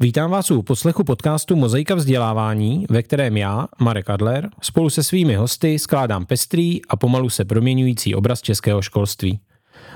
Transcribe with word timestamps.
Vítám 0.00 0.30
vás 0.30 0.50
u 0.50 0.62
poslechu 0.62 1.04
podcastu 1.04 1.56
Mozaika 1.56 1.94
vzdělávání, 1.94 2.86
ve 2.90 3.02
kterém 3.02 3.36
já, 3.36 3.68
Marek 3.80 4.10
Adler, 4.10 4.50
spolu 4.62 4.90
se 4.90 5.02
svými 5.02 5.34
hosty 5.34 5.78
skládám 5.78 6.26
pestrý 6.26 6.84
a 6.88 6.96
pomalu 6.96 7.30
se 7.30 7.44
proměňující 7.44 8.14
obraz 8.14 8.42
českého 8.42 8.82
školství. 8.82 9.40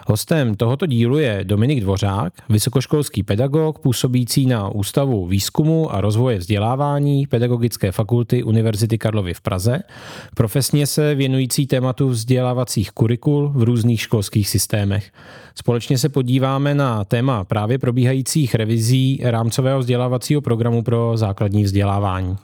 Hostem 0.06 0.54
tohoto 0.54 0.86
dílu 0.86 1.18
je 1.18 1.40
Dominik 1.44 1.80
Dvořák, 1.80 2.32
vysokoškolský 2.48 3.22
pedagog 3.22 3.78
působící 3.78 4.46
na 4.46 4.68
Ústavu 4.68 5.26
výzkumu 5.26 5.94
a 5.94 6.00
rozvoje 6.00 6.38
vzdělávání 6.38 7.26
Pedagogické 7.26 7.92
fakulty 7.92 8.42
Univerzity 8.42 8.98
Karlovy 8.98 9.34
v 9.34 9.40
Praze, 9.40 9.78
profesně 10.34 10.86
se 10.86 11.14
věnující 11.14 11.66
tématu 11.66 12.08
vzdělávacích 12.08 12.90
kurikul 12.90 13.52
v 13.54 13.62
různých 13.62 14.00
školských 14.00 14.48
systémech. 14.48 15.10
Společně 15.54 15.98
se 15.98 16.08
podíváme 16.08 16.74
na 16.74 17.04
téma 17.04 17.44
právě 17.44 17.78
probíhajících 17.78 18.54
revizí 18.54 19.20
rámcového 19.22 19.78
vzdělávacího 19.78 20.40
programu 20.40 20.82
pro 20.82 21.12
základní 21.14 21.64
vzdělávání. 21.64 22.36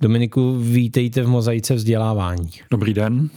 Dominiku, 0.00 0.58
vítejte 0.58 1.22
v 1.22 1.28
Mozaice 1.28 1.74
vzdělávání. 1.74 2.50
Dobrý 2.70 2.94
den. 2.94 3.30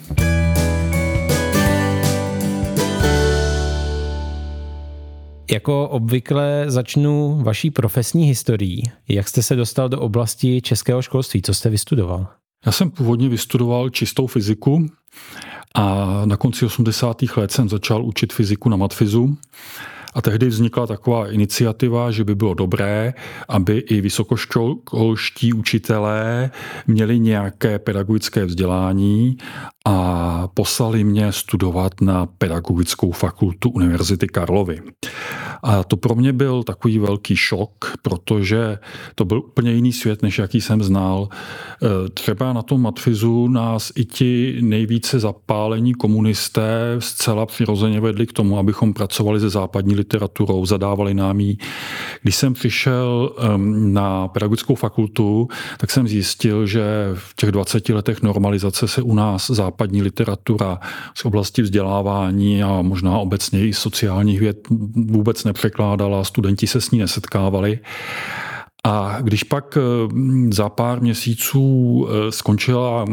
Jako 5.52 5.90
obvykle 5.90 6.66
začnu 6.68 7.40
vaší 7.44 7.72
profesní 7.72 8.24
historií. 8.24 8.92
Jak 9.08 9.28
jste 9.28 9.44
se 9.44 9.56
dostal 9.56 9.90
do 9.90 10.00
oblasti 10.00 10.62
českého 10.62 11.02
školství? 11.02 11.42
Co 11.42 11.54
jste 11.54 11.70
vystudoval? 11.70 12.28
Já 12.66 12.72
jsem 12.72 12.92
původně 12.92 13.30
vystudoval 13.30 13.90
čistou 13.90 14.28
fyziku 14.28 14.86
a 15.76 16.06
na 16.26 16.38
konci 16.38 16.66
80. 16.66 17.18
let 17.38 17.52
jsem 17.52 17.70
začal 17.70 18.06
učit 18.06 18.34
fyziku 18.34 18.70
na 18.70 18.78
matfizu. 18.78 19.38
A 20.14 20.22
tehdy 20.22 20.48
vznikla 20.48 20.88
taková 20.88 21.32
iniciativa, 21.32 22.12
že 22.12 22.24
by 22.24 22.36
bylo 22.36 22.54
dobré, 22.54 23.14
aby 23.48 23.78
i 23.78 24.02
vysokoškolští 24.02 25.54
učitelé 25.54 26.52
měli 26.88 27.20
nějaké 27.20 27.80
pedagogické 27.80 28.46
vzdělání 28.46 29.38
a 29.86 30.48
poslali 30.54 31.04
mě 31.04 31.32
studovat 31.32 32.02
na 32.02 32.26
Pedagogickou 32.26 33.12
fakultu 33.12 33.70
Univerzity 33.70 34.28
Karlovy. 34.28 34.82
A 35.64 35.84
to 35.84 35.98
pro 35.98 36.16
mě 36.16 36.34
byl 36.34 36.64
takový 36.64 37.00
velký 37.00 37.36
šok, 37.36 37.94
protože 38.02 38.78
to 39.16 39.26
byl 39.26 39.38
úplně 39.38 39.72
jiný 39.72 39.94
svět, 39.94 40.22
než 40.22 40.40
jaký 40.40 40.62
jsem 40.62 40.84
znal. 40.84 41.30
E, 41.32 42.10
třeba 42.10 42.54
na 42.54 42.62
tom 42.62 42.82
matfizu 42.82 43.48
nás 43.48 43.92
i 43.96 44.06
ti 44.06 44.58
nejvíce 44.62 45.20
zapálení 45.20 45.94
komunisté 45.94 46.96
zcela 47.00 47.46
přirozeně 47.46 48.02
vedli 48.02 48.28
k 48.28 48.34
tomu, 48.34 48.58
abychom 48.58 48.94
pracovali 48.94 49.40
se 49.40 49.50
západní 49.50 49.96
literaturou, 49.96 50.66
zadávali 50.66 51.14
nám 51.14 51.40
ji. 51.40 51.58
Když 52.22 52.36
jsem 52.36 52.54
přišel 52.54 53.36
na 53.68 54.28
pedagogickou 54.28 54.76
fakultu, 54.76 55.48
tak 55.78 55.92
jsem 55.92 56.08
zjistil, 56.08 56.66
že 56.66 56.84
v 57.14 57.36
těch 57.36 57.52
20 57.52 57.90
letech 57.90 58.22
normalizace 58.22 58.88
se 58.88 59.02
u 59.02 59.16
nás 59.16 59.48
západní 59.48 59.71
literatura 60.02 60.80
z 61.16 61.26
oblasti 61.26 61.62
vzdělávání 61.62 62.64
a 62.64 62.82
možná 62.82 63.18
obecně 63.18 63.68
i 63.68 63.74
sociálních 63.74 64.40
věd 64.40 64.68
vůbec 64.96 65.44
nepřekládala, 65.44 66.24
studenti 66.24 66.68
se 66.68 66.82
s 66.82 66.92
ní 66.92 67.00
nesetkávali. 67.00 67.80
A 68.84 69.18
když 69.22 69.44
pak 69.44 69.78
za 70.52 70.70
pár 70.70 71.02
měsíců 71.02 72.08
e, 72.08 72.32
skončila 72.32 73.06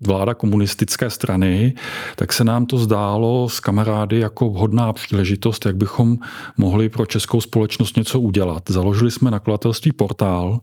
vláda 0.00 0.34
komunistické 0.34 1.10
strany, 1.10 1.74
tak 2.16 2.32
se 2.32 2.44
nám 2.44 2.66
to 2.66 2.78
zdálo 2.78 3.48
s 3.48 3.60
kamarády 3.60 4.18
jako 4.18 4.50
vhodná 4.50 4.92
příležitost, 4.92 5.66
jak 5.66 5.76
bychom 5.76 6.18
mohli 6.56 6.88
pro 6.88 7.06
českou 7.06 7.40
společnost 7.40 7.96
něco 7.96 8.20
udělat. 8.20 8.62
Založili 8.68 9.10
jsme 9.10 9.30
nakladatelství 9.30 9.92
Portál, 9.92 10.60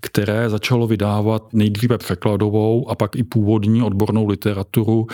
které 0.00 0.50
začalo 0.50 0.86
vydávat 0.86 1.42
nejdříve 1.52 1.98
překladovou 1.98 2.90
a 2.90 2.94
pak 2.94 3.16
i 3.16 3.22
původní 3.22 3.82
odbornou 3.82 4.26
literaturu. 4.26 5.06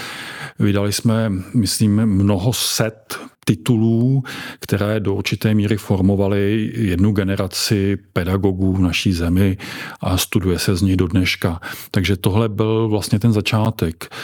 Vydali 0.59 0.93
jsme, 0.93 1.33
myslím, 1.55 2.07
mnoho 2.07 2.53
set 2.53 3.19
titulů, 3.45 4.23
které 4.61 5.01
do 5.01 5.15
určité 5.15 5.55
míry 5.55 5.77
formovaly 5.77 6.73
jednu 6.75 7.13
generaci 7.13 7.97
pedagogů 8.13 8.73
v 8.73 8.81
naší 8.81 9.13
zemi 9.13 9.57
a 10.01 10.17
studuje 10.17 10.59
se 10.59 10.77
z 10.77 10.83
nich 10.83 10.97
do 10.97 11.07
dneška. 11.07 11.61
Takže 11.91 12.17
tohle 12.17 12.49
byl 12.49 12.89
vlastně 12.89 13.19
ten 13.19 13.33
začátek 13.33 14.15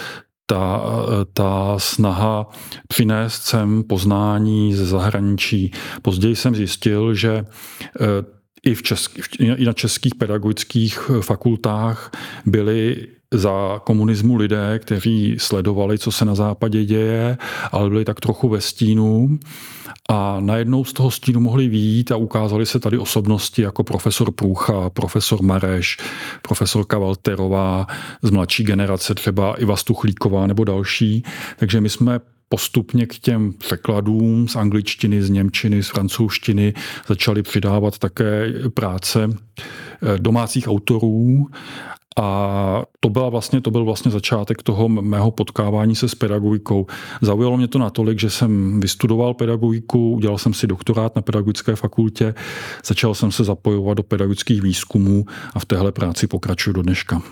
ta, 0.46 0.82
ta 1.32 1.78
snaha 1.78 2.50
přinést 2.88 3.42
sem 3.42 3.82
poznání 3.82 4.74
ze 4.74 4.86
zahraničí. 4.86 5.72
Později 6.02 6.36
jsem 6.36 6.54
zjistil, 6.54 7.14
že 7.14 7.32
eh, 7.36 8.06
i, 8.62 8.74
v 8.74 8.82
česk, 8.82 9.18
i 9.40 9.64
na 9.64 9.72
českých 9.72 10.14
pedagogických 10.14 10.98
fakultách 11.20 12.10
byly 12.46 13.06
za 13.34 13.80
komunismu 13.84 14.36
lidé, 14.36 14.78
kteří 14.78 15.36
sledovali, 15.38 15.98
co 15.98 16.12
se 16.12 16.24
na 16.24 16.34
západě 16.34 16.84
děje, 16.84 17.38
ale 17.72 17.88
byli 17.88 18.04
tak 18.04 18.20
trochu 18.20 18.48
ve 18.48 18.60
stínu. 18.60 19.38
A 20.08 20.40
najednou 20.40 20.84
z 20.84 20.92
toho 20.92 21.10
stínu 21.10 21.40
mohli 21.40 21.68
výjít 21.68 22.12
a 22.12 22.16
ukázali 22.16 22.66
se 22.66 22.80
tady 22.80 22.98
osobnosti 22.98 23.62
jako 23.62 23.84
profesor 23.84 24.30
Průcha, 24.30 24.90
profesor 24.90 25.42
Mareš, 25.42 25.98
profesorka 26.42 26.98
Walterová 26.98 27.86
z 28.22 28.30
mladší 28.30 28.64
generace, 28.64 29.14
třeba 29.14 29.54
Iva 29.54 29.76
Stuchlíková 29.76 30.46
nebo 30.46 30.64
další. 30.64 31.24
Takže 31.56 31.80
my 31.80 31.88
jsme 31.88 32.20
postupně 32.48 33.06
k 33.06 33.18
těm 33.18 33.52
překladům 33.52 34.48
z 34.48 34.56
angličtiny, 34.56 35.22
z 35.22 35.30
němčiny, 35.30 35.82
z 35.82 35.88
francouzštiny 35.88 36.74
začali 37.06 37.42
přidávat 37.42 37.98
také 37.98 38.52
práce 38.74 39.28
eh, 39.30 40.18
domácích 40.18 40.68
autorů 40.68 41.46
a 42.18 42.82
to, 43.00 43.08
byla 43.08 43.28
vlastně, 43.28 43.60
to 43.60 43.70
byl 43.70 43.84
vlastně 43.84 44.10
začátek 44.10 44.62
toho 44.62 44.88
mého 44.88 45.30
potkávání 45.30 45.96
se 45.96 46.08
s 46.08 46.14
pedagogikou. 46.14 46.86
Zaujalo 47.20 47.56
mě 47.56 47.68
to 47.68 47.78
natolik, 47.78 48.20
že 48.20 48.30
jsem 48.30 48.80
vystudoval 48.80 49.34
pedagogiku, 49.34 50.12
udělal 50.12 50.38
jsem 50.38 50.54
si 50.54 50.66
doktorát 50.66 51.16
na 51.16 51.22
pedagogické 51.22 51.76
fakultě, 51.76 52.34
začal 52.84 53.14
jsem 53.14 53.32
se 53.32 53.44
zapojovat 53.44 53.96
do 53.96 54.02
pedagogických 54.02 54.62
výzkumů 54.62 55.24
a 55.54 55.58
v 55.58 55.64
téhle 55.64 55.92
práci 55.92 56.26
pokračuju 56.26 56.74
do 56.74 56.82
dneška. 56.82 57.22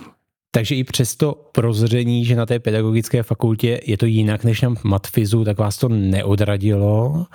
Takže 0.51 0.75
i 0.75 0.83
přesto 0.83 1.49
prozření, 1.51 2.25
že 2.25 2.35
na 2.35 2.45
té 2.45 2.59
pedagogické 2.59 3.23
fakultě 3.23 3.79
je 3.85 3.97
to 3.97 4.05
jinak 4.05 4.43
než 4.43 4.61
na 4.61 4.73
matfizu, 4.83 5.43
tak 5.43 5.57
vás 5.57 5.77
to 5.77 5.89
neodradilo. 5.89 7.25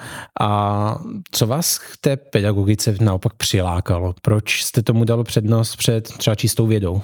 A 0.41 0.99
co 1.31 1.47
vás 1.47 1.79
k 1.79 1.97
té 2.01 2.17
pedagogice 2.17 2.97
naopak 3.01 3.35
přilákalo? 3.35 4.15
Proč 4.23 4.63
jste 4.63 4.83
tomu 4.83 5.05
dal 5.05 5.25
přednost 5.25 5.77
před 5.77 6.09
třeba 6.19 6.35
čistou 6.35 6.67
vědou? 6.67 7.03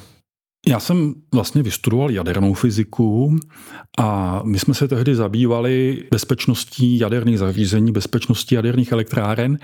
Já 0.66 0.80
jsem 0.80 1.14
vlastně 1.34 1.62
vystudoval 1.62 2.10
jadernou 2.10 2.54
fyziku 2.54 3.36
a 3.98 4.40
my 4.44 4.58
jsme 4.58 4.74
se 4.74 4.88
tehdy 4.88 5.14
zabývali 5.14 6.04
bezpečností 6.10 6.98
jaderných 6.98 7.38
zařízení, 7.38 7.92
bezpečností 7.92 8.54
jaderných 8.54 8.92
elektráren 8.92 9.58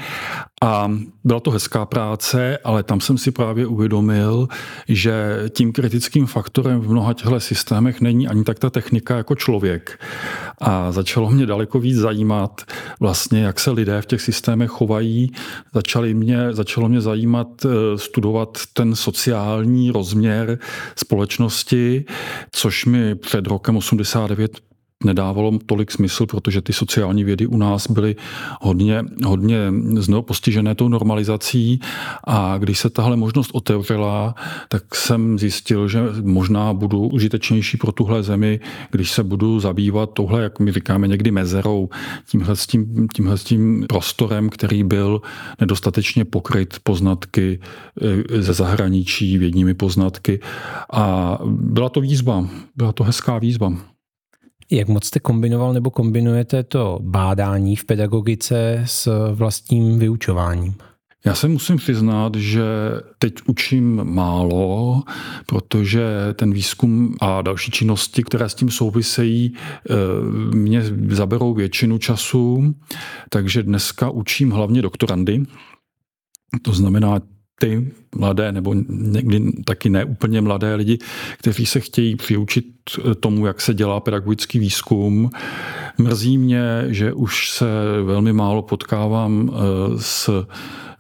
a 0.63 0.93
byla 1.25 1.41
to 1.41 1.51
hezká 1.51 1.87
práce, 1.87 2.59
ale 2.65 2.83
tam 2.83 3.01
jsem 3.01 3.19
si 3.19 3.31
právě 3.31 3.67
uvědomil, 3.67 4.49
že 4.89 5.45
tím 5.51 5.73
kritickým 5.73 6.27
faktorem 6.27 6.81
v 6.81 6.91
mnoha 6.91 7.13
těchto 7.13 7.41
systémech 7.41 8.01
není 8.01 8.29
ani 8.29 8.45
tak 8.45 8.59
ta 8.59 8.71
technika 8.71 9.17
jako 9.17 9.35
člověk. 9.35 10.01
A 10.59 10.93
začalo 10.93 11.31
mě 11.31 11.47
daleko 11.47 11.81
víc 11.81 11.97
zajímat 11.97 12.63
vlastně, 13.01 13.43
jak 13.43 13.61
se 13.61 13.71
lidé 13.71 14.03
v 14.03 14.07
těch 14.07 14.21
systémech 14.21 14.71
chovají. 14.71 15.33
Začali 15.75 16.15
mě, 16.15 16.53
začalo 16.53 16.89
mě 16.89 17.01
zajímat 17.01 17.49
eh, 17.65 17.99
studovat 17.99 18.59
ten 18.73 18.95
sociální 18.95 19.91
rozměr 19.91 20.59
společnosti, 20.97 22.05
což 22.53 22.85
mi 22.85 23.15
před 23.15 23.47
rokem 23.47 23.77
89 23.77 24.66
nedávalo 25.05 25.59
tolik 25.67 25.91
smysl, 25.91 26.27
protože 26.27 26.63
ty 26.63 26.73
sociální 26.73 27.25
vědy 27.25 27.47
u 27.47 27.57
nás 27.57 27.91
byly 27.91 28.17
hodně, 28.61 29.05
hodně 29.25 29.59
postižené 30.21 30.75
tou 30.75 30.89
normalizací 30.89 31.81
a 32.25 32.59
když 32.59 32.79
se 32.79 32.91
tahle 32.91 33.17
možnost 33.17 33.51
otevřela, 33.55 34.35
tak 34.69 34.95
jsem 34.95 35.39
zjistil, 35.39 35.89
že 35.89 36.01
možná 36.23 36.75
budu 36.75 37.09
užitečnější 37.09 37.77
pro 37.77 37.93
tuhle 37.93 38.23
zemi, 38.23 38.61
když 38.91 39.11
se 39.11 39.23
budu 39.23 39.61
zabývat 39.61 40.11
tohle, 40.13 40.43
jak 40.43 40.61
my 40.61 40.73
říkáme 40.73 41.09
někdy 41.09 41.31
mezerou, 41.31 41.89
tímhle 42.31 42.57
s 42.57 42.67
tím, 42.67 43.09
tímhle 43.15 43.39
s 43.39 43.45
tím 43.45 43.87
prostorem, 43.89 44.49
který 44.49 44.85
byl 44.85 45.21
nedostatečně 45.61 46.25
pokryt 46.25 46.77
poznatky 46.83 47.61
eh, 48.31 48.43
ze 48.43 48.53
zahraničí, 48.53 49.39
vědními 49.39 49.75
poznatky 49.75 50.41
a 50.93 51.39
byla 51.47 51.89
to 51.89 52.01
výzva, 52.01 52.49
byla 52.77 52.93
to 52.93 53.05
hezká 53.05 53.39
výzva. 53.39 53.96
Jak 54.71 54.89
moc 54.89 55.05
jste 55.05 55.21
kombinoval 55.21 55.73
nebo 55.73 55.91
kombinujete 55.91 56.63
to 56.63 56.99
bádání 57.03 57.77
v 57.77 57.85
pedagogice 57.85 58.83
s 58.87 59.33
vlastním 59.35 59.99
vyučováním? 59.99 60.75
Já 61.27 61.35
se 61.35 61.49
musím 61.49 61.77
přiznat, 61.77 62.35
že 62.35 62.65
teď 63.19 63.35
učím 63.47 64.05
málo, 64.05 65.03
protože 65.47 66.07
ten 66.35 66.53
výzkum 66.53 67.15
a 67.21 67.43
další 67.43 67.71
činnosti, 67.71 68.23
které 68.23 68.49
s 68.49 68.55
tím 68.55 68.71
souvisejí, 68.71 69.53
eh, 69.55 69.95
mě 70.57 70.83
zaberou 71.11 71.55
většinu 71.55 71.99
času, 71.99 72.75
takže 73.31 73.63
dneska 73.63 74.11
učím 74.11 74.51
hlavně 74.51 74.83
doktorandy. 74.83 75.43
To 76.63 76.73
znamená 76.73 77.21
ty 77.61 77.93
mladé 78.15 78.53
nebo 78.53 78.75
někdy 78.89 79.53
taky 79.65 79.91
ne 79.91 80.05
úplně 80.05 80.41
mladé 80.41 80.75
lidi, 80.75 80.99
kteří 81.39 81.67
se 81.67 81.81
chtějí 81.81 82.17
přiučit 82.17 82.67
tomu, 83.21 83.47
jak 83.47 83.61
se 83.61 83.75
dělá 83.75 84.01
pedagogický 84.01 84.59
výzkum. 84.59 85.31
Mrzí 85.99 86.39
mě, 86.39 86.85
že 86.89 87.13
už 87.13 87.51
se 87.51 87.67
velmi 88.05 88.33
málo 88.33 88.63
potkávám 88.63 89.51
eh, 89.53 89.59
s 89.99 90.47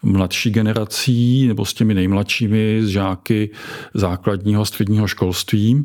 mladší 0.02 0.50
generací 0.50 1.48
nebo 1.48 1.64
s 1.64 1.74
těmi 1.74 1.94
nejmladšími, 1.94 2.82
žáky 2.84 3.50
základního 3.94 4.64
středního 4.64 5.06
školství. 5.06 5.84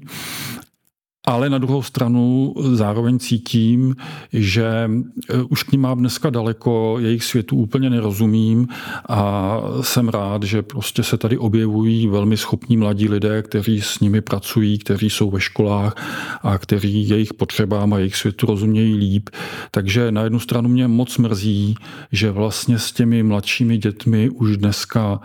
Ale 1.26 1.50
na 1.50 1.58
druhou 1.58 1.84
stranu 1.84 2.54
zároveň 2.74 3.20
cítím, 3.20 3.96
že 4.34 4.90
e, 5.30 5.44
už 5.50 5.64
k 5.64 5.72
ním 5.72 5.82
mám 5.82 6.00
dneska 6.00 6.30
daleko, 6.30 6.98
jejich 7.00 7.24
světu 7.24 7.56
úplně 7.56 7.90
nerozumím 7.90 8.68
a 9.10 9.58
jsem 9.82 10.10
rád, 10.10 10.44
že 10.44 10.62
prostě 10.62 11.04
se 11.04 11.18
tady 11.18 11.38
objevují 11.38 12.08
velmi 12.08 12.38
schopní 12.38 12.78
mladí 12.78 13.10
lidé, 13.10 13.42
kteří 13.42 13.82
s 13.82 14.00
nimi 14.00 14.22
pracují, 14.22 14.78
kteří 14.78 15.10
jsou 15.10 15.32
ve 15.32 15.42
školách 15.42 15.96
a 16.44 16.58
kteří 16.58 17.10
jejich 17.10 17.34
potřebám 17.34 17.94
a 17.94 17.98
jejich 17.98 18.16
světu 18.16 18.46
rozumějí 18.46 18.96
líp. 18.96 19.30
Takže 19.72 20.12
na 20.12 20.24
jednu 20.24 20.40
stranu 20.40 20.70
mě 20.70 20.88
moc 20.88 21.18
mrzí, 21.18 21.76
že 22.12 22.32
vlastně 22.32 22.80
s 22.80 22.92
těmi 22.92 23.24
mladšími 23.24 23.78
dětmi 23.78 24.30
už 24.30 24.58
dneska 24.58 25.20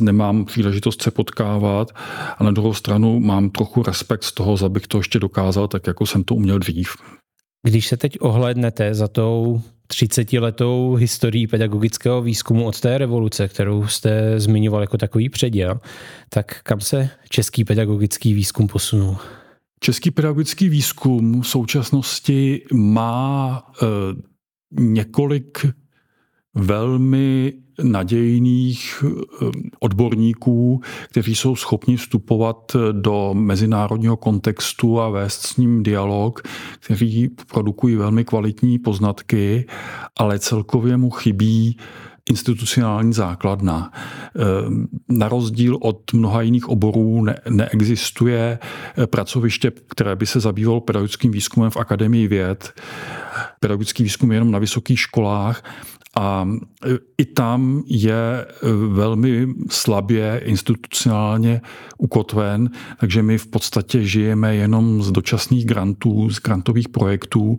nemám 0.00 0.44
příležitost 0.44 1.02
se 1.02 1.10
potkávat 1.10 1.92
a 2.38 2.44
na 2.44 2.50
druhou 2.50 2.74
stranu 2.74 3.20
mám 3.20 3.50
trochu 3.50 3.82
respekt 3.82 4.22
z 4.22 4.32
toho, 4.32 4.56
abych 4.64 4.86
to 4.86 4.98
ještě 4.98 5.17
dokázal 5.20 5.68
tak, 5.68 5.86
jako 5.86 6.06
jsem 6.06 6.24
to 6.24 6.34
uměl 6.34 6.58
dřív. 6.58 6.96
Když 7.66 7.88
se 7.88 7.96
teď 7.96 8.16
ohlédnete 8.20 8.94
za 8.94 9.08
tou 9.08 9.62
30 9.86 10.32
letou 10.32 10.94
historií 10.94 11.46
pedagogického 11.46 12.22
výzkumu 12.22 12.66
od 12.66 12.80
té 12.80 12.98
revoluce, 12.98 13.48
kterou 13.48 13.86
jste 13.86 14.40
zmiňoval 14.40 14.80
jako 14.80 14.96
takový 14.98 15.28
předěl, 15.28 15.80
tak 16.28 16.62
kam 16.62 16.80
se 16.80 17.10
český 17.28 17.64
pedagogický 17.64 18.34
výzkum 18.34 18.66
posunul? 18.66 19.16
Český 19.80 20.10
pedagogický 20.10 20.68
výzkum 20.68 21.42
v 21.42 21.48
současnosti 21.48 22.62
má 22.72 23.62
e, 23.82 23.86
několik 24.80 25.66
velmi 26.58 27.52
nadějných 27.82 29.04
eh, 29.04 29.46
odborníků, 29.80 30.80
kteří 31.10 31.34
jsou 31.34 31.56
schopni 31.56 31.96
vstupovat 31.96 32.76
do 32.92 33.34
mezinárodního 33.34 34.16
kontextu 34.16 35.00
a 35.00 35.08
vést 35.08 35.46
s 35.46 35.56
ním 35.56 35.82
dialog, 35.82 36.42
kteří 36.80 37.30
produkují 37.52 37.96
velmi 37.96 38.24
kvalitní 38.24 38.78
poznatky, 38.78 39.66
ale 40.16 40.38
celkově 40.38 40.96
mu 40.96 41.10
chybí 41.10 41.76
institucionální 42.28 43.12
základna. 43.12 43.92
Eh, 43.92 44.40
na 45.08 45.28
rozdíl 45.28 45.78
od 45.80 46.12
mnoha 46.12 46.42
jiných 46.42 46.68
oborů 46.68 47.24
ne, 47.24 47.40
neexistuje 47.48 48.58
eh, 48.98 49.06
pracoviště, 49.06 49.72
které 49.90 50.16
by 50.16 50.26
se 50.26 50.40
zabývalo 50.40 50.80
pedagogickým 50.80 51.32
výzkumem 51.32 51.70
v 51.70 51.76
Akademii 51.76 52.28
věd. 52.28 52.72
Pedagogický 53.60 54.02
výzkum 54.02 54.32
je 54.32 54.36
jenom 54.36 54.50
na 54.50 54.58
vysokých 54.58 55.00
školách 55.00 55.62
a 56.18 56.48
e, 56.84 56.98
i 57.18 57.24
tam 57.24 57.82
je 57.86 58.14
e, 58.14 58.46
velmi 58.88 59.48
slabě 59.70 60.40
institucionálně 60.44 61.60
ukotven, 61.98 62.70
takže 63.00 63.22
my 63.22 63.38
v 63.38 63.46
podstatě 63.46 64.04
žijeme 64.04 64.56
jenom 64.56 65.02
z 65.02 65.10
dočasných 65.10 65.66
grantů, 65.66 66.30
z 66.30 66.40
grantových 66.40 66.88
projektů 66.88 67.58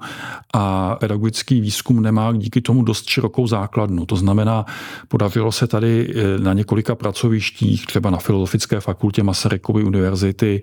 a 0.53 0.95
pedagogický 0.95 1.61
výzkum 1.61 2.01
nemá 2.01 2.33
díky 2.33 2.61
tomu 2.61 2.83
dost 2.83 3.09
širokou 3.09 3.47
základnu. 3.47 4.05
To 4.05 4.15
znamená, 4.15 4.65
podařilo 5.07 5.51
se 5.51 5.67
tady 5.67 6.13
e, 6.15 6.39
na 6.39 6.53
několika 6.53 6.95
pracovištích, 6.95 7.85
třeba 7.85 8.09
na 8.09 8.17
Filozofické 8.17 8.79
fakultě 8.79 9.23
Masarykovy 9.23 9.83
univerzity 9.83 10.61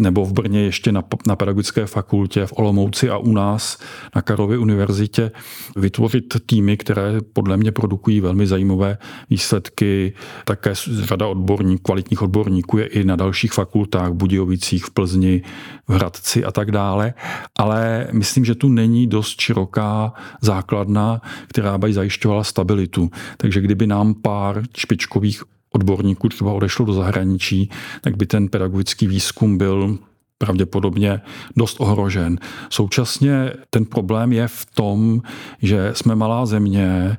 nebo 0.00 0.24
v 0.24 0.32
Brně 0.32 0.60
ještě 0.60 0.92
na, 0.92 1.04
na 1.26 1.36
pedagogické 1.36 1.86
fakultě, 1.86 2.46
v 2.46 2.52
Olomouci 2.56 3.10
a 3.10 3.18
u 3.18 3.32
nás 3.32 3.78
na 4.14 4.22
Karově 4.22 4.58
univerzitě 4.58 5.30
vytvořit 5.76 6.36
týmy, 6.46 6.76
které 6.76 7.19
podle 7.22 7.56
mě 7.56 7.72
produkují 7.72 8.20
velmi 8.20 8.46
zajímavé 8.46 8.98
výsledky. 9.30 10.12
Také 10.44 10.70
řada 10.74 11.26
odborníků, 11.26 11.82
kvalitních 11.82 12.22
odborníků 12.22 12.78
je 12.78 12.86
i 12.86 13.04
na 13.04 13.16
dalších 13.16 13.52
fakultách, 13.52 14.10
v 14.10 14.14
Budějovicích, 14.14 14.84
v 14.84 14.90
Plzni, 14.90 15.42
v 15.88 15.92
Hradci 15.92 16.44
a 16.44 16.50
tak 16.50 16.70
dále. 16.70 17.14
Ale 17.58 18.08
myslím, 18.12 18.44
že 18.44 18.54
tu 18.54 18.68
není 18.68 19.06
dost 19.06 19.40
široká 19.40 20.12
základna, 20.40 21.20
která 21.46 21.78
by 21.78 21.92
zajišťovala 21.92 22.44
stabilitu. 22.44 23.10
Takže 23.36 23.60
kdyby 23.60 23.86
nám 23.86 24.14
pár 24.14 24.62
špičkových 24.76 25.42
odborníků 25.72 26.28
třeba 26.28 26.52
odešlo 26.52 26.84
do 26.84 26.92
zahraničí, 26.92 27.70
tak 28.00 28.16
by 28.16 28.26
ten 28.26 28.48
pedagogický 28.48 29.06
výzkum 29.06 29.58
byl 29.58 29.98
pravděpodobně 30.40 31.20
dost 31.56 31.76
ohrožen. 31.80 32.38
Současně 32.70 33.52
ten 33.70 33.84
problém 33.84 34.32
je 34.32 34.48
v 34.48 34.66
tom, 34.74 35.22
že 35.62 35.90
jsme 35.94 36.14
malá 36.14 36.46
země 36.46 37.16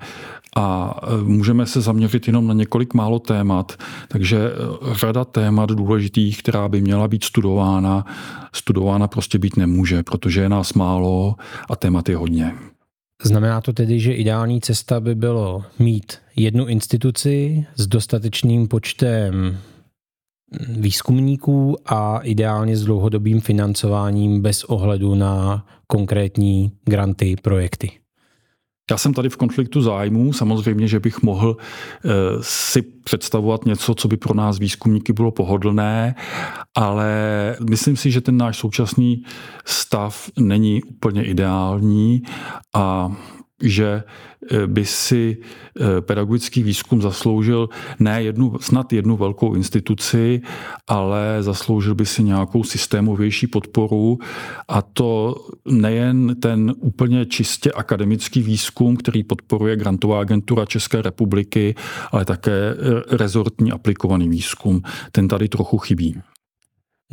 a 0.56 1.00
e, 1.04 1.24
můžeme 1.24 1.66
se 1.66 1.82
zaměřit 1.82 2.28
jenom 2.28 2.48
na 2.48 2.54
několik 2.54 2.94
málo 2.94 3.20
témat, 3.20 3.78
takže 4.08 4.38
e, 4.38 4.96
řada 4.96 5.26
témat 5.26 5.70
důležitých, 5.70 6.40
která 6.40 6.70
by 6.70 6.82
měla 6.82 7.08
být 7.08 7.24
studována, 7.24 8.06
studována 8.54 9.08
prostě 9.08 9.40
být 9.40 9.58
nemůže, 9.58 10.04
protože 10.04 10.42
je 10.42 10.50
nás 10.50 10.74
málo 10.74 11.36
a 11.70 11.76
témat 11.76 12.10
je 12.10 12.16
hodně. 12.18 12.54
Znamená 13.24 13.62
to 13.62 13.74
tedy, 13.74 14.00
že 14.00 14.14
ideální 14.14 14.62
cesta 14.62 15.00
by 15.00 15.16
bylo 15.16 15.64
mít 15.80 16.14
jednu 16.36 16.66
instituci 16.66 17.66
s 17.76 17.88
dostatečným 17.88 18.68
počtem 18.68 19.58
výzkumníků 20.70 21.78
a 21.86 22.20
ideálně 22.20 22.78
s 22.78 22.84
dlouhodobým 22.84 23.42
financováním 23.42 24.42
bez 24.42 24.64
ohledu 24.64 25.16
na 25.16 25.66
konkrétní 25.88 26.72
granty, 26.86 27.36
projekty. 27.42 27.92
Já 28.92 28.98
jsem 28.98 29.14
tady 29.14 29.30
v 29.30 29.38
konfliktu 29.38 29.82
zájmů. 29.82 30.34
Samozřejmě, 30.34 30.88
že 30.88 31.00
bych 31.00 31.22
mohl 31.22 31.58
eh, 31.58 32.10
si 32.42 32.82
představovat 32.82 33.66
něco, 33.66 33.96
co 33.96 34.08
by 34.08 34.18
pro 34.18 34.34
nás 34.34 34.60
výzkumníky 34.60 35.14
bylo 35.14 35.32
pohodlné, 35.32 36.16
ale 36.76 37.12
myslím 37.70 37.98
si, 37.98 38.12
že 38.12 38.22
ten 38.22 38.38
náš 38.38 38.58
současný 38.58 39.24
stav 39.66 40.30
není 40.40 40.84
úplně 40.84 41.24
ideální 41.24 42.22
a 42.76 43.12
že 43.62 44.04
eh, 44.04 44.68
by 44.68 44.86
si 44.86 45.38
eh, 45.38 46.02
pedagogický 46.02 46.64
výzkum 46.64 47.02
zasloužil 47.02 47.70
ne 48.00 48.24
jednu, 48.24 48.60
snad 48.60 48.94
jednu 48.94 49.18
velkou 49.18 49.54
instituci, 49.56 50.42
ale 50.88 51.38
zasloužil 51.40 51.96
by 51.96 52.06
si 52.06 52.24
nějakou 52.24 52.64
systémovější 52.64 53.48
podporu 53.48 54.20
a 54.68 54.82
to 54.82 55.36
nejen 55.66 56.36
ten 56.40 56.74
úplně 56.78 57.26
čistě 57.26 57.72
akademický 57.72 58.42
výzkum, 58.42 58.98
který 58.98 59.24
podporuje 59.24 59.76
Grantová 59.76 60.22
agentura 60.22 60.66
České 60.66 61.02
republiky, 61.02 61.76
ale 62.12 62.26
také 62.26 62.52
eh, 62.52 63.18
rezortní 63.18 63.72
aplikovaný 63.72 64.30
výzkum. 64.30 64.82
Ten 65.12 65.28
tady 65.28 65.50
trochu 65.50 65.78
chybí. 65.78 66.22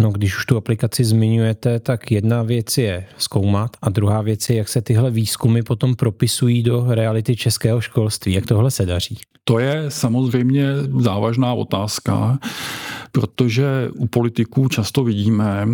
No, 0.00 0.10
když 0.10 0.36
už 0.36 0.46
tu 0.46 0.56
aplikaci 0.56 1.04
zmiňujete, 1.04 1.80
tak 1.80 2.10
jedna 2.10 2.42
věc 2.42 2.78
je 2.78 3.06
zkoumat 3.18 3.76
a 3.82 3.90
druhá 3.90 4.22
věc 4.22 4.50
je, 4.50 4.56
jak 4.56 4.68
se 4.68 4.82
tyhle 4.82 5.10
výzkumy 5.10 5.62
potom 5.62 5.96
propisují 5.96 6.62
do 6.62 6.94
reality 6.94 7.36
českého 7.36 7.80
školství. 7.80 8.32
Jak 8.32 8.46
tohle 8.46 8.70
se 8.70 8.86
daří? 8.86 9.18
To 9.48 9.58
je 9.58 9.84
samozřejmě 9.88 10.66
závažná 11.00 11.54
otázka 11.54 12.38
protože 13.12 13.90
u 13.94 14.06
politiků 14.06 14.68
často 14.68 15.04
vidíme, 15.04 15.66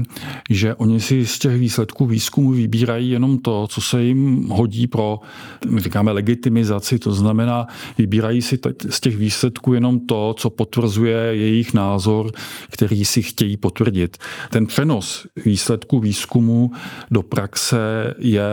že 0.50 0.75
oni 0.75 1.00
si 1.00 1.26
z 1.26 1.38
těch 1.38 1.59
výsledků 1.59 2.07
výzkumu 2.07 2.50
vybírají 2.50 3.11
jenom 3.11 3.38
to, 3.38 3.66
co 3.66 3.81
se 3.81 4.02
jim 4.02 4.49
hodí 4.49 4.87
pro, 4.87 5.21
my 5.69 5.81
říkáme, 5.81 6.12
legitimizaci, 6.12 6.99
to 6.99 7.12
znamená, 7.12 7.66
vybírají 7.99 8.43
si 8.43 8.59
z 8.90 9.00
těch 9.00 9.16
výsledků 9.16 9.75
jenom 9.75 10.00
to, 10.00 10.35
co 10.38 10.50
potvrzuje 10.50 11.16
jejich 11.16 11.75
názor, 11.75 12.33
který 12.71 13.04
si 13.04 13.23
chtějí 13.23 13.57
potvrdit. 13.57 14.19
Ten 14.50 14.66
přenos 14.66 15.26
výsledků 15.45 16.00
výzkumu 16.00 16.71
do 17.11 17.23
praxe 17.23 18.14
je 18.19 18.45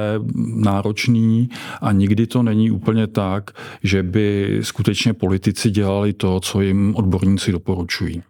náročný 0.55 1.49
a 1.81 1.91
nikdy 1.91 2.27
to 2.27 2.43
není 2.43 2.71
úplně 2.71 3.07
tak, 3.07 3.51
že 3.83 4.03
by 4.03 4.59
skutečně 4.61 5.10
politici 5.13 5.69
dělali 5.71 6.13
to, 6.13 6.39
co 6.39 6.61
jim 6.61 6.95
odborníci 6.95 7.51
doporučují. 7.51 8.23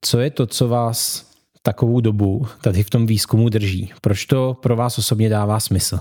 Co 0.00 0.18
je 0.18 0.30
to, 0.30 0.46
co 0.46 0.68
vás 0.68 1.26
takovou 1.62 2.00
dobu 2.00 2.46
tady 2.62 2.82
v 2.82 2.90
tom 2.90 3.06
výzkumu 3.06 3.48
drží? 3.48 3.92
Proč 4.00 4.26
to 4.26 4.56
pro 4.62 4.76
vás 4.76 4.98
osobně 4.98 5.28
dává 5.28 5.60
smysl? 5.60 5.98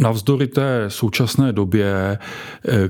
Navzdory 0.00 0.46
té 0.46 0.84
současné 0.88 1.52
době, 1.52 2.18
eh, 2.68 2.88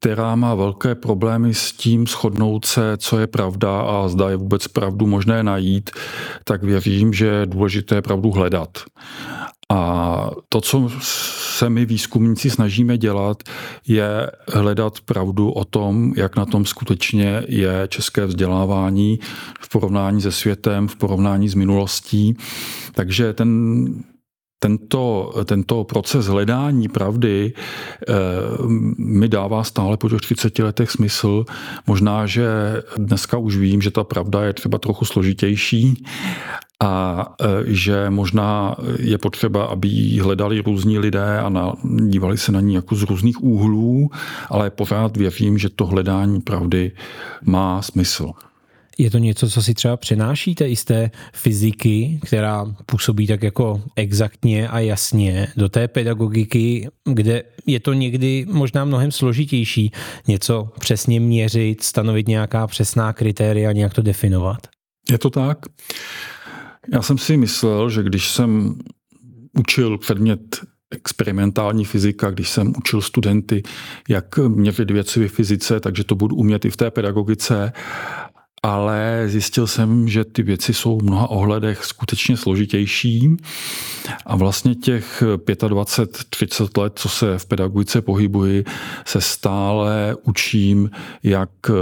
která 0.00 0.36
má 0.36 0.54
velké 0.54 0.94
problémy 0.94 1.54
s 1.54 1.72
tím 1.72 2.06
shodnout 2.06 2.64
se, 2.64 2.96
co 2.96 3.18
je 3.18 3.26
pravda 3.26 3.80
a 3.80 4.08
zda 4.08 4.30
je 4.30 4.36
vůbec 4.36 4.68
pravdu 4.68 5.06
možné 5.06 5.42
najít, 5.42 5.90
tak 6.44 6.62
věřím, 6.62 7.12
že 7.12 7.26
je 7.26 7.46
důležité 7.46 8.02
pravdu 8.02 8.30
hledat. 8.30 8.78
A 9.72 10.30
to, 10.48 10.60
co 10.60 10.90
se 11.00 11.70
my 11.70 11.84
výzkumníci 11.86 12.50
snažíme 12.50 12.98
dělat, 12.98 13.42
je 13.86 14.30
hledat 14.52 15.00
pravdu 15.00 15.50
o 15.50 15.64
tom, 15.64 16.12
jak 16.16 16.36
na 16.36 16.46
tom 16.46 16.64
skutečně 16.64 17.42
je 17.48 17.88
české 17.88 18.26
vzdělávání 18.26 19.18
v 19.60 19.68
porovnání 19.68 20.20
se 20.20 20.32
světem, 20.32 20.88
v 20.88 20.96
porovnání 20.96 21.48
s 21.48 21.54
minulostí. 21.54 22.36
Takže 22.94 23.32
ten 23.32 23.84
tento, 24.58 25.32
tento 25.44 25.84
proces 25.84 26.26
hledání 26.26 26.88
pravdy 26.88 27.52
eh, 27.52 28.12
mi 28.98 29.28
dává 29.28 29.64
stále 29.64 29.96
po 29.96 30.08
těch 30.08 30.20
30 30.20 30.58
letech 30.58 30.90
smysl. 30.90 31.44
Možná, 31.86 32.26
že 32.26 32.46
dneska 32.96 33.38
už 33.38 33.56
vím, 33.56 33.82
že 33.82 33.90
ta 33.90 34.04
pravda 34.04 34.44
je 34.44 34.52
třeba 34.52 34.78
trochu 34.78 35.04
složitější 35.04 36.04
a 36.82 37.26
eh, 37.40 37.46
že 37.66 38.10
možná 38.10 38.76
je 38.98 39.18
potřeba, 39.18 39.64
aby 39.64 39.88
ji 39.88 40.20
hledali 40.20 40.60
různí 40.60 40.98
lidé 40.98 41.38
a 41.38 41.48
na, 41.48 41.72
dívali 42.08 42.38
se 42.38 42.52
na 42.52 42.60
ní 42.60 42.74
jako 42.74 42.94
z 42.94 43.02
různých 43.02 43.42
úhlů, 43.42 44.10
ale 44.48 44.70
pořád 44.70 45.16
věřím, 45.16 45.58
že 45.58 45.68
to 45.68 45.86
hledání 45.86 46.40
pravdy 46.40 46.92
má 47.44 47.82
smysl. 47.82 48.30
Je 48.98 49.10
to 49.10 49.18
něco, 49.18 49.50
co 49.50 49.62
si 49.62 49.74
třeba 49.74 49.96
přenášíte 49.96 50.68
i 50.68 50.76
z 50.76 50.84
té 50.84 51.10
fyziky, 51.32 52.20
která 52.26 52.66
působí 52.86 53.26
tak 53.26 53.42
jako 53.42 53.82
exaktně 53.96 54.68
a 54.68 54.78
jasně, 54.78 55.48
do 55.56 55.68
té 55.68 55.88
pedagogiky, 55.88 56.88
kde 57.04 57.42
je 57.66 57.80
to 57.80 57.92
někdy 57.92 58.46
možná 58.50 58.84
mnohem 58.84 59.12
složitější 59.12 59.92
něco 60.28 60.68
přesně 60.80 61.20
měřit, 61.20 61.82
stanovit 61.82 62.28
nějaká 62.28 62.66
přesná 62.66 63.12
kritéria, 63.12 63.72
nějak 63.72 63.94
to 63.94 64.02
definovat? 64.02 64.66
Je 65.10 65.18
to 65.18 65.30
tak. 65.30 65.58
Já 66.88 67.02
jsem 67.02 67.18
si 67.18 67.36
myslel, 67.36 67.90
že 67.90 68.02
když 68.02 68.30
jsem 68.30 68.78
učil 69.58 69.98
předmět 69.98 70.60
experimentální 70.90 71.84
fyzika, 71.84 72.30
když 72.30 72.50
jsem 72.50 72.72
učil 72.78 73.00
studenty, 73.00 73.62
jak 74.08 74.38
měřit 74.38 74.90
věci 74.90 75.20
ve 75.20 75.28
fyzice, 75.28 75.80
takže 75.80 76.04
to 76.04 76.14
budu 76.14 76.36
umět 76.36 76.64
i 76.64 76.70
v 76.70 76.76
té 76.76 76.90
pedagogice 76.90 77.72
ale 78.62 79.24
zjistil 79.26 79.66
jsem, 79.66 80.08
že 80.08 80.24
ty 80.24 80.42
věci 80.42 80.74
jsou 80.74 80.98
v 80.98 81.02
mnoha 81.02 81.30
ohledech 81.30 81.84
skutečně 81.84 82.36
složitější. 82.36 83.36
A 84.26 84.36
vlastně 84.36 84.74
těch 84.74 85.22
25-30 85.22 86.80
let, 86.82 86.92
co 86.96 87.08
se 87.08 87.38
v 87.38 87.46
pedagogice 87.46 88.00
pohybuji, 88.02 88.64
se 89.06 89.20
stále 89.20 90.16
učím, 90.22 90.90
jak 91.22 91.50
eh, 91.68 91.72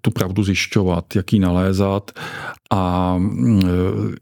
tu 0.00 0.10
pravdu 0.10 0.42
zjišťovat, 0.42 1.16
jak 1.16 1.32
ji 1.32 1.38
nalézat. 1.38 2.10
A 2.70 3.16
eh, 3.62 3.66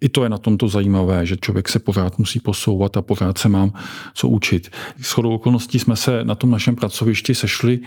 i 0.00 0.09
to 0.09 0.23
je 0.23 0.29
na 0.29 0.38
tomto 0.38 0.69
zajímavé, 0.69 1.27
že 1.27 1.37
člověk 1.37 1.69
se 1.69 1.79
pořád 1.79 2.19
musí 2.19 2.41
posouvat 2.41 2.97
a 2.97 3.03
pořád 3.03 3.38
se 3.38 3.49
mám 3.49 3.73
co 4.15 4.29
učit. 4.29 4.71
S 5.03 5.12
chodou 5.12 5.35
okolností 5.35 5.79
jsme 5.79 5.97
se 5.97 6.25
na 6.25 6.35
tom 6.35 6.50
našem 6.50 6.77
pracovišti 6.77 7.35
sešli, 7.35 7.81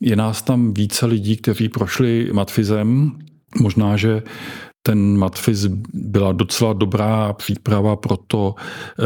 je 0.00 0.16
nás 0.16 0.42
tam 0.42 0.74
více 0.74 1.06
lidí, 1.06 1.36
kteří 1.36 1.68
prošli 1.68 2.30
matfizem, 2.32 3.12
Možná, 3.60 3.96
že 3.96 4.22
ten 4.86 5.18
matfiz 5.18 5.66
byla 5.94 6.32
docela 6.32 6.72
dobrá 6.72 7.32
příprava 7.32 7.96
pro 7.96 8.16
to, 8.16 8.54
eh, 8.54 9.04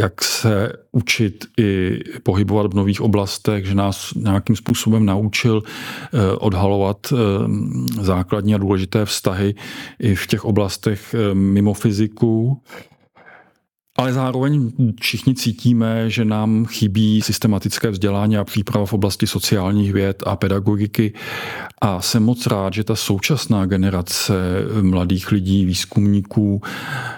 jak 0.00 0.24
se 0.24 0.72
učit 0.92 1.44
i 1.58 2.00
pohybovat 2.22 2.72
v 2.72 2.76
nových 2.76 3.00
oblastech, 3.00 3.66
že 3.66 3.74
nás 3.74 4.14
nějakým 4.14 4.56
způsobem 4.56 5.06
naučil 5.06 5.62
eh, 5.62 6.36
odhalovat 6.36 6.98
eh, 7.12 7.16
základní 8.02 8.54
a 8.54 8.58
důležité 8.58 9.04
vztahy 9.04 9.54
i 9.98 10.14
v 10.14 10.26
těch 10.26 10.44
oblastech 10.44 11.14
mimo 11.32 11.74
fyziku. 11.74 12.62
Ale 14.00 14.12
zároveň 14.12 14.72
všichni 15.00 15.34
cítíme, 15.34 16.10
že 16.10 16.24
nám 16.24 16.66
chybí 16.66 17.22
systematické 17.22 17.90
vzdělání 17.90 18.36
a 18.36 18.44
příprava 18.44 18.86
v 18.86 18.92
oblasti 18.92 19.26
sociálních 19.26 19.92
věd 19.92 20.22
a 20.26 20.36
pedagogiky. 20.36 21.12
A 21.80 22.00
jsem 22.00 22.22
moc 22.22 22.46
rád, 22.46 22.74
že 22.74 22.84
ta 22.84 22.96
současná 22.96 23.66
generace 23.66 24.34
mladých 24.82 25.32
lidí, 25.32 25.64
výzkumníků 25.64 26.62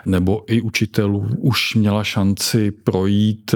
nebo 0.06 0.44
i 0.46 0.60
učitelů 0.60 1.28
už 1.38 1.74
měla 1.74 2.04
šanci 2.04 2.70
projít 2.70 3.54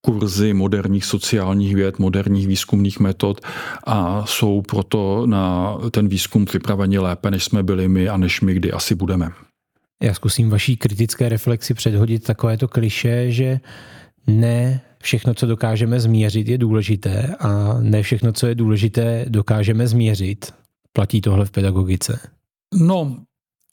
kurzy 0.00 0.54
moderních 0.54 1.04
sociálních 1.04 1.74
věd, 1.74 1.98
moderních 1.98 2.46
výzkumných 2.46 3.00
metod 3.00 3.40
a 3.86 4.26
jsou 4.26 4.62
proto 4.62 5.26
na 5.26 5.76
ten 5.90 6.08
výzkum 6.08 6.44
připraveni 6.44 6.98
lépe, 6.98 7.30
než 7.30 7.44
jsme 7.44 7.62
byli 7.62 7.88
my 7.88 8.08
a 8.08 8.16
než 8.16 8.40
my 8.40 8.54
kdy 8.54 8.72
asi 8.72 8.94
budeme. 8.94 9.32
Já 10.02 10.14
zkusím 10.14 10.50
vaší 10.50 10.76
kritické 10.76 11.28
reflexi 11.28 11.74
předhodit 11.74 12.24
takovéto 12.24 12.68
kliše, 12.68 13.32
že 13.32 13.60
ne 14.26 14.80
všechno, 15.02 15.34
co 15.34 15.46
dokážeme 15.46 16.00
změřit, 16.00 16.48
je 16.48 16.58
důležité 16.58 17.34
a 17.40 17.78
ne 17.80 18.02
všechno, 18.02 18.32
co 18.32 18.46
je 18.46 18.54
důležité, 18.54 19.24
dokážeme 19.28 19.86
změřit. 19.86 20.54
Platí 20.92 21.20
tohle 21.20 21.44
v 21.44 21.50
pedagogice? 21.50 22.20
No, 22.74 23.16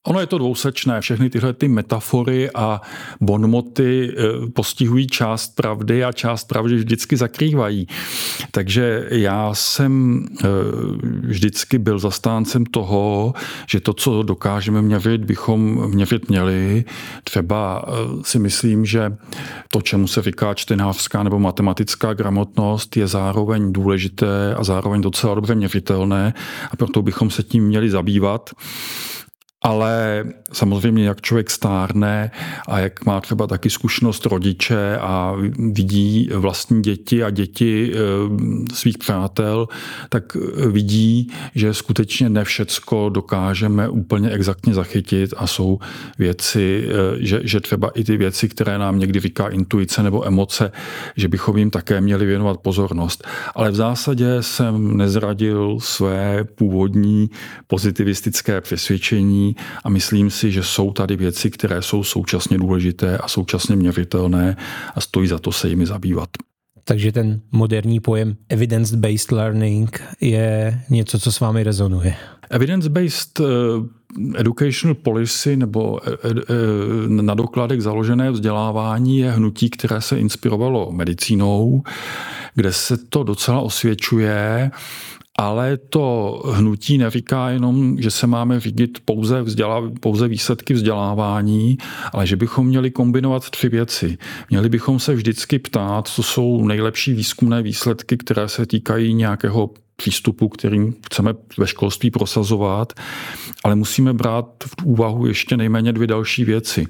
Ono 0.08 0.20
je 0.20 0.28
to 0.28 0.38
dvousečné. 0.38 1.02
Všechny 1.02 1.30
tyhle 1.30 1.54
ty 1.54 1.68
metafory 1.68 2.50
a 2.56 2.82
bonmoty 3.22 4.16
eh, 4.18 4.24
postihují 4.54 5.08
část 5.08 5.56
pravdy 5.56 6.04
a 6.04 6.12
část 6.12 6.44
pravdy 6.44 6.76
vždycky 6.76 7.18
zakrývají. 7.18 7.88
Takže 8.52 9.08
já 9.12 9.54
jsem 9.54 10.26
eh, 10.44 10.48
vždycky 11.22 11.78
byl 11.80 12.00
zastáncem 12.00 12.66
toho, 12.66 13.34
že 13.70 13.80
to, 13.80 13.94
co 13.94 14.24
dokážeme 14.24 14.82
měřit, 14.82 15.26
bychom 15.26 15.90
měřit 15.90 16.30
měli. 16.30 16.86
Třeba 17.24 17.86
eh, 17.88 17.92
si 18.24 18.40
myslím, 18.40 18.86
že 18.86 19.18
to, 19.72 19.82
čemu 19.82 20.08
se 20.08 20.22
říká 20.22 20.54
čtenářská 20.54 21.24
nebo 21.24 21.40
matematická 21.40 22.14
gramotnost, 22.14 22.98
je 22.98 23.08
zároveň 23.08 23.74
důležité 23.74 24.56
a 24.56 24.64
zároveň 24.64 25.02
docela 25.02 25.36
dobře 25.36 25.56
měřitelné 25.56 26.34
a 26.72 26.76
proto 26.76 27.02
bychom 27.02 27.30
se 27.30 27.44
tím 27.44 27.64
měli 27.64 27.90
zabývat. 27.90 28.50
Ale 29.62 30.26
samozřejmě, 30.54 31.06
jak 31.06 31.22
člověk 31.22 31.50
stárne 31.50 32.32
a 32.68 32.80
jak 32.80 33.06
má 33.06 33.22
třeba 33.22 33.48
taky 33.48 33.70
zkušenost 33.70 34.26
rodiče 34.26 34.98
a 34.98 35.36
vidí 35.74 36.30
vlastní 36.34 36.82
děti 36.82 37.24
a 37.24 37.30
děti 37.30 37.92
eh, 37.94 38.00
svých 38.74 38.98
přátel, 38.98 39.68
tak 40.10 40.38
vidí, 40.72 41.32
že 41.56 41.74
skutečně 41.74 42.30
ne 42.30 42.44
všecko 42.44 43.10
dokážeme 43.10 43.90
úplně 43.90 44.30
exaktně 44.30 44.74
zachytit 44.74 45.34
a 45.38 45.48
jsou 45.48 45.80
věci, 46.20 46.88
eh, 46.90 46.94
že, 47.20 47.42
že 47.44 47.60
třeba 47.60 47.90
i 47.90 48.04
ty 48.04 48.18
věci, 48.18 48.50
které 48.50 48.78
nám 48.78 49.00
někdy 49.00 49.20
říká 49.20 49.48
intuice 49.48 50.04
nebo 50.04 50.28
emoce, 50.28 50.72
že 51.16 51.28
bychom 51.28 51.58
jim 51.58 51.70
také 51.70 52.02
měli 52.02 52.26
věnovat 52.26 52.58
pozornost. 52.60 53.28
Ale 53.56 53.72
v 53.72 53.76
zásadě 53.76 54.38
jsem 54.42 54.98
nezradil 54.98 55.78
své 55.80 56.44
původní 56.44 57.30
pozitivistické 57.68 58.62
přesvědčení, 58.62 59.49
a 59.84 59.90
myslím 59.90 60.30
si, 60.30 60.52
že 60.52 60.64
jsou 60.64 60.92
tady 60.92 61.16
věci, 61.16 61.50
které 61.50 61.82
jsou 61.82 62.04
současně 62.04 62.58
důležité 62.58 63.18
a 63.18 63.28
současně 63.28 63.76
měřitelné 63.76 64.58
a 64.96 65.02
stojí 65.02 65.28
za 65.28 65.40
to 65.40 65.52
se 65.52 65.70
jimi 65.70 65.86
zabývat. 65.86 66.30
Takže 66.84 67.12
ten 67.12 67.42
moderní 67.52 68.00
pojem 68.00 68.36
evidence-based 68.50 69.32
learning 69.32 70.02
je 70.22 70.82
něco, 70.90 71.20
co 71.20 71.32
s 71.32 71.40
vámi 71.40 71.64
rezonuje. 71.64 72.16
Evidence-based 72.50 73.40
eh, 73.40 73.44
educational 74.40 74.96
policy 74.96 75.58
nebo 75.58 76.00
eh, 76.08 76.12
eh, 76.24 76.34
na 77.08 77.34
dokladek 77.34 77.82
založené 77.82 78.32
vzdělávání 78.32 79.18
je 79.18 79.32
hnutí, 79.32 79.70
které 79.70 80.02
se 80.02 80.20
inspirovalo 80.20 80.92
medicínou, 80.92 81.84
kde 82.56 82.74
se 82.74 82.98
to 82.98 83.24
docela 83.24 83.60
osvědčuje 83.60 84.72
ale 85.40 85.78
to 85.78 86.42
hnutí 86.54 86.98
neříká 86.98 87.50
jenom, 87.50 88.02
že 88.02 88.12
se 88.12 88.28
máme 88.28 88.60
řídit 88.60 89.00
pouze, 89.06 89.42
vzdělá, 89.42 89.92
pouze 90.00 90.28
výsledky 90.28 90.74
vzdělávání, 90.74 91.78
ale 92.14 92.28
že 92.28 92.36
bychom 92.36 92.68
měli 92.68 92.92
kombinovat 92.92 93.50
tři 93.50 93.70
věci. 93.70 94.18
Měli 94.50 94.70
bychom 94.70 95.00
se 95.00 95.14
vždycky 95.14 95.60
ptát, 95.60 96.08
co 96.08 96.24
jsou 96.24 96.68
nejlepší 96.68 97.14
výzkumné 97.14 97.62
výsledky, 97.62 98.18
které 98.18 98.48
se 98.48 98.66
týkají 98.66 99.14
nějakého 99.14 99.70
přístupu, 100.00 100.50
kterým 100.50 100.96
chceme 101.06 101.34
ve 101.58 101.68
školství 101.68 102.12
prosazovat, 102.12 102.94
ale 103.64 103.76
musíme 103.76 104.14
brát 104.14 104.46
v 104.66 104.86
úvahu 104.86 105.26
ještě 105.26 105.58
nejméně 105.58 105.94
dvě 105.94 106.08
další 106.08 106.46
věci. 106.46 106.88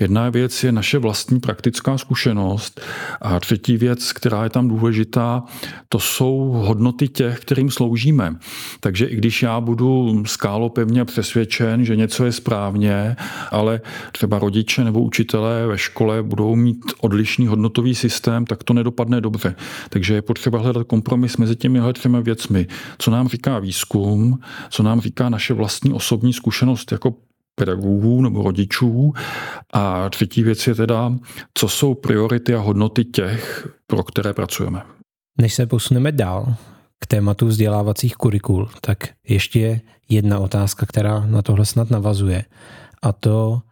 Jedna 0.00 0.30
věc 0.30 0.64
je 0.64 0.72
naše 0.72 0.98
vlastní 0.98 1.40
praktická 1.40 1.98
zkušenost 1.98 2.80
a 3.20 3.40
třetí 3.40 3.76
věc, 3.76 4.12
která 4.12 4.44
je 4.44 4.50
tam 4.50 4.68
důležitá, 4.68 5.42
to 5.88 5.98
jsou 5.98 6.62
hodnoty 6.66 7.08
těch, 7.08 7.40
kterým 7.40 7.70
sloužíme. 7.70 8.36
Takže 8.80 9.06
i 9.06 9.16
když 9.16 9.42
já 9.42 9.60
budu 9.60 10.22
skálopevně 10.26 11.04
přesvědčen, 11.04 11.84
že 11.84 11.96
něco 11.96 12.24
je 12.24 12.32
správně, 12.32 13.16
ale 13.50 13.80
třeba 14.12 14.38
rodiče 14.38 14.84
nebo 14.84 15.00
učitelé 15.00 15.66
ve 15.66 15.78
škole 15.78 16.22
budou 16.22 16.56
mít 16.56 16.84
odlišný 17.00 17.46
hodnotový 17.46 17.94
systém, 17.94 18.46
tak 18.46 18.64
to 18.64 18.72
nedopadne 18.74 19.20
dobře. 19.20 19.54
Takže 19.88 20.14
je 20.14 20.22
potřeba 20.22 20.58
hledat 20.58 20.86
kompromis 20.86 21.36
mezi 21.36 21.56
těmi 21.56 21.80
třemi 21.92 22.22
věcmi 22.22 22.49
věcmi, 22.50 22.66
co 22.98 23.10
nám 23.10 23.28
říká 23.28 23.58
výzkum, 23.58 24.40
co 24.70 24.82
nám 24.82 25.00
říká 25.00 25.28
naše 25.28 25.54
vlastní 25.54 25.92
osobní 25.92 26.32
zkušenost 26.32 26.92
jako 26.92 27.14
pedagogů 27.54 28.22
nebo 28.22 28.42
rodičů. 28.42 29.12
A 29.72 30.08
třetí 30.10 30.42
věc 30.42 30.66
je 30.66 30.74
teda, 30.74 31.12
co 31.54 31.68
jsou 31.68 31.94
priority 31.94 32.54
a 32.54 32.60
hodnoty 32.60 33.04
těch, 33.04 33.68
pro 33.86 34.02
které 34.02 34.32
pracujeme. 34.32 34.82
Než 35.38 35.54
se 35.54 35.66
posuneme 35.66 36.12
dál 36.12 36.54
k 36.98 37.06
tématu 37.06 37.46
vzdělávacích 37.46 38.14
kurikul, 38.14 38.68
tak 38.80 39.08
ještě 39.28 39.80
jedna 40.08 40.38
otázka, 40.38 40.86
která 40.86 41.26
na 41.26 41.42
tohle 41.42 41.64
snad 41.64 41.90
navazuje. 41.90 42.44
A 43.02 43.12
to, 43.12 43.62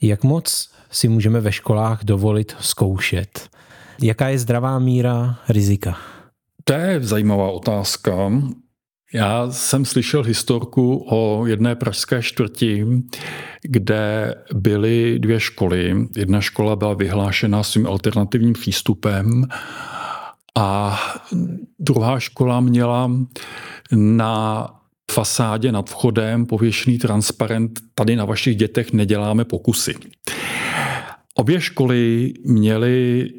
jak 0.00 0.24
moc 0.24 0.70
si 0.90 1.08
můžeme 1.08 1.40
ve 1.40 1.52
školách 1.52 2.04
dovolit 2.04 2.56
zkoušet? 2.60 3.48
Jaká 4.02 4.28
je 4.28 4.38
zdravá 4.38 4.78
míra 4.78 5.38
rizika? 5.48 5.96
To 6.68 6.72
je 6.72 7.00
zajímavá 7.00 7.50
otázka. 7.50 8.32
Já 9.14 9.50
jsem 9.50 9.84
slyšel 9.84 10.22
historku 10.22 11.06
o 11.08 11.46
jedné 11.46 11.74
pražské 11.76 12.22
čtvrti, 12.22 12.86
kde 13.62 14.34
byly 14.54 15.18
dvě 15.18 15.40
školy. 15.40 16.08
Jedna 16.16 16.40
škola 16.40 16.76
byla 16.76 16.94
vyhlášena 16.94 17.62
svým 17.62 17.86
alternativním 17.86 18.52
přístupem 18.52 19.44
a 20.56 20.98
druhá 21.78 22.20
škola 22.20 22.60
měla 22.60 23.10
na 23.92 24.68
fasádě 25.10 25.72
nad 25.72 25.90
vchodem 25.90 26.46
pověšený 26.46 26.98
transparent 26.98 27.80
tady 27.94 28.16
na 28.16 28.24
vašich 28.24 28.56
dětech 28.56 28.92
neděláme 28.92 29.44
pokusy. 29.44 29.94
Obě 31.34 31.60
školy 31.60 32.32
měly 32.44 33.30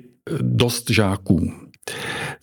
dost 0.42 0.90
žáků. 0.90 1.52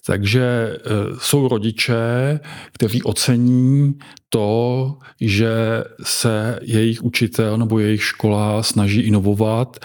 Takže 0.07 0.43
e, 0.43 0.79
jsou 1.19 1.49
rodiče, 1.49 2.41
kteří 2.73 3.03
ocení 3.03 3.95
to, 4.29 4.99
že 5.21 5.85
se 6.03 6.59
jejich 6.63 7.05
učitel 7.05 7.59
nebo 7.59 7.79
jejich 7.79 8.03
škola 8.03 8.63
snaží 8.63 9.01
inovovat 9.01 9.77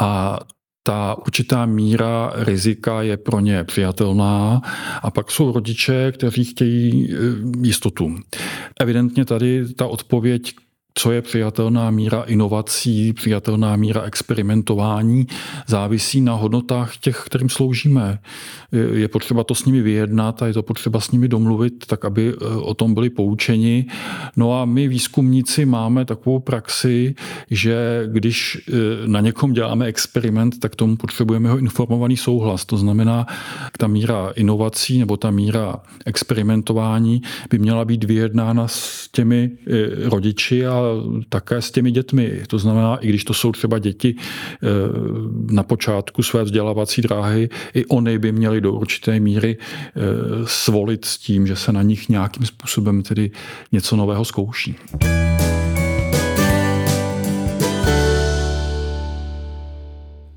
a 0.00 0.38
ta 0.82 1.16
určitá 1.18 1.66
míra 1.66 2.32
rizika 2.34 3.02
je 3.02 3.16
pro 3.16 3.40
ně 3.40 3.64
přijatelná 3.64 4.60
a 5.02 5.10
pak 5.10 5.30
jsou 5.30 5.52
rodiče, 5.52 6.12
kteří 6.12 6.44
chtějí 6.44 7.12
e, 7.12 7.16
jistotu. 7.66 8.16
Evidentně 8.80 9.24
tady 9.24 9.74
ta 9.74 9.86
odpověď 9.86 10.54
co 10.94 11.12
je 11.12 11.22
přijatelná 11.22 11.90
míra 11.90 12.22
inovací, 12.22 13.12
přijatelná 13.12 13.76
míra 13.76 14.02
experimentování, 14.02 15.26
závisí 15.66 16.20
na 16.20 16.34
hodnotách 16.34 16.96
těch, 16.96 17.22
kterým 17.26 17.48
sloužíme. 17.48 18.18
Je 18.92 19.08
potřeba 19.08 19.44
to 19.44 19.54
s 19.54 19.64
nimi 19.64 19.82
vyjednat 19.82 20.42
a 20.42 20.46
je 20.46 20.52
to 20.52 20.62
potřeba 20.62 21.00
s 21.00 21.10
nimi 21.10 21.28
domluvit, 21.28 21.86
tak 21.86 22.04
aby 22.04 22.28
e, 22.28 22.46
o 22.46 22.74
tom 22.74 22.94
byli 22.94 23.10
poučeni. 23.10 23.86
No 24.36 24.60
a 24.60 24.64
my 24.64 24.88
výzkumníci 24.88 25.64
máme 25.64 26.04
takovou 26.04 26.38
praxi, 26.38 27.14
že 27.50 28.04
když 28.06 28.56
e, 28.56 29.08
na 29.08 29.20
někom 29.20 29.52
děláme 29.52 29.86
experiment, 29.86 30.60
tak 30.60 30.76
tomu 30.76 30.96
potřebujeme 30.96 31.50
ho 31.50 31.58
informovaný 31.58 32.16
souhlas. 32.16 32.64
To 32.64 32.76
znamená, 32.76 33.26
ta 33.78 33.86
míra 33.86 34.32
inovací 34.36 34.98
nebo 34.98 35.16
ta 35.16 35.30
míra 35.30 35.76
experimentování 36.06 37.22
by 37.50 37.58
měla 37.58 37.84
být 37.84 38.04
vyjednána 38.04 38.68
s 38.68 39.08
těmi 39.12 39.50
e, 39.66 40.08
rodiči 40.08 40.66
a 40.66 40.81
také 41.28 41.62
s 41.62 41.70
těmi 41.70 41.90
dětmi. 41.90 42.42
To 42.46 42.58
znamená, 42.58 42.96
i 42.96 43.08
když 43.08 43.24
to 43.24 43.34
jsou 43.34 43.52
třeba 43.52 43.78
děti 43.78 44.14
eh, 44.16 44.66
na 45.50 45.62
počátku 45.62 46.22
své 46.22 46.44
vzdělávací 46.44 47.02
dráhy, 47.02 47.48
i 47.74 47.86
oni 47.86 48.18
by 48.18 48.32
měli 48.32 48.60
do 48.60 48.72
určité 48.72 49.20
míry 49.20 49.58
eh, 49.58 50.00
svolit 50.44 51.04
s 51.04 51.18
tím, 51.18 51.46
že 51.46 51.56
se 51.56 51.72
na 51.72 51.82
nich 51.82 52.08
nějakým 52.08 52.46
způsobem 52.46 53.02
tedy 53.02 53.30
něco 53.72 53.96
nového 53.96 54.24
zkouší. 54.24 54.76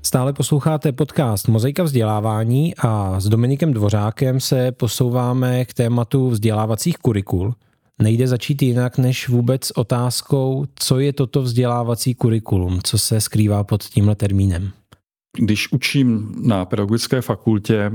Stále 0.06 0.32
posloucháte 0.32 0.92
podcast 0.92 1.48
Mozaika 1.48 1.82
vzdělávání 1.82 2.74
a 2.78 3.20
s 3.20 3.28
Dominikem 3.28 3.72
Dvořákem 3.72 4.40
se 4.40 4.72
posouváme 4.72 5.64
k 5.64 5.74
tématu 5.74 6.30
vzdělávacích 6.30 6.98
kurikul 6.98 7.54
nejde 8.02 8.28
začít 8.28 8.62
jinak 8.62 8.98
než 8.98 9.28
vůbec 9.28 9.70
otázkou, 9.70 10.64
co 10.74 10.98
je 10.98 11.12
toto 11.12 11.42
vzdělávací 11.42 12.14
kurikulum, 12.14 12.80
co 12.84 12.98
se 12.98 13.20
skrývá 13.20 13.64
pod 13.64 13.84
tímhle 13.84 14.14
termínem. 14.14 14.70
Když 15.38 15.72
učím 15.72 16.34
na 16.42 16.64
pedagogické 16.64 17.20
fakultě, 17.20 17.92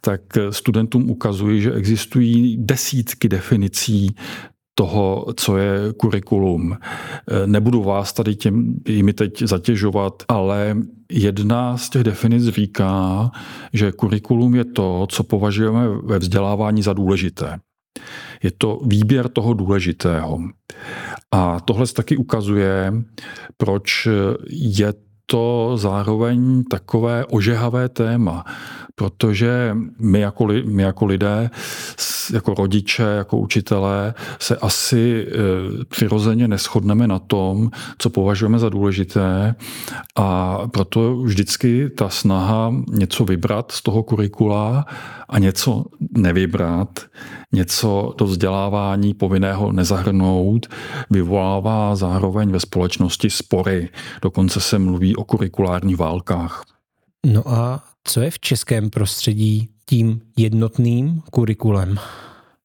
tak 0.00 0.20
studentům 0.50 1.10
ukazuji, 1.10 1.62
že 1.62 1.72
existují 1.72 2.56
desítky 2.60 3.28
definicí 3.28 4.14
toho, 4.78 5.26
co 5.36 5.56
je 5.56 5.78
kurikulum. 5.96 6.76
Nebudu 7.46 7.82
vás 7.82 8.12
tady 8.12 8.34
těm, 8.34 8.74
jimi 8.88 9.12
teď 9.12 9.42
zatěžovat, 9.42 10.22
ale 10.28 10.76
jedna 11.12 11.76
z 11.76 11.90
těch 11.90 12.04
definic 12.04 12.48
říká, 12.48 13.30
že 13.72 13.92
kurikulum 13.92 14.54
je 14.54 14.64
to, 14.64 15.06
co 15.10 15.24
považujeme 15.24 15.88
ve 15.88 16.18
vzdělávání 16.18 16.82
za 16.82 16.92
důležité. 16.92 17.58
Je 18.44 18.50
to 18.50 18.80
výběr 18.84 19.28
toho 19.28 19.54
důležitého. 19.54 20.38
A 21.32 21.60
tohle 21.60 21.86
taky 21.86 22.16
ukazuje, 22.16 22.92
proč 23.56 24.08
je 24.50 24.92
to 25.26 25.72
zároveň 25.76 26.64
takové 26.64 27.24
ožehavé 27.24 27.88
téma, 27.88 28.44
protože 28.94 29.76
my 29.98 30.20
jako, 30.20 30.44
li, 30.44 30.62
my 30.62 30.82
jako 30.82 31.04
lidé, 31.04 31.50
jako 32.32 32.54
rodiče, 32.54 33.02
jako 33.02 33.38
učitelé, 33.38 34.14
se 34.38 34.56
asi 34.56 35.26
e, 35.28 35.84
přirozeně 35.84 36.48
neschodneme 36.48 37.06
na 37.06 37.18
tom, 37.18 37.70
co 37.98 38.10
považujeme 38.10 38.58
za 38.58 38.68
důležité 38.68 39.54
a 40.16 40.58
proto 40.68 41.16
vždycky 41.16 41.90
ta 41.90 42.08
snaha 42.08 42.74
něco 42.90 43.24
vybrat 43.24 43.72
z 43.72 43.82
toho 43.82 44.02
kurikula 44.02 44.86
a 45.28 45.38
něco 45.38 45.84
nevybrat, 46.16 47.00
něco 47.52 48.14
do 48.18 48.24
vzdělávání 48.24 49.14
povinného 49.14 49.72
nezahrnout, 49.72 50.66
vyvolává 51.10 51.96
zároveň 51.96 52.50
ve 52.50 52.60
společnosti 52.60 53.30
spory. 53.30 53.88
Dokonce 54.22 54.60
se 54.60 54.78
mluví 54.78 55.16
o 55.16 55.24
kurikulárních 55.24 55.96
válkách. 55.96 56.64
No 57.26 57.48
a 57.48 57.82
co 58.04 58.20
je 58.20 58.30
v 58.30 58.38
českém 58.38 58.90
prostředí 58.90 59.68
tím 59.86 60.20
jednotným 60.36 61.22
kurikulem? 61.30 61.98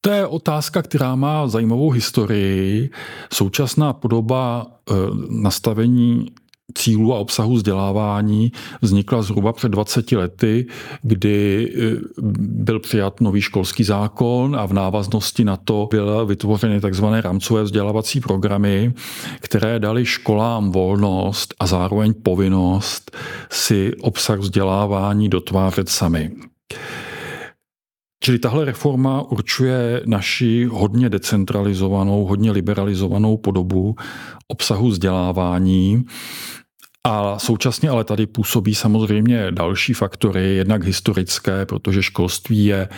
To 0.01 0.09
je 0.09 0.27
otázka, 0.27 0.81
která 0.81 1.15
má 1.15 1.47
zajímavou 1.47 1.91
historii. 1.91 2.89
Současná 3.33 3.93
podoba 3.93 4.67
e, 4.67 4.93
nastavení 5.29 6.25
cílů 6.73 7.13
a 7.13 7.19
obsahu 7.19 7.55
vzdělávání 7.55 8.51
vznikla 8.81 9.21
zhruba 9.21 9.53
před 9.53 9.69
20 9.69 10.11
lety, 10.11 10.65
kdy 11.01 11.69
e, 11.75 12.01
byl 12.41 12.79
přijat 12.79 13.21
nový 13.21 13.41
školský 13.41 13.83
zákon 13.83 14.55
a 14.55 14.65
v 14.65 14.73
návaznosti 14.73 15.43
na 15.45 15.57
to 15.57 15.87
byly 15.91 16.25
vytvořeny 16.25 16.81
tzv. 16.81 17.05
rámcové 17.05 17.63
vzdělávací 17.63 18.19
programy, 18.19 18.93
které 19.39 19.79
dali 19.79 20.05
školám 20.05 20.71
volnost 20.71 21.53
a 21.59 21.67
zároveň 21.67 22.13
povinnost 22.23 23.17
si 23.51 23.93
obsah 24.01 24.39
vzdělávání 24.39 25.29
dotvářet 25.29 25.89
sami. 25.89 26.31
Čili 28.23 28.39
tahle 28.39 28.65
reforma 28.65 29.21
určuje 29.21 30.01
naši 30.05 30.65
hodně 30.65 31.09
decentralizovanou, 31.09 32.25
hodně 32.25 32.51
liberalizovanou 32.51 33.37
podobu 33.37 33.95
obsahu 34.47 34.87
vzdělávání 34.87 36.05
a 37.03 37.39
současně 37.39 37.89
ale 37.89 38.03
tady 38.03 38.25
působí 38.27 38.75
samozřejmě 38.75 39.51
další 39.51 39.93
faktory, 39.93 40.55
jednak 40.55 40.83
historické, 40.83 41.65
protože 41.65 42.03
školství 42.03 42.65
je 42.65 42.89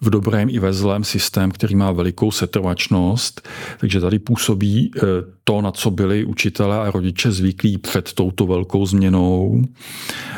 v 0.00 0.10
dobrém 0.10 0.48
i 0.50 0.58
ve 0.58 0.72
zlém 0.72 1.04
systém, 1.04 1.50
který 1.50 1.76
má 1.76 1.92
velikou 1.92 2.30
setrvačnost, 2.30 3.48
takže 3.80 4.00
tady 4.00 4.18
působí 4.18 4.90
eh, 4.96 5.00
to, 5.44 5.60
na 5.60 5.70
co 5.70 5.90
byli 5.90 6.24
učitelé 6.24 6.78
a 6.78 6.90
rodiče 6.90 7.32
zvyklí 7.32 7.78
před 7.78 8.12
touto 8.12 8.46
velkou 8.46 8.86
změnou. 8.86 9.62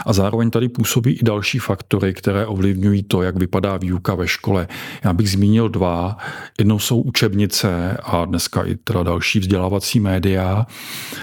A 0.06 0.12
zároveň 0.12 0.50
tady 0.50 0.68
působí 0.68 1.12
i 1.12 1.24
další 1.24 1.58
faktory, 1.58 2.14
které 2.14 2.46
ovlivňují 2.46 3.02
to, 3.02 3.22
jak 3.22 3.36
vypadá 3.36 3.76
výuka 3.76 4.14
ve 4.14 4.28
škole. 4.28 4.68
Já 5.04 5.12
bych 5.12 5.30
zmínil 5.30 5.68
dva. 5.68 6.16
Jednou 6.58 6.78
jsou 6.78 7.00
učebnice 7.00 7.96
a 8.02 8.24
dneska 8.24 8.64
i 8.64 8.76
teda 8.76 9.02
další 9.02 9.40
vzdělávací 9.40 10.00
média. 10.00 10.66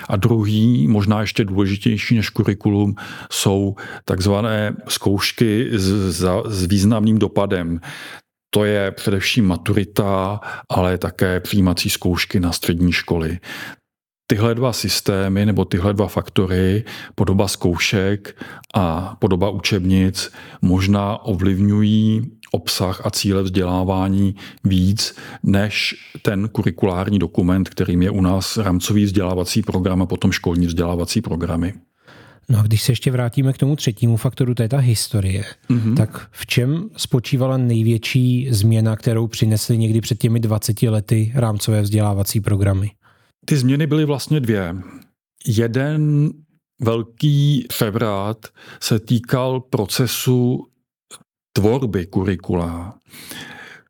A 0.09 0.15
druhý, 0.15 0.87
možná 0.87 1.21
ještě 1.21 1.45
důležitější 1.45 1.82
než 2.15 2.29
kurikulum, 2.29 2.95
jsou 3.31 3.75
takzvané 4.05 4.75
zkoušky 4.87 5.69
s, 5.73 6.25
s 6.45 6.65
významným 6.65 7.19
dopadem. 7.19 7.79
To 8.49 8.65
je 8.65 8.91
především 8.91 9.45
maturita, 9.45 10.39
ale 10.69 10.97
také 10.97 11.39
přijímací 11.39 11.89
zkoušky 11.89 12.39
na 12.39 12.51
střední 12.51 12.91
školy. 12.91 13.39
Tyhle 14.27 14.55
dva 14.55 14.73
systémy 14.73 15.45
nebo 15.45 15.65
tyhle 15.65 15.93
dva 15.93 16.07
faktory, 16.07 16.83
podoba 17.15 17.47
zkoušek 17.47 18.43
a 18.73 19.15
podoba 19.19 19.49
učebnic, 19.49 20.31
možná 20.61 21.25
ovlivňují 21.25 22.31
obsah 22.51 23.05
a 23.05 23.11
cíle 23.11 23.43
vzdělávání 23.43 24.35
víc 24.63 25.15
než 25.43 25.95
ten 26.21 26.49
kurikulární 26.49 27.19
dokument, 27.19 27.69
kterým 27.69 28.01
je 28.01 28.09
u 28.09 28.21
nás 28.21 28.57
rámcový 28.57 29.03
vzdělávací 29.03 29.61
program 29.61 30.01
a 30.01 30.05
potom 30.05 30.31
školní 30.31 30.67
vzdělávací 30.67 31.21
programy. 31.21 31.73
No 32.49 32.59
a 32.59 32.61
když 32.61 32.83
se 32.83 32.91
ještě 32.91 33.11
vrátíme 33.11 33.53
k 33.53 33.57
tomu 33.57 33.75
třetímu 33.75 34.17
faktoru, 34.17 34.55
to 34.55 34.63
je 34.63 34.69
ta 34.69 34.77
historie, 34.77 35.43
mm-hmm. 35.69 35.95
tak 35.95 36.27
v 36.31 36.45
čem 36.45 36.89
spočívala 36.97 37.57
největší 37.57 38.47
změna, 38.51 38.95
kterou 38.95 39.27
přinesly 39.27 39.77
někdy 39.77 40.01
před 40.01 40.19
těmi 40.19 40.39
20 40.39 40.81
lety 40.81 41.31
rámcové 41.35 41.81
vzdělávací 41.81 42.39
programy? 42.39 42.91
Ty 43.45 43.57
změny 43.57 43.87
byly 43.87 44.05
vlastně 44.05 44.39
dvě. 44.39 44.75
Jeden 45.47 46.29
velký 46.81 47.67
fevrát 47.71 48.37
se 48.79 48.99
týkal 48.99 49.59
procesu 49.59 50.67
tvorby 51.53 52.05
kurikula. 52.05 52.97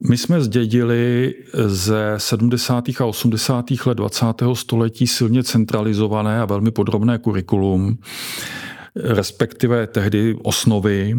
My 0.10 0.18
jsme 0.18 0.42
zdědili 0.42 1.34
ze 1.66 2.14
70. 2.18 2.84
a 3.00 3.06
80. 3.06 3.66
let 3.86 3.98
20. 3.98 4.26
století 4.54 5.08
silně 5.08 5.44
centralizované 5.44 6.42
a 6.42 6.46
velmi 6.46 6.72
podrobné 6.72 7.18
kurikulum, 7.18 7.98
respektive 8.96 9.88
tehdy 9.88 10.36
osnovy, 10.44 11.16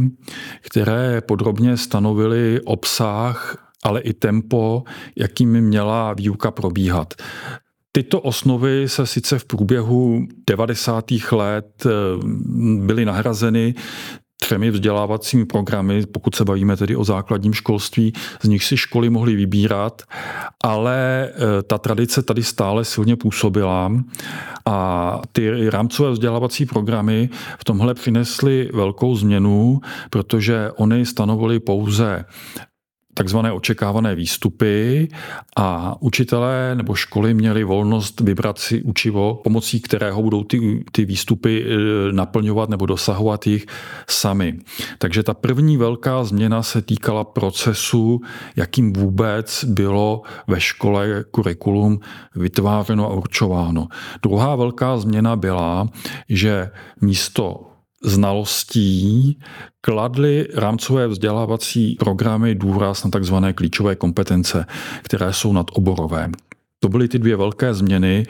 které 0.60 1.20
podrobně 1.20 1.76
stanovily 1.76 2.60
obsah, 2.64 3.56
ale 3.82 4.00
i 4.00 4.12
tempo, 4.12 4.82
jakým 5.16 5.60
měla 5.60 6.12
výuka 6.12 6.50
probíhat. 6.50 7.14
Tyto 7.96 8.20
osnovy 8.20 8.88
se 8.88 9.06
sice 9.06 9.38
v 9.38 9.44
průběhu 9.44 10.26
90. 10.46 11.04
let 11.32 11.86
eh, 11.86 11.90
byly 12.78 13.04
nahrazeny 13.04 13.74
třemi 14.40 14.70
vzdělávacími 14.70 15.44
programy, 15.44 16.06
pokud 16.06 16.34
se 16.34 16.44
bavíme 16.44 16.76
tedy 16.76 16.96
o 16.96 17.04
základním 17.04 17.52
školství, 17.52 18.12
z 18.42 18.48
nich 18.48 18.64
si 18.64 18.76
školy 18.76 19.10
mohly 19.10 19.36
vybírat, 19.36 20.02
ale 20.64 21.28
eh, 21.28 21.62
ta 21.62 21.78
tradice 21.78 22.22
tady 22.22 22.42
stále 22.42 22.84
silně 22.84 23.16
působila 23.16 23.92
a 24.66 25.20
ty 25.32 25.70
rámcové 25.70 26.10
vzdělávací 26.10 26.66
programy 26.66 27.28
v 27.58 27.64
tomhle 27.64 27.94
přinesly 27.94 28.70
velkou 28.72 29.16
změnu, 29.16 29.80
protože 30.10 30.70
oni 30.76 31.06
stanovily 31.06 31.60
pouze 31.60 32.24
takzvané 33.14 33.52
očekávané 33.52 34.14
výstupy 34.14 35.08
a 35.56 35.96
učitelé 36.00 36.74
nebo 36.74 36.94
školy 36.94 37.34
měli 37.34 37.64
volnost 37.64 38.20
vybrat 38.20 38.58
si 38.58 38.82
učivo, 38.82 39.40
pomocí 39.44 39.80
kterého 39.80 40.22
budou 40.22 40.44
ty, 40.44 40.84
ty 40.92 41.04
výstupy 41.04 41.64
e, 41.64 42.12
naplňovat 42.12 42.68
nebo 42.68 42.86
dosahovat 42.86 43.46
jich 43.46 43.66
sami. 44.08 44.58
Takže 44.98 45.22
ta 45.22 45.34
první 45.34 45.76
velká 45.76 46.24
změna 46.24 46.62
se 46.62 46.82
týkala 46.82 47.24
procesu, 47.24 48.20
jakým 48.56 48.92
vůbec 48.92 49.64
bylo 49.64 50.22
ve 50.46 50.60
škole 50.60 51.24
kurikulum 51.30 52.00
vytvářeno 52.36 53.10
a 53.10 53.14
určováno. 53.14 53.88
Druhá 54.22 54.56
velká 54.56 54.96
změna 54.96 55.36
byla, 55.36 55.88
že 56.28 56.70
místo 57.00 57.73
znalostí 58.04 59.38
kladly 59.80 60.48
rámcové 60.54 61.08
vzdělávací 61.08 61.96
programy 61.98 62.54
důraz 62.54 63.04
na 63.04 63.10
takzvané 63.10 63.52
klíčové 63.52 63.96
kompetence, 63.96 64.66
které 65.02 65.32
jsou 65.32 65.52
nadoborové. 65.52 66.30
To 66.80 66.88
byly 66.88 67.08
ty 67.08 67.18
dvě 67.18 67.36
velké 67.36 67.74
změny, 67.74 68.26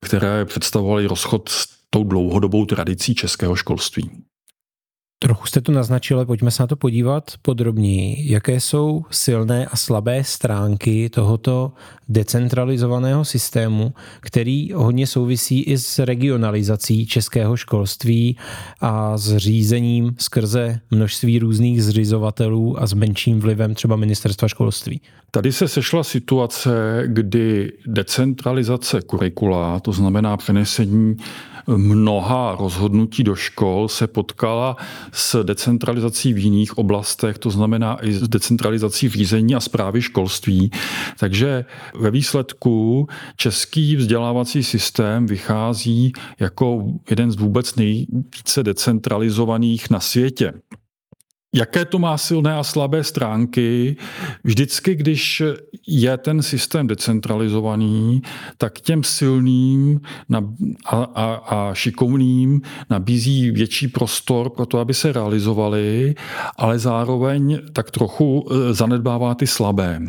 které 0.00 0.44
představovaly 0.44 1.06
rozchod 1.06 1.48
s 1.48 1.66
tou 1.90 2.04
dlouhodobou 2.04 2.64
tradicí 2.64 3.14
českého 3.14 3.56
školství. 3.56 4.10
Trochu 5.20 5.46
jste 5.46 5.60
to 5.60 5.72
naznačili, 5.72 6.26
pojďme 6.26 6.50
se 6.50 6.62
na 6.62 6.66
to 6.66 6.76
podívat 6.76 7.24
podrobněji. 7.42 8.32
Jaké 8.32 8.60
jsou 8.60 9.04
silné 9.10 9.66
a 9.66 9.76
slabé 9.76 10.24
stránky 10.24 11.10
tohoto 11.10 11.72
decentralizovaného 12.08 13.24
systému, 13.24 13.92
který 14.20 14.72
hodně 14.72 15.06
souvisí 15.06 15.62
i 15.62 15.78
s 15.78 15.98
regionalizací 15.98 17.06
českého 17.06 17.56
školství 17.56 18.36
a 18.80 19.18
s 19.18 19.36
řízením 19.36 20.14
skrze 20.18 20.80
množství 20.90 21.38
různých 21.38 21.84
zřizovatelů 21.84 22.82
a 22.82 22.86
s 22.86 22.92
menším 22.92 23.40
vlivem 23.40 23.74
třeba 23.74 23.96
ministerstva 23.96 24.48
školství? 24.48 25.00
Tady 25.30 25.52
se 25.52 25.68
sešla 25.68 26.04
situace, 26.04 27.02
kdy 27.06 27.72
decentralizace 27.86 29.00
kurikula, 29.02 29.80
to 29.80 29.92
znamená 29.92 30.36
přenesení 30.36 31.16
mnoha 31.76 32.56
rozhodnutí 32.60 33.24
do 33.24 33.34
škol 33.34 33.88
se 33.88 34.06
potkala 34.06 34.76
s 35.12 35.44
decentralizací 35.44 36.32
v 36.32 36.38
jiných 36.38 36.78
oblastech, 36.78 37.38
to 37.38 37.50
znamená 37.50 38.04
i 38.04 38.12
s 38.12 38.28
decentralizací 38.28 39.08
řízení 39.08 39.54
a 39.54 39.60
zprávy 39.60 40.02
školství. 40.02 40.70
Takže 41.18 41.64
ve 41.94 42.10
výsledku 42.10 43.06
český 43.36 43.96
vzdělávací 43.96 44.64
systém 44.64 45.26
vychází 45.26 46.12
jako 46.40 46.84
jeden 47.10 47.30
z 47.30 47.36
vůbec 47.36 47.76
nejvíce 47.76 48.62
decentralizovaných 48.62 49.90
na 49.90 50.00
světě. 50.00 50.52
Jaké 51.54 51.84
to 51.84 51.98
má 51.98 52.18
silné 52.18 52.54
a 52.54 52.62
slabé 52.62 53.04
stránky? 53.04 53.96
Vždycky, 54.44 54.94
když 54.94 55.42
je 55.86 56.16
ten 56.16 56.42
systém 56.42 56.86
decentralizovaný, 56.86 58.22
tak 58.58 58.80
těm 58.80 59.04
silným 59.04 60.00
a, 60.86 60.96
a, 60.96 61.34
a 61.34 61.74
šikovným 61.74 62.60
nabízí 62.90 63.50
větší 63.50 63.88
prostor 63.88 64.50
pro 64.50 64.66
to, 64.66 64.78
aby 64.78 64.94
se 64.94 65.12
realizovali, 65.12 66.14
ale 66.56 66.78
zároveň 66.78 67.58
tak 67.72 67.90
trochu 67.90 68.46
e, 68.50 68.74
zanedbává 68.74 69.34
ty 69.34 69.46
slabé. 69.46 70.00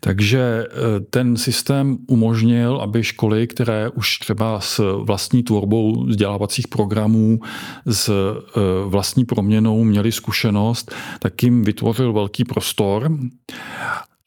Takže 0.00 0.40
e, 0.40 0.66
ten 1.00 1.36
systém 1.36 1.98
umožnil, 2.06 2.76
aby 2.82 3.04
školy, 3.04 3.46
které 3.46 3.88
už 3.88 4.18
třeba 4.18 4.60
s 4.60 5.02
vlastní 5.04 5.42
tvorbou 5.42 6.04
vzdělávacích 6.06 6.68
programů, 6.68 7.40
s 7.86 8.08
e, 8.08 8.12
vlastní 8.88 9.24
proměnou 9.24 9.84
měly 9.84 10.12
zkušenost, 10.12 10.79
společnost, 10.80 11.18
tak 11.18 11.42
jim 11.42 11.64
vytvořil 11.64 12.12
velký 12.12 12.44
prostor 12.44 13.10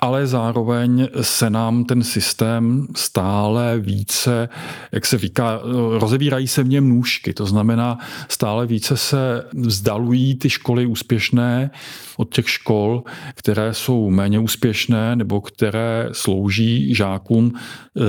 ale 0.04 0.28
zároveň 0.28 1.08
se 1.22 1.50
nám 1.50 1.86
ten 1.86 2.04
systém 2.04 2.88
stále 2.96 3.80
více, 3.80 4.50
jak 4.92 5.06
se 5.06 5.18
říká, 5.18 5.62
rozevírají 5.98 6.48
se 6.48 6.64
v 6.64 6.68
něm 6.68 6.90
nůžky. 6.90 7.34
To 7.34 7.46
znamená, 7.46 7.98
stále 8.30 8.66
více 8.66 8.98
se 8.98 9.44
vzdalují 9.54 10.36
ty 10.36 10.50
školy 10.50 10.86
úspěšné 10.86 11.72
od 12.18 12.34
těch 12.34 12.50
škol, 12.50 13.04
které 13.36 13.74
jsou 13.74 14.10
méně 14.10 14.40
úspěšné 14.40 15.16
nebo 15.16 15.42
které 15.42 16.10
slouží 16.12 16.96
žákům 16.96 17.54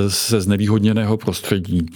ze 0.07 0.41
znevýhodněného 0.41 1.17
prostředí. 1.17 1.87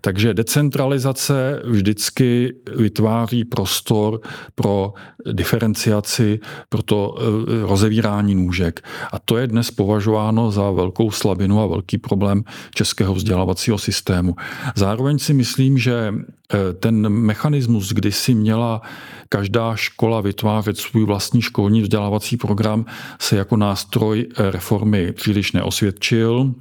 Takže 0.00 0.34
decentralizace 0.34 1.62
vždycky 1.64 2.54
vytváří 2.76 3.44
prostor 3.44 4.20
pro 4.54 4.92
diferenciaci, 5.32 6.40
pro 6.68 6.82
to 6.82 7.14
eh, 7.18 7.66
rozevírání 7.66 8.34
nůžek. 8.34 8.80
A 9.12 9.18
to 9.18 9.36
je 9.36 9.39
dnes 9.46 9.70
považováno 9.70 10.50
za 10.50 10.70
velkou 10.70 11.10
slabinu 11.10 11.60
a 11.60 11.66
velký 11.66 11.98
problém 11.98 12.44
českého 12.74 13.14
vzdělávacího 13.14 13.78
systému. 13.78 14.36
Zároveň 14.76 15.18
si 15.18 15.34
myslím, 15.34 15.78
že 15.78 16.14
eh, 16.14 16.72
ten 16.72 17.08
mechanismus, 17.08 17.92
kdy 17.92 18.12
si 18.12 18.34
měla 18.34 18.82
každá 19.28 19.76
škola 19.76 20.20
vytvářet 20.20 20.78
svůj 20.78 21.04
vlastní 21.04 21.42
školní 21.42 21.82
vzdělávací 21.82 22.36
program, 22.36 22.84
se 23.20 23.36
jako 23.36 23.56
nástroj 23.56 24.26
eh, 24.30 24.50
reformy 24.50 25.12
příliš 25.12 25.52
neosvědčil. 25.52 26.54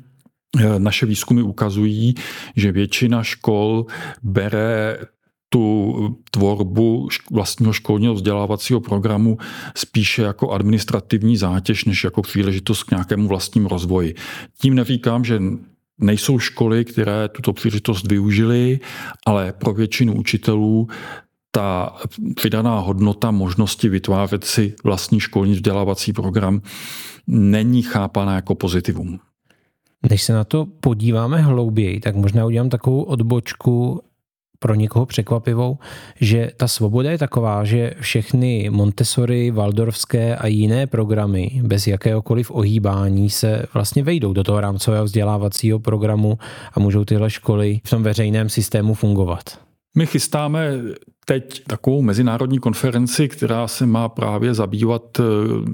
Eh, 0.58 0.80
naše 0.80 1.06
výzkumy 1.06 1.42
ukazují, 1.42 2.16
že 2.56 2.72
většina 2.72 3.24
škol 3.24 3.86
bere 4.24 4.98
tu 5.50 5.96
tvorbu 6.32 7.08
vlastního 7.32 7.74
školního 7.74 8.14
vzdělávacího 8.14 8.80
programu 8.80 9.38
spíše 9.76 10.22
jako 10.22 10.52
administrativní 10.52 11.38
zátěž, 11.38 11.86
než 11.86 12.04
jako 12.04 12.22
příležitost 12.22 12.84
k 12.84 12.92
nějakému 12.92 13.28
vlastnímu 13.28 13.68
rozvoji. 13.68 14.16
Tím 14.62 14.76
neříkám, 14.76 15.26
že 15.26 15.40
nejsou 16.00 16.40
školy, 16.40 16.86
které 16.86 17.28
tuto 17.28 17.54
příležitost 17.54 18.08
využily, 18.08 18.80
ale 19.26 19.54
pro 19.54 19.74
většinu 19.74 20.16
učitelů 20.16 20.88
ta 21.52 21.96
přidaná 22.36 22.80
hodnota 22.80 23.32
možnosti 23.32 23.90
vytvářet 23.90 24.44
si 24.44 24.74
vlastní 24.84 25.20
školní 25.20 25.54
vzdělávací 25.54 26.14
program 26.14 26.62
není 27.28 27.82
chápaná 27.82 28.36
jako 28.36 28.56
pozitivum. 28.56 29.20
Než 30.10 30.24
se 30.24 30.34
na 30.34 30.44
to 30.44 30.66
podíváme 30.66 31.42
hlouběji, 31.42 32.00
tak 32.00 32.16
možná 32.16 32.46
udělám 32.46 32.70
takovou 32.70 33.02
odbočku 33.02 34.02
pro 34.60 34.76
někoho 34.76 35.06
překvapivou, 35.06 35.78
že 36.22 36.52
ta 36.58 36.68
svoboda 36.68 37.12
je 37.12 37.18
taková, 37.18 37.64
že 37.64 37.94
všechny 38.00 38.70
Montessori, 38.70 39.52
Waldorfské 39.52 40.36
a 40.36 40.48
jiné 40.48 40.88
programy 40.88 41.62
bez 41.64 41.88
jakéhokoliv 41.88 42.52
ohýbání 42.52 43.30
se 43.30 43.66
vlastně 43.74 44.04
vejdou 44.04 44.34
do 44.34 44.44
toho 44.44 44.62
rámcového 44.62 45.06
vzdělávacího 45.06 45.80
programu 45.80 46.38
a 46.74 46.80
můžou 46.80 47.06
tyhle 47.06 47.30
školy 47.30 47.80
v 47.84 47.90
tom 47.90 48.04
veřejném 48.04 48.50
systému 48.50 48.94
fungovat. 48.94 49.44
My 49.98 50.06
chystáme 50.06 50.72
teď 51.30 51.62
takovou 51.68 52.02
mezinárodní 52.02 52.60
konferenci, 52.60 53.28
která 53.28 53.68
se 53.68 53.86
má 53.86 54.10
právě 54.10 54.54
zabývat 54.54 55.20
eh, 55.20 55.24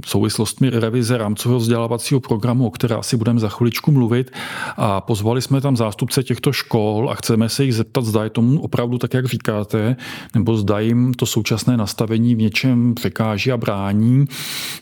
souvislostmi 0.05 0.69
revize 0.69 1.17
rámcového 1.17 1.59
vzdělávacího 1.59 2.19
programu, 2.19 2.67
o 2.67 2.71
které 2.71 2.95
asi 2.95 3.17
budeme 3.17 3.39
za 3.39 3.49
chviličku 3.49 3.91
mluvit. 3.91 4.31
A 4.77 5.01
pozvali 5.01 5.41
jsme 5.41 5.61
tam 5.61 5.77
zástupce 5.77 6.23
těchto 6.23 6.51
škol 6.51 7.09
a 7.11 7.15
chceme 7.15 7.49
se 7.49 7.63
jich 7.63 7.75
zeptat, 7.75 8.05
zda 8.05 8.23
je 8.23 8.29
tomu 8.29 8.61
opravdu 8.61 8.97
tak, 8.97 9.13
jak 9.13 9.25
říkáte, 9.25 9.95
nebo 10.33 10.57
zda 10.57 10.79
jim 10.79 11.13
to 11.13 11.25
současné 11.25 11.77
nastavení 11.77 12.35
v 12.35 12.39
něčem 12.39 12.95
překáží 12.95 13.51
a 13.51 13.57
brání. 13.57 14.25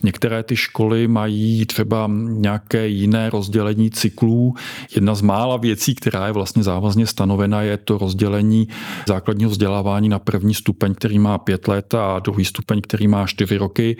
Některé 0.03 0.43
ty 0.43 0.55
školy 0.55 1.07
mají 1.07 1.65
třeba 1.65 2.09
nějaké 2.27 2.87
jiné 2.87 3.29
rozdělení 3.29 3.91
cyklů. 3.91 4.53
Jedna 4.95 5.15
z 5.15 5.21
mála 5.21 5.57
věcí, 5.57 5.95
která 5.95 6.27
je 6.27 6.33
vlastně 6.33 6.63
závazně 6.63 7.07
stanovena, 7.07 7.61
je 7.61 7.77
to 7.77 7.97
rozdělení 7.97 8.67
základního 9.07 9.51
vzdělávání 9.51 10.09
na 10.09 10.19
první 10.19 10.53
stupeň, 10.63 10.95
který 10.95 11.19
má 11.19 11.37
pět 11.37 11.67
let 11.67 11.93
a 11.93 12.19
druhý 12.19 12.45
stupeň, 12.45 12.81
který 12.81 13.07
má 13.07 13.27
čtyři 13.27 13.57
roky. 13.57 13.97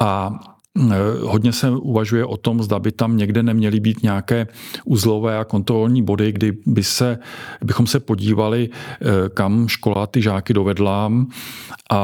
A 0.00 0.32
e, 0.32 0.96
Hodně 1.20 1.52
se 1.52 1.70
uvažuje 1.70 2.24
o 2.24 2.36
tom, 2.36 2.62
zda 2.62 2.78
by 2.78 2.92
tam 2.92 3.16
někde 3.16 3.42
neměly 3.42 3.80
být 3.80 4.02
nějaké 4.02 4.46
uzlové 4.84 5.38
a 5.38 5.44
kontrolní 5.44 6.02
body, 6.02 6.32
kdy 6.32 6.52
by 6.66 6.82
se, 6.82 7.18
bychom 7.60 7.86
se 7.86 8.00
podívali, 8.00 8.68
e, 8.72 9.28
kam 9.28 9.68
škola 9.68 10.06
ty 10.06 10.22
žáky 10.22 10.56
dovedla 10.56 11.12
a 11.90 12.00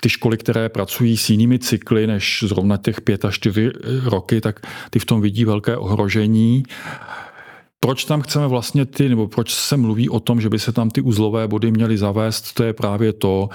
ty 0.00 0.08
školy, 0.08 0.36
které 0.38 0.68
pracují 0.68 1.16
s 1.16 1.30
jinými 1.30 1.58
cykly 1.58 2.06
než 2.06 2.44
zrovna 2.46 2.76
těch 2.76 3.00
pět 3.00 3.24
až 3.24 3.34
čtyři 3.34 3.70
roky, 4.04 4.40
tak 4.40 4.60
ty 4.90 4.98
v 4.98 5.04
tom 5.04 5.20
vidí 5.20 5.44
velké 5.44 5.76
ohrožení. 5.76 6.62
Proč 7.82 8.04
tam 8.04 8.22
chceme 8.22 8.46
vlastně 8.46 8.86
ty, 8.86 9.08
nebo 9.08 9.28
proč 9.28 9.54
se 9.54 9.76
mluví 9.76 10.08
o 10.08 10.20
tom, 10.20 10.40
že 10.40 10.48
by 10.48 10.58
se 10.58 10.72
tam 10.72 10.90
ty 10.90 11.00
uzlové 11.00 11.48
body 11.48 11.70
měly 11.70 11.98
zavést, 11.98 12.52
to 12.52 12.64
je 12.64 12.72
právě 12.72 13.12
to, 13.12 13.48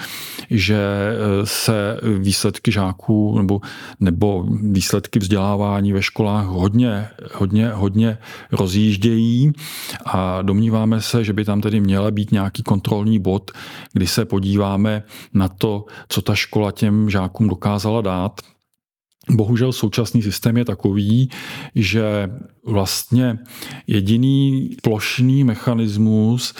že 0.49 0.77
eh, 0.77 1.45
se 1.45 1.99
výsledky 2.19 2.71
žáků 2.71 3.37
nebo, 3.37 3.61
nebo 3.99 4.45
výsledky 4.61 5.19
vzdělávání 5.19 5.93
ve 5.93 6.01
školách 6.01 6.45
hodně, 6.45 7.07
hodně, 7.33 7.69
hodně 7.69 8.17
rozjíždějí. 8.51 9.51
A 10.05 10.41
domníváme 10.41 11.01
se, 11.01 11.23
že 11.23 11.33
by 11.33 11.45
tam 11.45 11.61
tedy 11.61 11.79
měla 11.79 12.11
být 12.11 12.31
nějaký 12.31 12.63
kontrolní 12.63 13.19
bod, 13.19 13.51
kdy 13.93 14.07
se 14.07 14.25
podíváme 14.25 15.03
na 15.33 15.47
to, 15.47 15.85
co 16.09 16.21
ta 16.21 16.35
škola 16.35 16.71
těm 16.71 17.09
žákům 17.09 17.49
dokázala 17.49 18.01
dát 18.01 18.41
Bohužel 19.29 19.73
současný 19.73 20.21
systém 20.21 20.57
je 20.57 20.65
takový, 20.65 21.29
že 21.75 22.29
vlastně 22.65 23.39
jediný 23.87 24.69
plošný 24.83 25.43
mechanismus, 25.43 26.53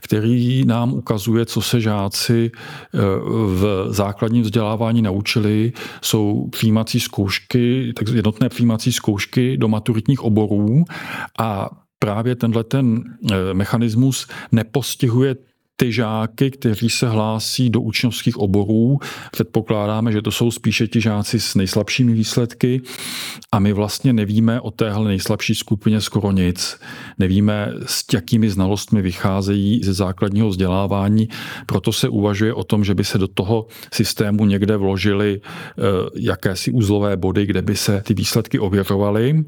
který 0.00 0.64
nám 0.64 0.92
ukazuje, 0.92 1.46
co 1.46 1.62
se 1.62 1.80
žáci 1.80 2.50
eh, 2.54 2.98
v 3.46 3.86
základním 3.88 4.42
vzdělávání 4.42 5.02
naučili, 5.02 5.72
jsou 6.02 6.48
přijímací 6.48 7.00
zkoušky, 7.00 7.92
tak 7.96 8.08
jednotné 8.08 8.48
přijímací 8.48 8.92
zkoušky 8.92 9.56
do 9.56 9.68
maturitních 9.68 10.20
oborů. 10.20 10.84
A 11.38 11.70
právě 11.98 12.36
tenhle 12.36 12.64
ten 12.64 13.04
eh, 13.32 13.54
mechanismus 13.54 14.26
nepostihuje 14.52 15.36
ty 15.80 15.92
žáky, 15.92 16.50
kteří 16.50 16.90
se 16.90 17.08
hlásí 17.08 17.70
do 17.70 17.80
učňovských 17.80 18.36
oborů. 18.36 18.98
Předpokládáme, 19.32 20.12
že 20.12 20.22
to 20.22 20.30
jsou 20.30 20.50
spíše 20.50 20.88
ti 20.88 21.00
žáci 21.00 21.40
s 21.40 21.54
nejslabšími 21.54 22.12
výsledky 22.12 22.82
a 23.52 23.58
my 23.58 23.72
vlastně 23.72 24.12
nevíme 24.12 24.60
o 24.60 24.70
téhle 24.70 25.08
nejslabší 25.08 25.54
skupině 25.54 26.00
skoro 26.00 26.32
nic. 26.32 26.80
Nevíme, 27.18 27.72
s 27.86 28.04
jakými 28.12 28.50
znalostmi 28.50 29.02
vycházejí 29.02 29.80
ze 29.84 29.92
základního 29.92 30.48
vzdělávání, 30.48 31.28
proto 31.66 31.92
se 31.92 32.08
uvažuje 32.08 32.54
o 32.54 32.64
tom, 32.64 32.84
že 32.84 32.94
by 32.94 33.04
se 33.04 33.18
do 33.18 33.28
toho 33.28 33.66
systému 33.92 34.44
někde 34.44 34.76
vložili 34.76 35.40
eh, 35.40 35.82
jakési 36.16 36.70
úzlové 36.70 37.16
body, 37.16 37.46
kde 37.46 37.62
by 37.62 37.76
se 37.76 38.02
ty 38.04 38.14
výsledky 38.14 38.58
ověřovaly. 38.58 39.44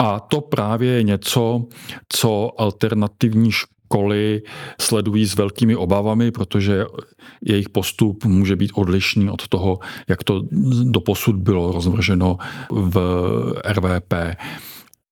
A 0.00 0.20
to 0.20 0.40
právě 0.40 0.92
je 0.92 1.02
něco, 1.02 1.64
co 2.08 2.50
alternativní 2.60 3.52
školy 3.52 3.75
sledují 4.80 5.26
s 5.26 5.36
velkými 5.36 5.76
obavami, 5.76 6.30
protože 6.30 6.84
jejich 7.44 7.68
postup 7.68 8.24
může 8.24 8.56
být 8.56 8.72
odlišný 8.74 9.30
od 9.30 9.48
toho, 9.48 9.78
jak 10.08 10.24
to 10.24 10.42
doposud 10.82 11.36
bylo 11.36 11.72
rozvrženo 11.72 12.36
v 12.70 12.96
RVP. 13.72 14.14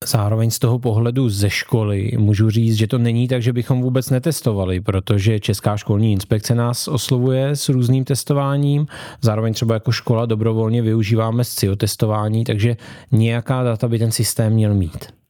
Zároveň 0.07 0.51
z 0.51 0.59
toho 0.59 0.79
pohledu 0.79 1.29
ze 1.29 1.51
školy 1.51 2.13
můžu 2.19 2.51
říct, 2.51 2.75
že 2.75 2.87
to 2.87 2.99
není 2.99 3.29
tak, 3.29 3.43
že 3.43 3.53
bychom 3.53 3.83
vůbec 3.83 4.11
netestovali, 4.11 4.81
protože 4.81 5.41
Česká 5.41 5.77
školní 5.77 6.13
inspekce 6.13 6.55
nás 6.55 6.89
oslovuje 6.89 7.49
s 7.49 7.69
různým 7.69 8.05
testováním. 8.05 8.87
Zároveň 9.21 9.55
třeba 9.55 9.75
jako 9.75 9.93
škola 9.93 10.27
dobrovolně 10.27 10.83
využíváme 10.83 11.45
SCIO 11.45 11.77
testování, 11.77 12.45
takže 12.45 12.77
nějaká 13.13 13.63
data 13.63 13.89
by 13.89 13.99
ten 13.99 14.13
systém 14.13 14.53
měl 14.53 14.75
mít. 14.75 15.24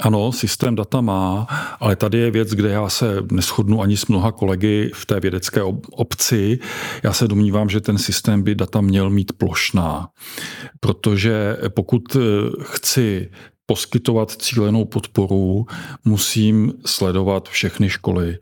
Ano, 0.00 0.32
systém 0.32 0.74
data 0.74 1.00
má, 1.00 1.46
ale 1.80 1.96
tady 1.96 2.18
je 2.18 2.30
věc, 2.30 2.50
kde 2.50 2.68
já 2.68 2.88
se 2.88 3.16
neschodnu 3.32 3.82
ani 3.82 3.96
s 3.96 4.06
mnoha 4.06 4.32
kolegy 4.32 4.90
v 4.94 5.06
té 5.06 5.20
vědecké 5.20 5.62
obci. 5.92 6.58
Já 7.02 7.12
se 7.12 7.28
domnívám, 7.28 7.68
že 7.68 7.80
ten 7.80 7.98
systém 7.98 8.42
by 8.42 8.54
data 8.54 8.80
měl 8.80 9.10
mít 9.10 9.32
plošná, 9.32 10.08
protože 10.80 11.56
pokud 11.74 12.16
eh, 12.16 12.20
chci 12.62 13.30
poskytovat 13.66 14.30
cílenou 14.30 14.84
podporu, 14.84 15.66
musím 16.04 16.72
sledovat 16.86 17.48
všechny 17.48 17.90
školy. 17.90 18.38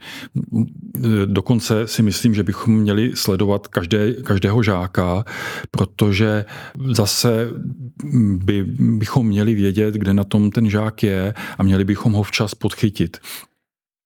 Dokonce 1.24 1.86
si 1.86 2.02
myslím, 2.02 2.34
že 2.34 2.42
bychom 2.42 2.74
měli 2.76 3.12
sledovat 3.14 3.66
každé, 3.66 4.12
každého 4.12 4.62
žáka, 4.62 5.24
protože 5.70 6.44
zase 6.92 7.48
by, 8.34 8.64
bychom 8.78 9.26
měli 9.26 9.54
vědět, 9.54 9.94
kde 9.94 10.14
na 10.14 10.24
tom 10.24 10.50
ten 10.50 10.70
žák 10.70 11.02
je 11.02 11.34
a 11.58 11.62
měli 11.62 11.84
bychom 11.84 12.12
ho 12.12 12.22
včas 12.22 12.54
podchytit. 12.54 13.16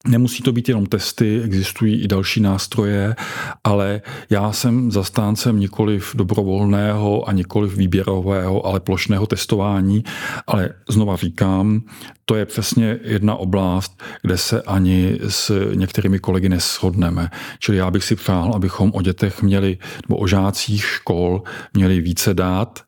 Nemusí 0.09 0.43
to 0.43 0.53
být 0.53 0.69
jenom 0.69 0.87
testy, 0.87 1.43
existují 1.45 2.03
i 2.03 2.09
další 2.09 2.41
nástroje, 2.41 3.17
ale 3.65 4.03
já 4.31 4.53
jsem 4.53 4.91
zastáncem 4.91 5.61
nikoliv 5.61 6.15
dobrovolného 6.15 7.29
a 7.29 7.33
nikoliv 7.33 7.77
výběrového, 7.77 8.67
ale 8.67 8.81
plošného 8.81 9.27
testování. 9.27 10.05
Ale 10.47 10.71
znova 10.89 11.17
říkám, 11.17 11.83
to 12.25 12.35
je 12.35 12.47
přesně 12.47 12.99
jedna 13.03 13.35
oblast, 13.35 14.03
kde 14.23 14.39
se 14.39 14.63
ani 14.63 15.19
s 15.29 15.71
některými 15.75 16.19
kolegy 16.19 16.49
neschodneme. 16.49 17.31
Čili 17.59 17.79
já 17.79 17.91
bych 17.91 18.05
si 18.05 18.17
přál, 18.17 18.53
abychom 18.55 18.93
o 18.95 19.03
dětech 19.03 19.43
měli, 19.43 19.79
nebo 20.09 20.17
o 20.21 20.27
žácích 20.27 20.85
škol 20.85 21.43
měli 21.75 22.01
více 22.01 22.35
dát 22.35 22.83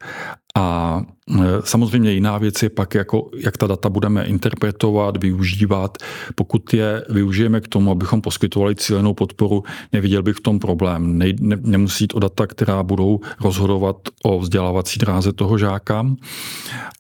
a 0.56 1.02
e, 1.40 1.44
samozřejmě 1.64 2.12
jiná 2.12 2.38
věc 2.38 2.62
je 2.62 2.70
pak, 2.70 2.94
jako, 2.94 3.30
jak 3.36 3.56
ta 3.56 3.66
data 3.66 3.88
budeme 3.88 4.24
interpretovat, 4.24 5.16
využívat. 5.22 5.98
Pokud 6.34 6.74
je 6.74 7.04
využijeme 7.08 7.60
k 7.60 7.68
tomu, 7.68 7.90
abychom 7.90 8.20
poskytovali 8.20 8.74
cílenou 8.74 9.14
podporu, 9.14 9.64
neviděl 9.92 10.22
bych 10.22 10.36
v 10.36 10.40
tom 10.40 10.58
problém. 10.58 11.18
Ne, 11.18 11.26
ne, 11.40 11.56
nemusí 11.60 12.04
jít 12.04 12.14
o 12.14 12.18
data, 12.18 12.46
která 12.46 12.82
budou 12.82 13.20
rozhodovat 13.40 13.96
o 14.24 14.38
vzdělávací 14.38 14.98
dráze 14.98 15.32
toho 15.32 15.58
žáka. 15.58 16.06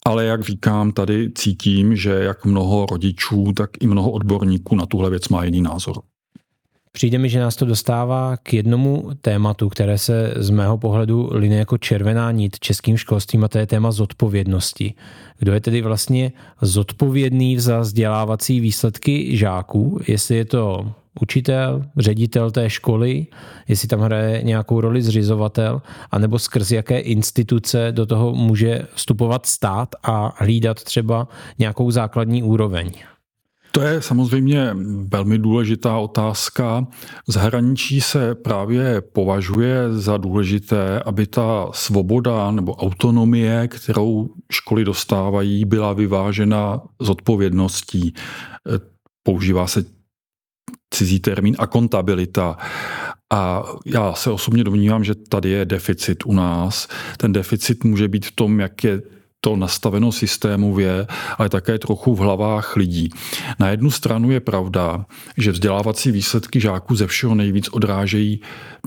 Ale 0.06 0.24
jak 0.24 0.42
říkám, 0.42 0.92
tady 0.92 1.30
cítím, 1.34 1.96
že 1.96 2.10
jak 2.10 2.44
mnoho 2.44 2.86
rodičů, 2.90 3.52
tak 3.56 3.70
i 3.80 3.86
mnoho 3.86 4.10
odborníků 4.10 4.76
na 4.76 4.86
tuhle 4.86 5.10
věc 5.10 5.28
má 5.28 5.44
jiný 5.44 5.62
názor. 5.62 5.96
Přijde 6.96 7.18
mi, 7.18 7.28
že 7.28 7.40
nás 7.40 7.56
to 7.56 7.64
dostává 7.64 8.36
k 8.36 8.54
jednomu 8.54 9.10
tématu, 9.20 9.68
které 9.68 9.98
se 9.98 10.34
z 10.36 10.50
mého 10.50 10.78
pohledu 10.78 11.28
line 11.32 11.56
jako 11.56 11.78
červená 11.78 12.30
nit 12.30 12.58
českým 12.58 12.96
školstvím 12.96 13.44
a 13.44 13.48
to 13.48 13.58
je 13.58 13.66
téma 13.66 13.92
zodpovědnosti. 13.92 14.94
Kdo 15.38 15.52
je 15.52 15.60
tedy 15.60 15.82
vlastně 15.82 16.32
zodpovědný 16.62 17.58
za 17.58 17.80
vzdělávací 17.80 18.60
výsledky 18.60 19.36
žáků, 19.36 20.00
jestli 20.08 20.36
je 20.36 20.44
to 20.44 20.92
učitel, 21.20 21.84
ředitel 21.96 22.50
té 22.50 22.70
školy, 22.70 23.26
jestli 23.68 23.88
tam 23.88 24.00
hraje 24.00 24.42
nějakou 24.42 24.80
roli 24.80 25.02
zřizovatel, 25.02 25.82
anebo 26.10 26.38
skrz 26.38 26.70
jaké 26.70 26.98
instituce 26.98 27.88
do 27.90 28.06
toho 28.06 28.34
může 28.34 28.86
vstupovat 28.94 29.46
stát 29.46 29.88
a 30.02 30.34
hlídat 30.36 30.84
třeba 30.84 31.28
nějakou 31.58 31.90
základní 31.90 32.42
úroveň. 32.42 32.92
To 33.76 33.82
je 33.82 34.02
samozřejmě 34.02 34.70
velmi 35.08 35.38
důležitá 35.38 35.98
otázka. 35.98 36.86
Zahraničí 37.28 38.00
se 38.00 38.34
právě 38.34 39.00
považuje 39.00 39.92
za 39.92 40.16
důležité, 40.16 41.00
aby 41.00 41.26
ta 41.26 41.68
svoboda 41.72 42.50
nebo 42.50 42.74
autonomie, 42.74 43.68
kterou 43.68 44.28
školy 44.52 44.84
dostávají, 44.84 45.64
byla 45.64 45.92
vyvážena 45.92 46.82
z 47.00 47.10
odpovědností. 47.10 48.14
Používá 49.22 49.66
se 49.66 49.84
cizí 50.90 51.20
termín, 51.20 51.56
a 51.58 51.66
kontabilita. 51.66 52.56
A 53.32 53.64
já 53.86 54.12
se 54.12 54.30
osobně 54.30 54.64
domnívám, 54.64 55.04
že 55.04 55.14
tady 55.14 55.50
je 55.50 55.64
deficit 55.64 56.26
u 56.26 56.32
nás. 56.32 56.88
Ten 57.16 57.32
deficit 57.32 57.84
může 57.84 58.08
být 58.08 58.26
v 58.26 58.32
tom, 58.32 58.60
jak 58.60 58.84
je 58.84 59.02
to 59.46 59.56
nastaveno 59.56 60.12
systémově, 60.12 61.06
ale 61.38 61.48
také 61.48 61.78
trochu 61.78 62.14
v 62.14 62.18
hlavách 62.18 62.76
lidí. 62.76 63.10
Na 63.58 63.68
jednu 63.68 63.90
stranu 63.90 64.30
je 64.30 64.40
pravda, 64.40 65.06
že 65.36 65.52
vzdělávací 65.52 66.10
výsledky 66.10 66.60
žáků 66.60 66.96
ze 66.96 67.06
všeho 67.06 67.34
nejvíc 67.34 67.68
odrážejí 67.68 68.40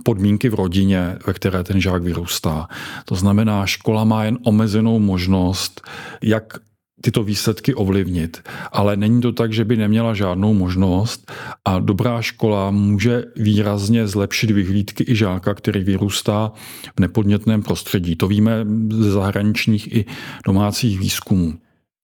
podmínky 0.04 0.50
v 0.50 0.54
rodině, 0.54 1.16
ve 1.28 1.34
které 1.34 1.64
ten 1.64 1.82
žák 1.82 2.04
vyrůstá. 2.04 2.68
To 3.06 3.16
znamená, 3.16 3.66
škola 3.66 4.04
má 4.04 4.24
jen 4.24 4.38
omezenou 4.44 5.00
možnost, 5.00 5.82
jak 6.22 6.60
tyto 7.02 7.24
výsledky 7.24 7.74
ovlivnit. 7.74 8.44
Ale 8.72 8.98
není 8.98 9.22
to 9.22 9.32
tak, 9.32 9.54
že 9.54 9.66
by 9.66 9.78
neměla 9.78 10.14
žádnou 10.14 10.54
možnost 10.54 11.32
a 11.66 11.80
dobrá 11.80 12.22
škola 12.22 12.72
může 12.72 13.24
výrazně 13.36 14.08
zlepšit 14.08 14.52
vyhlídky 14.52 15.06
i 15.08 15.16
žáka, 15.16 15.54
který 15.54 15.84
vyrůstá 15.84 16.52
v 16.98 17.00
nepodnětném 17.00 17.62
prostředí. 17.64 18.16
To 18.16 18.28
víme 18.28 18.66
ze 18.92 19.12
zahraničních 19.12 19.96
i 19.96 20.06
domácích 20.46 21.00
výzkumů. 21.00 21.54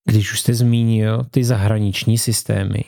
Když 0.05 0.33
už 0.33 0.39
jste 0.39 0.53
zmínil 0.53 1.25
ty 1.31 1.43
zahraniční 1.43 2.17
systémy, 2.17 2.83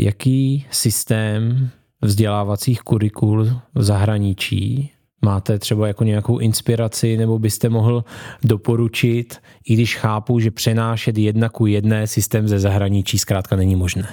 jaký 0.00 0.66
systém 0.70 1.70
vzdělávacích 2.02 2.80
kurikul 2.80 3.44
v 3.74 3.82
zahraničí 3.82 4.90
máte 5.22 5.58
třeba 5.58 5.86
jako 5.86 6.04
nějakou 6.04 6.38
inspiraci 6.38 7.16
nebo 7.16 7.38
byste 7.38 7.68
mohl 7.68 8.04
doporučit, 8.44 9.36
i 9.64 9.74
když 9.74 9.96
chápu, 9.96 10.40
že 10.40 10.50
přenášet 10.50 11.18
jedna 11.18 11.48
ku 11.48 11.66
jedné 11.66 12.06
systém 12.06 12.48
ze 12.48 12.58
zahraničí 12.58 13.18
zkrátka 13.18 13.56
není 13.56 13.76
možné. 13.76 14.08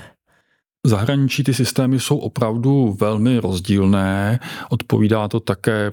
Zahraničí 0.86 1.43
ty 1.43 1.54
systémy 1.54 2.00
jsou 2.00 2.17
opravdu 2.17 2.98
velmi 3.00 3.39
rozdílné. 3.39 4.39
Odpovídá 4.70 5.28
to 5.28 5.39
také 5.39 5.91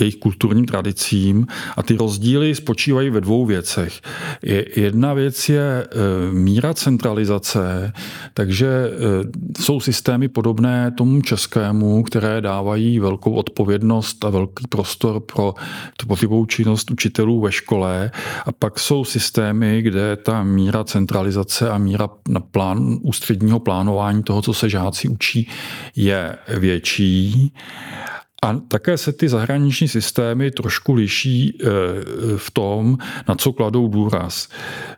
jejich 0.00 0.16
kulturním 0.16 0.64
tradicím 0.64 1.46
a 1.76 1.82
ty 1.82 1.96
rozdíly 1.96 2.54
spočívají 2.54 3.10
ve 3.10 3.20
dvou 3.20 3.46
věcech. 3.46 4.00
Jedna 4.76 5.14
věc 5.14 5.48
je 5.48 5.62
e, 5.62 5.86
míra 6.32 6.74
centralizace, 6.74 7.92
takže 8.34 8.66
e, 8.66 9.62
jsou 9.62 9.80
systémy 9.80 10.28
podobné 10.28 10.90
tomu 10.90 11.22
českému, 11.22 12.02
které 12.02 12.40
dávají 12.40 12.98
velkou 12.98 13.32
odpovědnost 13.32 14.24
a 14.24 14.30
velký 14.30 14.64
prostor 14.68 15.20
pro 15.20 15.54
tvořivou 15.96 16.46
činnost 16.46 16.90
učitelů 16.90 17.40
ve 17.40 17.52
škole 17.52 18.10
a 18.46 18.52
pak 18.52 18.78
jsou 18.78 19.04
systémy, 19.04 19.82
kde 19.82 20.16
ta 20.16 20.42
míra 20.42 20.84
centralizace 20.84 21.70
a 21.70 21.78
míra 21.78 22.08
na 22.28 22.40
plán 22.40 22.98
ústředního 23.02 23.60
plánování 23.60 24.22
toho, 24.22 24.42
co 24.42 24.54
se 24.54 24.68
žáci 24.68 25.08
učí, 25.08 25.48
je 25.96 26.36
větší. 26.58 27.52
A 28.42 28.54
také 28.68 28.98
se 28.98 29.12
ty 29.12 29.28
zahraniční 29.28 29.88
systémy 29.88 30.50
trošku 30.50 30.92
liší 30.92 31.58
eh, 31.60 31.66
v 32.36 32.50
tom, 32.50 32.98
na 33.28 33.34
co 33.34 33.52
kladou 33.52 33.88
důraz. 33.88 34.48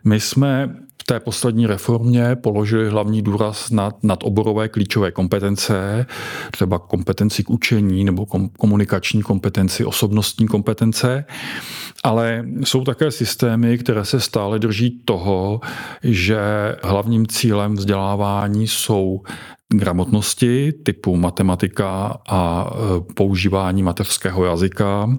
My 0.03 0.19
jsme 0.19 0.75
v 1.01 1.03
té 1.03 1.19
poslední 1.19 1.67
reformě 1.67 2.35
položili 2.35 2.89
hlavní 2.89 3.21
důraz 3.21 3.71
na 4.03 4.21
oborové 4.23 4.69
klíčové 4.69 5.11
kompetence, 5.11 6.05
třeba 6.51 6.79
kompetenci 6.79 7.43
k 7.43 7.49
učení 7.49 8.03
nebo 8.03 8.25
komunikační 8.57 9.21
kompetenci, 9.21 9.85
osobnostní 9.85 10.47
kompetence, 10.47 11.25
ale 12.03 12.45
jsou 12.63 12.83
také 12.83 13.11
systémy, 13.11 13.77
které 13.77 14.05
se 14.05 14.19
stále 14.19 14.59
drží 14.59 15.01
toho, 15.05 15.61
že 16.03 16.39
hlavním 16.83 17.27
cílem 17.27 17.75
vzdělávání 17.75 18.67
jsou 18.67 19.21
gramotnosti 19.77 20.73
typu 20.83 21.15
matematika 21.17 22.17
a 22.27 22.69
e, 22.69 23.13
používání 23.13 23.83
mateřského 23.83 24.45
jazyka, 24.45 25.09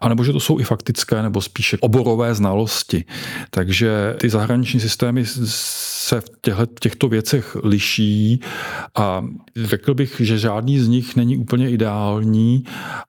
anebo 0.00 0.24
že 0.24 0.32
to 0.32 0.40
jsou 0.40 0.60
i 0.60 0.64
faktické 0.64 1.22
nebo 1.22 1.40
spíše 1.40 1.78
oborové 1.80 2.34
znalosti. 2.34 3.04
Takže 3.50 4.16
ty 4.20 4.28
zahraniční 4.28 4.80
systémy 4.80 5.24
se 5.26 6.20
v 6.20 6.30
těchto, 6.80 7.08
věcech 7.08 7.56
liší 7.64 8.40
a 8.94 9.24
řekl 9.56 9.94
bych, 9.94 10.20
že 10.24 10.38
žádný 10.38 10.78
z 10.78 10.88
nich 10.88 11.16
není 11.16 11.36
úplně 11.36 11.70
ideální 11.70 12.64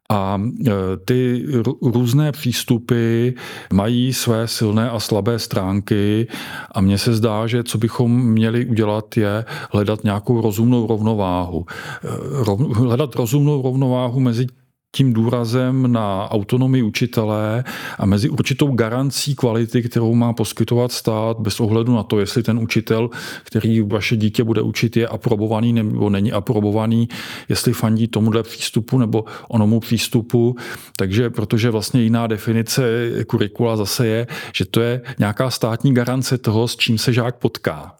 a 0.09 0.41
e, 0.67 0.71
ty 1.05 1.45
různé 1.81 2.31
přístupy 2.31 3.29
mají 3.73 4.13
své 4.13 4.47
silné 4.47 4.89
a 4.89 4.99
slabé 4.99 5.39
stránky 5.39 6.27
a 6.71 6.81
mně 6.81 6.97
se 6.97 7.13
zdá, 7.13 7.47
že 7.47 7.63
co 7.63 7.77
bychom 7.77 8.25
měli 8.25 8.65
udělat 8.65 9.17
je 9.17 9.45
hledat 9.71 10.03
nějakou 10.03 10.41
rozumnou 10.41 10.70
rovnováhu. 10.87 11.65
E, 12.03 12.73
hledat 12.73 13.15
rozumnou 13.15 13.61
rovnováhu 13.61 14.19
mezi 14.19 14.47
tím 14.95 15.13
důrazem 15.13 15.91
na 15.91 16.31
autonomii 16.31 16.83
učitele 16.83 17.63
a 17.97 18.05
mezi 18.05 18.29
určitou 18.29 18.71
garancí 18.71 19.35
kvality, 19.35 19.81
kterou 19.81 20.15
má 20.15 20.33
poskytovat 20.33 20.91
stát 20.91 21.39
bez 21.39 21.59
ohledu 21.59 21.95
na 21.95 22.03
to, 22.03 22.19
jestli 22.19 22.43
ten 22.43 22.59
učitel, 22.59 23.09
který 23.43 23.81
vaše 23.81 24.15
dítě 24.15 24.43
bude 24.43 24.61
učit, 24.61 24.97
je 24.97 25.07
aprobovaný 25.07 25.73
nebo 25.73 26.09
není 26.09 26.31
aprobovaný, 26.31 27.09
jestli 27.49 27.73
fandí 27.73 28.07
tomuhle 28.07 28.43
přístupu 28.43 28.97
nebo 28.97 29.25
onomu 29.47 29.79
přístupu. 29.79 30.55
Takže 30.97 31.29
protože 31.29 31.69
vlastně 31.69 32.01
jiná 32.01 32.27
definice 32.27 32.83
kurikula 33.27 33.77
zase 33.77 34.07
je, 34.07 34.27
že 34.55 34.65
to 34.65 34.81
je 34.81 35.01
nějaká 35.19 35.49
státní 35.49 35.93
garance 35.93 36.37
toho, 36.37 36.67
s 36.67 36.75
čím 36.75 36.97
se 36.97 37.13
žák 37.13 37.35
potká. 37.35 37.95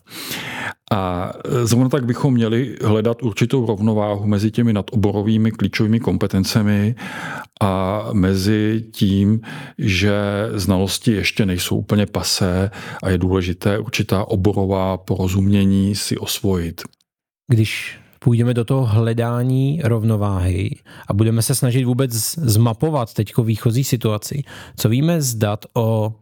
A 0.92 1.34
zrovna 1.64 1.90
tak 1.90 2.06
bychom 2.06 2.34
měli 2.34 2.78
hledat 2.84 3.24
určitou 3.24 3.66
rovnováhu 3.66 4.28
mezi 4.28 4.52
těmi 4.52 4.74
nadoborovými 4.74 5.52
klíčovými 5.52 6.00
kompetencemi 6.00 6.96
a 7.62 8.04
mezi 8.14 8.84
tím, 8.92 9.42
že 9.78 10.14
znalosti 10.54 11.12
ještě 11.12 11.46
nejsou 11.46 11.76
úplně 11.76 12.06
pasé 12.06 12.72
a 13.04 13.10
je 13.10 13.18
důležité 13.18 13.80
určitá 13.80 14.26
oborová 14.26 14.98
porozumění 14.98 15.96
si 15.96 16.18
osvojit. 16.18 16.82
Když 17.48 18.00
půjdeme 18.20 18.54
do 18.54 18.66
toho 18.66 18.86
hledání 18.86 19.82
rovnováhy 19.84 20.70
a 21.08 21.14
budeme 21.14 21.42
se 21.42 21.56
snažit 21.56 21.84
vůbec 21.84 22.12
zmapovat 22.38 23.14
teďko 23.14 23.44
výchozí 23.44 23.84
situaci, 23.84 24.44
co 24.78 24.90
víme 24.90 25.22
z 25.22 25.36
dat 25.36 25.66
o 25.74 26.14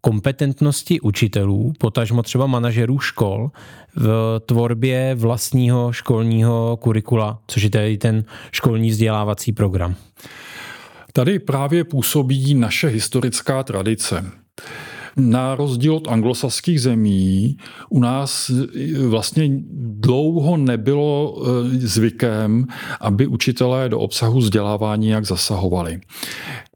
kompetentnosti 0.00 1.00
učitelů, 1.00 1.72
potažmo 1.78 2.22
třeba 2.22 2.46
manažerů 2.46 2.98
škol 2.98 3.50
v 3.96 4.40
tvorbě 4.46 5.14
vlastního 5.14 5.92
školního 5.92 6.76
kurikula, 6.76 7.38
což 7.46 7.62
je 7.62 7.70
tedy 7.70 7.98
ten 7.98 8.24
školní 8.52 8.90
vzdělávací 8.90 9.52
program. 9.52 9.94
Tady 11.12 11.38
právě 11.38 11.84
působí 11.84 12.54
naše 12.54 12.88
historická 12.88 13.62
tradice. 13.62 14.30
Na 15.16 15.54
rozdíl 15.54 15.94
od 15.94 16.08
anglosaských 16.08 16.80
zemí 16.80 17.56
u 17.88 18.00
nás 18.00 18.50
vlastně 19.06 19.50
dlouho 19.76 20.56
nebylo 20.56 21.36
e, 21.36 21.78
zvykem, 21.78 22.66
aby 23.00 23.26
učitelé 23.26 23.88
do 23.88 24.00
obsahu 24.00 24.38
vzdělávání 24.38 25.08
jak 25.08 25.26
zasahovali. 25.26 26.00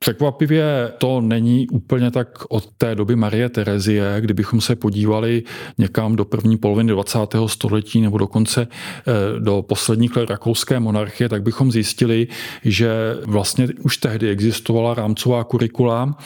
Překvapivě 0.01 0.93
to 0.99 1.21
není 1.21 1.69
úplně 1.69 2.11
tak 2.11 2.29
od 2.49 2.67
té 2.79 2.95
doby 2.95 3.17
Marie 3.17 3.49
Terezie, 3.49 4.17
kdybychom 4.21 4.61
se 4.61 4.77
podívali 4.77 5.43
někam 5.79 6.17
do 6.17 6.25
první 6.25 6.57
poloviny 6.57 6.93
20. 6.93 7.19
století 7.47 8.01
nebo 8.01 8.19
dokonce 8.19 8.67
eh, 8.67 9.41
do 9.41 9.63
posledních 9.63 10.17
let 10.17 10.31
rakouské 10.31 10.81
monarchie, 10.81 11.29
tak 11.29 11.43
bychom 11.43 11.73
zjistili, 11.73 12.29
že 12.65 12.91
vlastně 13.27 13.69
už 13.83 13.97
tehdy 13.97 14.31
existovala 14.31 14.95
rámcová 14.95 15.45
kurikula 15.45 16.19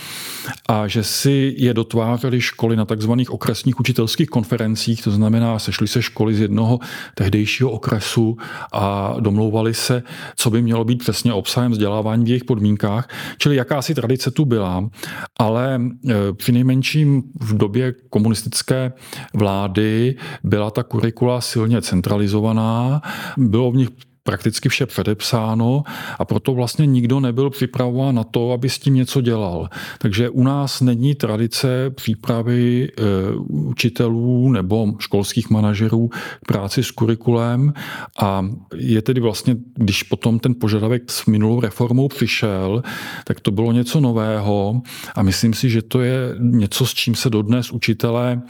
a 0.68 0.88
že 0.88 1.04
si 1.04 1.54
je 1.58 1.74
dotvářely 2.04 2.40
školy 2.40 2.76
na 2.76 2.84
takzvaných 2.84 3.30
okresních 3.30 3.80
učitelských 3.80 4.28
konferencích, 4.28 5.02
to 5.02 5.10
znamená, 5.10 5.58
sešly 5.58 5.88
se 5.88 6.02
školy 6.02 6.34
z 6.34 6.40
jednoho 6.40 6.78
tehdejšího 7.14 7.70
okresu 7.70 8.36
a 8.72 9.14
domlouvali 9.20 9.74
se, 9.74 10.02
co 10.36 10.50
by 10.50 10.62
mělo 10.62 10.84
být 10.84 10.98
přesně 10.98 11.32
obsahem 11.32 11.72
vzdělávání 11.72 12.24
v 12.24 12.28
jejich 12.28 12.44
podmínkách. 12.44 13.08
Čili 13.38 13.56
jakási 13.56 13.94
tradice 13.94 14.30
tu 14.30 14.44
byla, 14.44 14.90
ale 15.38 15.80
e, 15.80 16.32
při 16.32 16.52
nejmenším 16.52 17.22
v 17.40 17.56
době 17.56 17.94
komunistické 18.10 18.92
vlády 19.34 20.16
byla 20.44 20.70
ta 20.70 20.82
kurikula 20.82 21.40
silně 21.40 21.82
centralizovaná, 21.82 23.02
bylo 23.36 23.70
v 23.70 23.76
nich 23.76 23.88
prakticky 24.24 24.68
vše 24.68 24.86
předepsáno 24.86 25.82
a 26.18 26.24
proto 26.24 26.54
vlastně 26.54 26.86
nikdo 26.86 27.20
nebyl 27.20 27.50
připravován 27.50 28.14
na 28.14 28.24
to, 28.24 28.52
aby 28.52 28.70
s 28.70 28.78
tím 28.78 28.94
něco 28.94 29.20
dělal. 29.20 29.68
Takže 29.98 30.30
u 30.30 30.42
nás 30.42 30.80
není 30.80 31.14
tradice 31.14 31.90
přípravy 31.90 32.88
e, 32.88 33.02
učitelů 33.46 34.52
nebo 34.52 34.94
školských 34.98 35.50
manažerů 35.50 36.08
k 36.08 36.46
práci 36.46 36.82
s 36.82 36.90
kurikulem 36.90 37.72
a 38.20 38.46
je 38.74 39.02
tedy 39.02 39.20
vlastně, 39.20 39.56
když 39.74 40.02
potom 40.02 40.38
ten 40.38 40.54
požadavek 40.60 41.10
s 41.10 41.26
minulou 41.26 41.60
reformou 41.60 42.08
přišel, 42.08 42.82
tak 43.24 43.40
to 43.40 43.50
bylo 43.50 43.72
něco 43.72 44.00
nového 44.00 44.82
a 45.14 45.22
myslím 45.22 45.54
si, 45.54 45.70
že 45.70 45.82
to 45.82 46.00
je 46.00 46.16
něco, 46.38 46.86
s 46.86 46.94
čím 46.94 47.14
se 47.14 47.30
dodnes 47.30 47.70
učitelé 47.70 48.42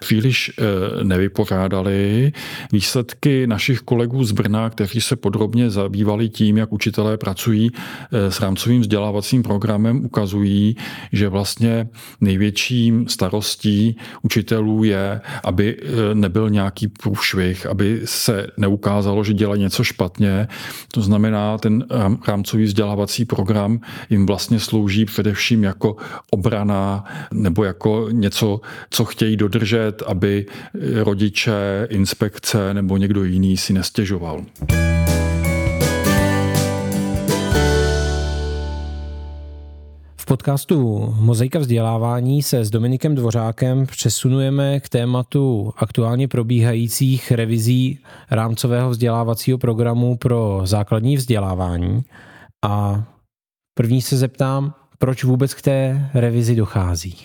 příliš 0.00 0.48
e, 0.48 1.04
nevypořádali. 1.04 2.32
Výsledky 2.72 3.46
našich 3.46 3.80
kolegů 3.80 4.24
z 4.24 4.32
Brna, 4.32 4.70
kteří 4.70 5.00
se 5.00 5.17
podrobně 5.20 5.70
zabývali 5.70 6.28
tím, 6.28 6.56
jak 6.56 6.72
učitelé 6.72 7.16
pracují 7.16 7.70
eh, 7.70 8.30
s 8.30 8.40
rámcovým 8.40 8.80
vzdělávacím 8.80 9.42
programem, 9.42 10.04
ukazují, 10.04 10.76
že 11.12 11.28
vlastně 11.28 11.88
největším 12.20 13.08
starostí 13.08 13.96
učitelů 14.22 14.84
je, 14.84 15.20
aby 15.44 15.76
eh, 15.76 16.14
nebyl 16.14 16.50
nějaký 16.50 16.88
průšvih, 16.88 17.66
aby 17.66 18.00
se 18.04 18.46
neukázalo, 18.56 19.24
že 19.24 19.32
dělají 19.32 19.60
něco 19.60 19.84
špatně. 19.84 20.48
To 20.92 21.02
znamená, 21.02 21.58
ten 21.58 21.84
rámcový 22.28 22.64
vzdělávací 22.64 23.24
program 23.24 23.80
jim 24.10 24.26
vlastně 24.26 24.60
slouží 24.60 25.04
především 25.04 25.64
jako 25.64 25.96
obrana 26.30 27.04
nebo 27.32 27.64
jako 27.64 28.08
něco, 28.12 28.60
co 28.90 29.04
chtějí 29.04 29.36
dodržet, 29.36 30.02
aby 30.06 30.46
rodiče, 30.94 31.86
inspekce 31.90 32.74
nebo 32.74 32.96
někdo 32.96 33.24
jiný 33.24 33.56
si 33.56 33.72
nestěžoval. 33.72 34.44
Podcastu 40.28 41.08
Mozaika 41.18 41.58
vzdělávání 41.58 42.42
se 42.42 42.64
s 42.64 42.70
Dominikem 42.70 43.14
Dvořákem 43.14 43.86
přesunujeme 43.86 44.80
k 44.80 44.88
tématu 44.88 45.72
aktuálně 45.76 46.28
probíhajících 46.28 47.32
revizí 47.32 47.98
rámcového 48.30 48.90
vzdělávacího 48.90 49.58
programu 49.58 50.16
pro 50.16 50.60
základní 50.64 51.16
vzdělávání. 51.16 52.04
A 52.64 53.04
první 53.74 54.02
se 54.02 54.16
zeptám, 54.16 54.74
proč 54.98 55.24
vůbec 55.24 55.54
k 55.54 55.62
té 55.62 56.10
revizi 56.14 56.56
dochází? 56.56 57.16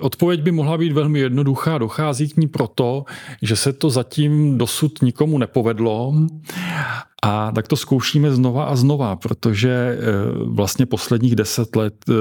Odpověď 0.00 0.42
by 0.42 0.52
mohla 0.52 0.78
být 0.78 0.92
velmi 0.92 1.18
jednoduchá. 1.18 1.78
Dochází 1.78 2.28
k 2.28 2.36
ní 2.36 2.48
proto, 2.48 3.04
že 3.42 3.56
se 3.56 3.72
to 3.72 3.90
zatím 3.90 4.58
dosud 4.58 5.02
nikomu 5.02 5.38
nepovedlo 5.38 6.14
a 7.22 7.52
tak 7.52 7.68
to 7.68 7.76
zkoušíme 7.76 8.32
znova 8.32 8.64
a 8.64 8.76
znova, 8.76 9.16
protože 9.16 9.70
eh, 9.70 9.98
vlastně 10.44 10.86
posledních 10.86 11.36
deset 11.36 11.76
let 11.76 11.94
eh, 12.08 12.12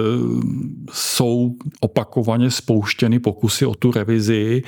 jsou 0.92 1.56
opakovaně 1.80 2.52
spouštěny 2.52 3.20
pokusy 3.20 3.66
o 3.66 3.76
tu 3.76 3.92
revizi 3.92 4.64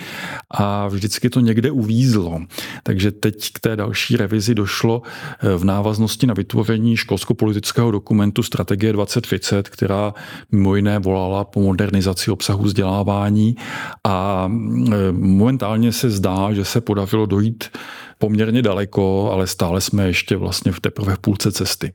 a 0.51 0.87
vždycky 0.87 1.29
to 1.29 1.39
někde 1.39 1.71
uvízlo. 1.71 2.41
Takže 2.83 3.11
teď 3.11 3.51
k 3.53 3.59
té 3.59 3.75
další 3.75 4.17
revizi 4.17 4.55
došlo 4.55 5.01
eh, 5.03 5.57
v 5.57 5.63
návaznosti 5.63 6.27
na 6.27 6.33
vytvoření 6.33 6.97
školsko-politického 6.97 7.91
dokumentu 7.91 8.43
Strategie 8.43 8.93
2030, 8.93 9.69
která 9.69 10.13
mimo 10.51 10.75
jiné 10.75 10.99
volala 10.99 11.43
po 11.43 11.61
modernizaci 11.61 12.31
obsahu 12.31 12.63
vzdělávání 12.63 13.55
a 14.03 14.47
momentálně 15.11 15.91
se 15.91 16.09
zdá, 16.09 16.53
že 16.53 16.65
se 16.65 16.81
podařilo 16.81 17.25
dojít 17.25 17.63
poměrně 18.21 18.61
daleko, 18.61 19.31
ale 19.31 19.47
stále 19.47 19.81
jsme 19.81 20.07
ještě 20.07 20.37
vlastně 20.37 20.71
v 20.71 20.79
teprve 20.79 21.15
v 21.15 21.19
půlce 21.19 21.51
cesty. 21.51 21.91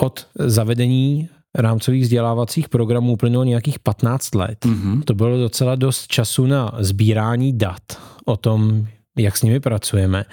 Od 0.00 0.26
zavedení 0.34 1.28
rámcových 1.54 2.02
vzdělávacích 2.02 2.68
programů 2.68 3.12
uplynulo 3.12 3.44
nějakých 3.44 3.78
15 3.78 4.34
let. 4.34 4.58
Mm-hmm. 4.64 5.02
To 5.04 5.14
bylo 5.14 5.38
docela 5.38 5.74
dost 5.74 6.06
času 6.06 6.46
na 6.46 6.72
sbírání 6.78 7.58
dat 7.58 7.82
o 8.24 8.36
tom, 8.36 8.86
jak 9.18 9.36
s 9.36 9.42
nimi 9.42 9.60
pracujeme. 9.60 10.24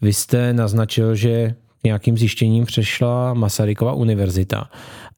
Vy 0.00 0.12
jste 0.12 0.52
naznačil, 0.52 1.14
že 1.14 1.54
nějakým 1.84 2.18
zjištěním 2.18 2.66
přešla 2.66 3.34
Masarykova 3.34 3.92
univerzita. 3.92 4.70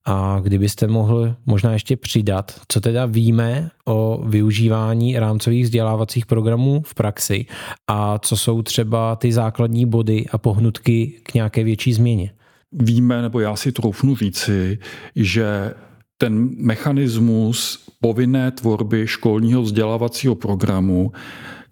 A 0.07 0.41
kdybyste 0.43 0.87
mohl 0.87 1.35
možná 1.47 1.73
ještě 1.73 1.97
přidat, 1.97 2.61
co 2.69 2.81
teda 2.81 3.07
víme 3.07 3.71
o 3.85 4.23
využívání 4.27 5.19
rámcových 5.19 5.65
vzdělávacích 5.65 6.27
programů 6.27 6.83
v 6.87 6.95
praxi 6.95 7.47
a 7.87 8.19
co 8.19 8.37
jsou 8.37 8.63
třeba 8.63 9.17
ty 9.17 9.33
základní 9.33 9.87
body 9.87 10.27
a 10.33 10.39
pohnutky 10.39 11.21
k 11.23 11.35
nějaké 11.35 11.65
větší 11.65 11.93
změně? 11.93 12.33
Víme, 12.73 13.23
nebo 13.23 13.41
já 13.41 13.57
si 13.57 13.73
troufnu 13.73 14.17
říci, 14.17 14.79
že 15.17 15.75
ten 16.19 16.51
mechanismus 16.57 17.89
povinné 18.01 18.51
tvorby 18.51 19.07
školního 19.07 19.63
vzdělávacího 19.63 20.35
programu, 20.35 21.13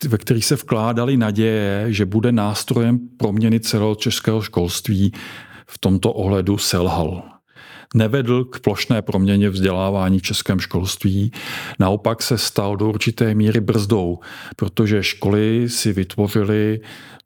ve 0.05 0.18
který 0.18 0.42
se 0.42 0.57
vkládaly 0.57 1.16
naděje, 1.16 1.86
že 1.88 2.07
bude 2.07 2.32
nástrojem 2.32 2.99
proměny 3.16 3.61
celého 3.61 3.94
českého 3.94 4.42
školství, 4.42 5.12
v 5.66 5.78
tomto 5.78 6.12
ohledu 6.12 6.59
selhal 6.59 7.22
nevedl 7.94 8.44
k 8.44 8.61
plošné 8.61 9.03
proměně 9.03 9.51
vzdělávání 9.51 10.18
v 10.18 10.22
českém 10.22 10.61
školství. 10.61 11.32
Naopak 11.78 12.22
se 12.22 12.38
stal 12.38 12.76
do 12.76 12.88
určité 12.88 13.34
míry 13.34 13.61
brzdou, 13.61 14.18
protože 14.57 15.03
školy 15.03 15.68
si 15.68 15.92
vytvořily 15.92 16.80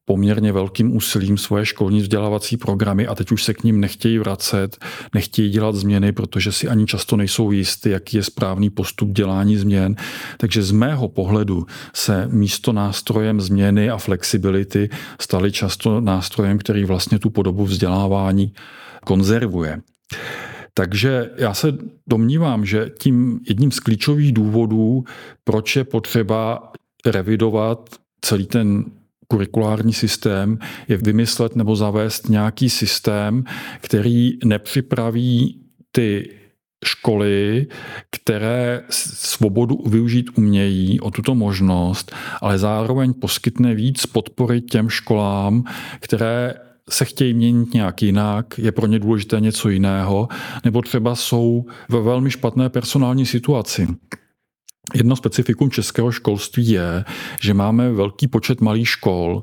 poměrně 0.05 0.53
velkým 0.53 0.97
úsilím 0.97 1.39
svoje 1.39 1.67
školní 1.67 2.01
vzdělávací 2.01 2.57
programy 2.57 3.07
a 3.07 3.15
teď 3.15 3.33
už 3.33 3.45
se 3.45 3.55
k 3.55 3.65
ním 3.65 3.81
nechtějí 3.81 4.19
vracet, 4.19 4.85
nechtějí 5.15 5.51
dělat 5.51 5.75
změny, 5.75 6.13
protože 6.13 6.53
si 6.53 6.69
ani 6.69 6.87
často 6.87 7.17
nejsou 7.17 7.51
jisty, 7.51 7.91
jaký 7.91 8.17
je 8.17 8.23
správný 8.23 8.71
postup 8.71 9.11
dělání 9.11 9.57
změn. 9.57 9.97
Takže 10.39 10.63
z 10.63 10.71
mého 10.71 11.09
pohledu 11.09 11.67
se 11.95 12.29
místo 12.31 12.73
nástrojem 12.73 13.41
změny 13.41 13.91
a 13.91 13.99
flexibility 13.99 14.91
staly 15.21 15.53
často 15.53 16.01
nástrojem, 16.01 16.59
který 16.59 16.85
vlastně 16.85 17.19
tu 17.19 17.31
podobu 17.31 17.65
vzdělávání 17.65 18.53
konzervuje. 19.05 19.81
Takže 20.75 21.31
já 21.37 21.55
se 21.55 21.73
domnívám, 22.07 22.65
že 22.65 22.91
tím 22.99 23.41
jedním 23.49 23.71
z 23.71 23.81
klíčových 23.81 24.33
důvodů, 24.33 25.05
proč 25.45 25.77
je 25.77 25.85
potřeba 25.85 26.73
revidovat 27.07 27.91
celý 28.21 28.47
ten 28.47 28.85
kurikulární 29.33 29.93
systém, 29.93 30.59
je 30.89 30.97
vymyslet 30.97 31.57
nebo 31.57 31.77
zavést 31.77 32.29
nějaký 32.29 32.71
systém, 32.71 33.45
který 33.81 34.39
nepřipraví 34.45 35.61
ty 35.93 36.31
školy, 36.85 37.67
které 38.11 38.83
svobodu 38.91 39.79
využít 39.87 40.31
umějí 40.39 41.01
o 41.01 41.11
tuto 41.11 41.35
možnost, 41.35 42.13
ale 42.41 42.59
zároveň 42.59 43.13
poskytne 43.15 43.75
víc 43.75 44.07
podpory 44.07 44.61
těm 44.61 44.89
školám, 44.89 45.65
které 46.01 46.55
se 46.91 47.05
chtějí 47.05 47.35
měnit 47.35 47.75
nějak 47.75 48.03
jinak, 48.03 48.59
je 48.59 48.73
pro 48.73 48.87
ně 48.87 48.99
důležité 48.99 49.41
něco 49.41 49.69
jiného, 49.69 50.29
nebo 50.65 50.83
třeba 50.83 51.15
jsou 51.15 51.65
ve 51.89 52.01
velmi 52.01 52.31
špatné 52.31 52.69
personální 52.69 53.27
situaci. 53.27 53.89
Jedno 54.95 55.17
specifikum 55.17 55.71
českého 55.71 56.13
školství 56.13 56.69
je, 56.69 57.05
že 57.41 57.55
máme 57.55 57.93
velký 57.93 58.29
počet 58.29 58.61
malých 58.61 58.89
škol 58.89 59.43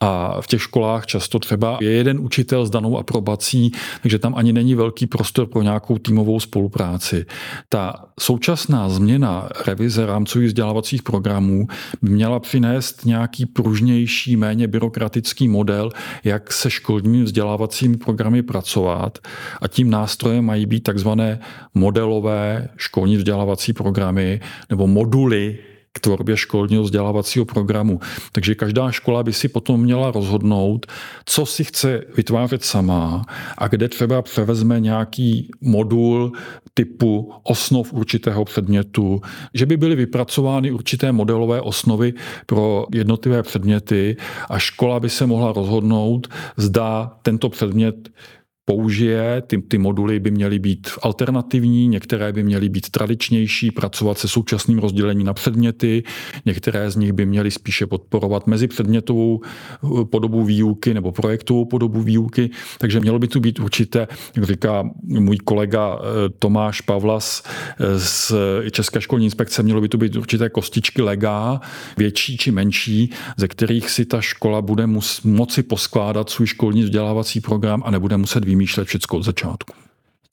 a 0.00 0.40
v 0.40 0.46
těch 0.46 0.62
školách 0.62 1.06
často 1.06 1.38
třeba 1.38 1.78
je 1.80 1.90
jeden 1.90 2.20
učitel 2.20 2.66
s 2.66 2.70
danou 2.70 2.98
aprobací, 2.98 3.72
takže 4.02 4.18
tam 4.18 4.34
ani 4.34 4.52
není 4.52 4.74
velký 4.74 5.06
prostor 5.06 5.46
pro 5.46 5.62
nějakou 5.62 5.98
týmovou 5.98 6.40
spolupráci. 6.40 7.26
Ta 7.68 8.04
současná 8.20 8.88
změna 8.88 9.48
revize 9.66 10.06
rámcových 10.06 10.48
vzdělávacích 10.48 11.02
programů 11.02 11.66
by 12.02 12.10
měla 12.10 12.40
přinést 12.40 13.04
nějaký 13.04 13.46
pružnější, 13.46 14.36
méně 14.36 14.68
byrokratický 14.68 15.48
model, 15.48 15.90
jak 16.24 16.52
se 16.52 16.70
školními 16.70 17.22
vzdělávacími 17.22 17.96
programy 17.96 18.42
pracovat 18.42 19.18
a 19.60 19.68
tím 19.68 19.90
nástrojem 19.90 20.44
mají 20.44 20.66
být 20.66 20.80
takzvané 20.80 21.40
modelové 21.74 22.68
školní 22.76 23.16
vzdělávací 23.16 23.72
programy 23.72 24.40
nebo 24.74 24.86
moduly 24.86 25.58
k 25.92 26.00
tvorbě 26.00 26.36
školního 26.36 26.82
vzdělávacího 26.82 27.44
programu. 27.44 28.00
Takže 28.32 28.54
každá 28.54 28.90
škola 28.90 29.22
by 29.22 29.32
si 29.32 29.48
potom 29.48 29.80
měla 29.80 30.10
rozhodnout, 30.10 30.86
co 31.24 31.46
si 31.46 31.64
chce 31.64 32.02
vytvářet 32.16 32.64
sama 32.64 33.22
a 33.58 33.68
kde 33.68 33.88
třeba 33.88 34.22
převezme 34.22 34.80
nějaký 34.80 35.50
modul 35.60 36.32
typu 36.74 37.32
osnov 37.42 37.92
určitého 37.92 38.44
předmětu, 38.44 39.20
že 39.54 39.66
by 39.66 39.76
byly 39.76 39.94
vypracovány 39.96 40.72
určité 40.72 41.12
modelové 41.12 41.60
osnovy 41.60 42.12
pro 42.46 42.86
jednotlivé 42.94 43.42
předměty 43.42 44.16
a 44.50 44.58
škola 44.58 45.00
by 45.00 45.10
se 45.10 45.26
mohla 45.26 45.52
rozhodnout, 45.52 46.28
zda 46.56 47.18
tento 47.22 47.48
předmět 47.48 48.10
použije. 48.64 49.42
Ty, 49.46 49.62
ty 49.62 49.78
moduly 49.78 50.20
by 50.20 50.30
měly 50.30 50.58
být 50.58 50.88
alternativní, 51.02 51.88
některé 51.88 52.32
by 52.32 52.42
měly 52.42 52.68
být 52.68 52.90
tradičnější, 52.90 53.70
pracovat 53.70 54.18
se 54.18 54.28
současným 54.28 54.78
rozdělením 54.78 55.26
na 55.26 55.32
předměty, 55.32 56.02
některé 56.46 56.90
z 56.90 56.96
nich 56.96 57.12
by 57.12 57.26
měly 57.26 57.50
spíše 57.50 57.86
podporovat 57.86 58.46
mezipředmětovou 58.46 59.40
eh, 59.42 60.04
podobu 60.04 60.44
výuky 60.44 60.94
nebo 60.94 61.12
projektovou 61.12 61.64
podobu 61.64 62.02
výuky, 62.02 62.50
takže 62.78 63.00
mělo 63.00 63.18
by 63.18 63.28
tu 63.28 63.40
být 63.40 63.60
určité, 63.60 64.08
jak 64.36 64.44
říká 64.44 64.90
můj 65.02 65.36
kolega 65.36 65.98
eh, 65.98 66.28
Tomáš 66.38 66.80
Pavlas 66.80 67.42
eh, 67.80 67.98
z 67.98 68.32
České 68.70 69.00
školní 69.00 69.24
inspekce, 69.24 69.62
mělo 69.62 69.80
by 69.80 69.88
tu 69.88 69.98
být 69.98 70.16
určité 70.16 70.50
kostičky 70.50 71.02
legá, 71.02 71.60
větší 71.96 72.36
či 72.36 72.50
menší, 72.50 73.10
ze 73.36 73.48
kterých 73.48 73.90
si 73.90 74.04
ta 74.04 74.20
škola 74.20 74.62
bude 74.62 74.86
mus, 74.86 75.22
moci 75.22 75.62
poskládat 75.62 76.30
svůj 76.30 76.46
školní 76.46 76.82
vzdělávací 76.82 77.40
program 77.40 77.82
a 77.86 77.90
nebude 77.90 78.16
muset 78.16 78.44
vymýšlet 78.54 78.88
všechno 78.88 79.18
od 79.18 79.22
začátku. 79.22 79.74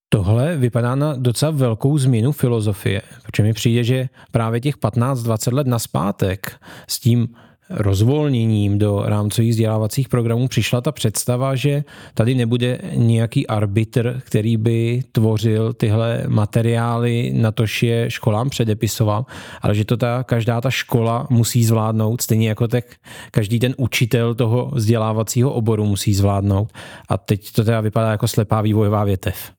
Tohle 0.09 0.57
vypadá 0.57 0.95
na 0.95 1.13
docela 1.17 1.51
velkou 1.51 1.97
změnu 1.97 2.31
filozofie, 2.31 3.01
protože 3.25 3.43
mi 3.43 3.53
přijde, 3.53 3.83
že 3.83 4.09
právě 4.31 4.61
těch 4.61 4.77
15-20 4.77 5.53
let 5.53 5.67
naspátek 5.67 6.51
s 6.87 6.99
tím 6.99 7.27
rozvolněním 7.73 8.77
do 8.77 9.03
rámcových 9.05 9.51
vzdělávacích 9.51 10.09
programů 10.09 10.47
přišla 10.47 10.81
ta 10.81 10.91
představa, 10.91 11.55
že 11.55 11.83
tady 12.13 12.35
nebude 12.35 12.79
nějaký 12.93 13.47
arbitr, 13.47 14.21
který 14.25 14.57
by 14.57 15.03
tvořil 15.11 15.73
tyhle 15.73 16.23
materiály, 16.27 17.31
na 17.35 17.51
tož 17.51 17.83
je 17.83 18.11
školám 18.11 18.49
předepisoval, 18.49 19.25
ale 19.61 19.75
že 19.75 19.85
to 19.85 19.97
ta, 19.97 20.23
každá 20.23 20.61
ta 20.61 20.69
škola 20.69 21.27
musí 21.29 21.65
zvládnout, 21.65 22.21
stejně 22.21 22.49
jako 22.49 22.67
tak 22.67 22.85
každý 23.31 23.59
ten 23.59 23.73
učitel 23.77 24.35
toho 24.35 24.71
vzdělávacího 24.73 25.53
oboru 25.53 25.85
musí 25.85 26.13
zvládnout. 26.13 26.71
A 27.09 27.17
teď 27.17 27.51
to 27.51 27.63
teda 27.63 27.81
vypadá 27.81 28.11
jako 28.11 28.27
slepá 28.27 28.61
vývojová 28.61 29.03
větev. 29.03 29.51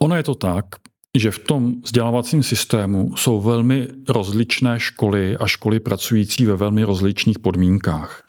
Ono 0.00 0.16
je 0.16 0.22
to 0.22 0.34
tak, 0.34 0.64
že 1.18 1.30
v 1.30 1.38
tom 1.38 1.74
vzdělávacím 1.82 2.42
systému 2.42 3.16
jsou 3.16 3.40
velmi 3.40 3.88
rozličné 4.08 4.80
školy 4.80 5.36
a 5.36 5.46
školy 5.46 5.80
pracující 5.80 6.46
ve 6.46 6.56
velmi 6.56 6.84
rozličných 6.84 7.38
podmínkách. 7.38 8.22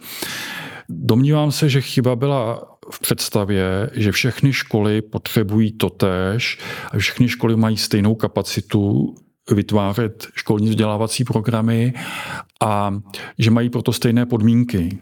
Domnívám 0.90 1.52
se, 1.52 1.70
že 1.70 1.82
chyba 1.82 2.16
byla 2.16 2.64
v 2.92 3.00
představě, 3.00 3.90
že 3.94 4.12
všechny 4.12 4.54
školy 4.54 5.02
potřebují 5.02 5.72
totéž 5.72 6.60
a 6.92 6.98
všechny 6.98 7.30
školy 7.30 7.56
mají 7.56 7.78
stejnou 7.78 8.16
kapacitu 8.16 9.16
vytvářet 9.52 10.28
školní 10.34 10.70
vzdělávací 10.70 11.24
programy 11.24 11.94
a 12.62 13.00
že 13.40 13.52
mají 13.52 13.70
proto 13.70 13.94
stejné 13.94 14.26
podmínky. 14.26 15.00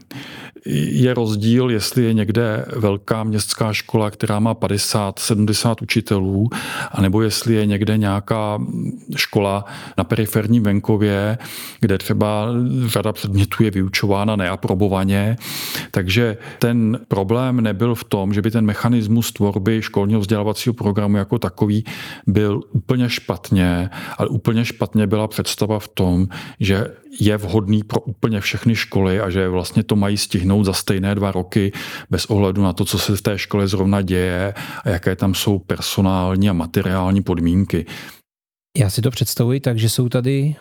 Je 0.66 1.14
rozdíl, 1.14 1.70
jestli 1.70 2.04
je 2.04 2.14
někde 2.14 2.66
velká 2.76 3.24
městská 3.24 3.74
škola, 3.74 4.12
která 4.12 4.40
má 4.40 4.56
50-70 4.56 5.76
učitelů, 5.82 6.50
anebo 6.92 7.22
jestli 7.22 7.54
je 7.54 7.66
někde 7.66 7.98
nějaká 7.98 8.62
škola 9.16 9.66
na 9.98 10.04
periferním 10.04 10.64
venkově, 10.64 11.38
kde 11.80 11.98
třeba 11.98 12.48
řada 12.86 13.14
předmětů 13.14 13.64
je 13.64 13.72
vyučována 13.72 14.36
neaprobovaně. 14.36 15.38
Takže 15.92 16.38
ten 16.60 17.00
problém 17.08 17.62
nebyl 17.62 17.96
v 17.96 18.04
tom, 18.04 18.34
že 18.34 18.42
by 18.42 18.52
ten 18.52 18.66
mechanismus 18.66 19.32
tvorby 19.32 19.82
školního 19.82 20.20
vzdělávacího 20.20 20.74
programu 20.74 21.18
jako 21.18 21.40
takový 21.40 21.86
byl 22.28 22.62
úplně 22.72 23.10
špatně, 23.10 23.90
ale 24.18 24.28
úplně 24.28 24.66
špatně 24.66 25.08
byla 25.08 25.28
představa 25.28 25.80
v 25.80 25.88
tom, 25.88 26.28
že 26.60 26.88
je 27.20 27.38
vhodný 27.38 27.84
pro 27.84 28.02
úplně 28.02 28.42
všechny 28.42 28.76
školy 28.76 29.20
a 29.20 29.30
že 29.30 29.50
vlastně 29.50 29.84
to 29.84 29.96
mají 29.96 30.18
stihnout 30.18 30.53
za 30.62 30.74
stejné 30.74 31.16
dva 31.16 31.32
roky 31.32 31.72
bez 32.10 32.26
ohledu 32.26 32.64
na 32.64 32.74
to, 32.74 32.86
co 32.86 33.00
se 33.00 33.16
v 33.16 33.22
té 33.22 33.38
škole 33.38 33.68
zrovna 33.68 34.02
děje 34.02 34.54
a 34.84 34.90
jaké 34.90 35.16
tam 35.16 35.36
jsou 35.36 35.60
personální 35.60 36.50
a 36.50 36.54
materiální 36.54 37.22
podmínky. 37.24 37.86
Já 38.78 38.90
si 38.90 39.02
to 39.02 39.12
představuji 39.12 39.60
tak, 39.60 39.80
že 39.80 39.90
jsou 39.90 40.10
tady 40.10 40.56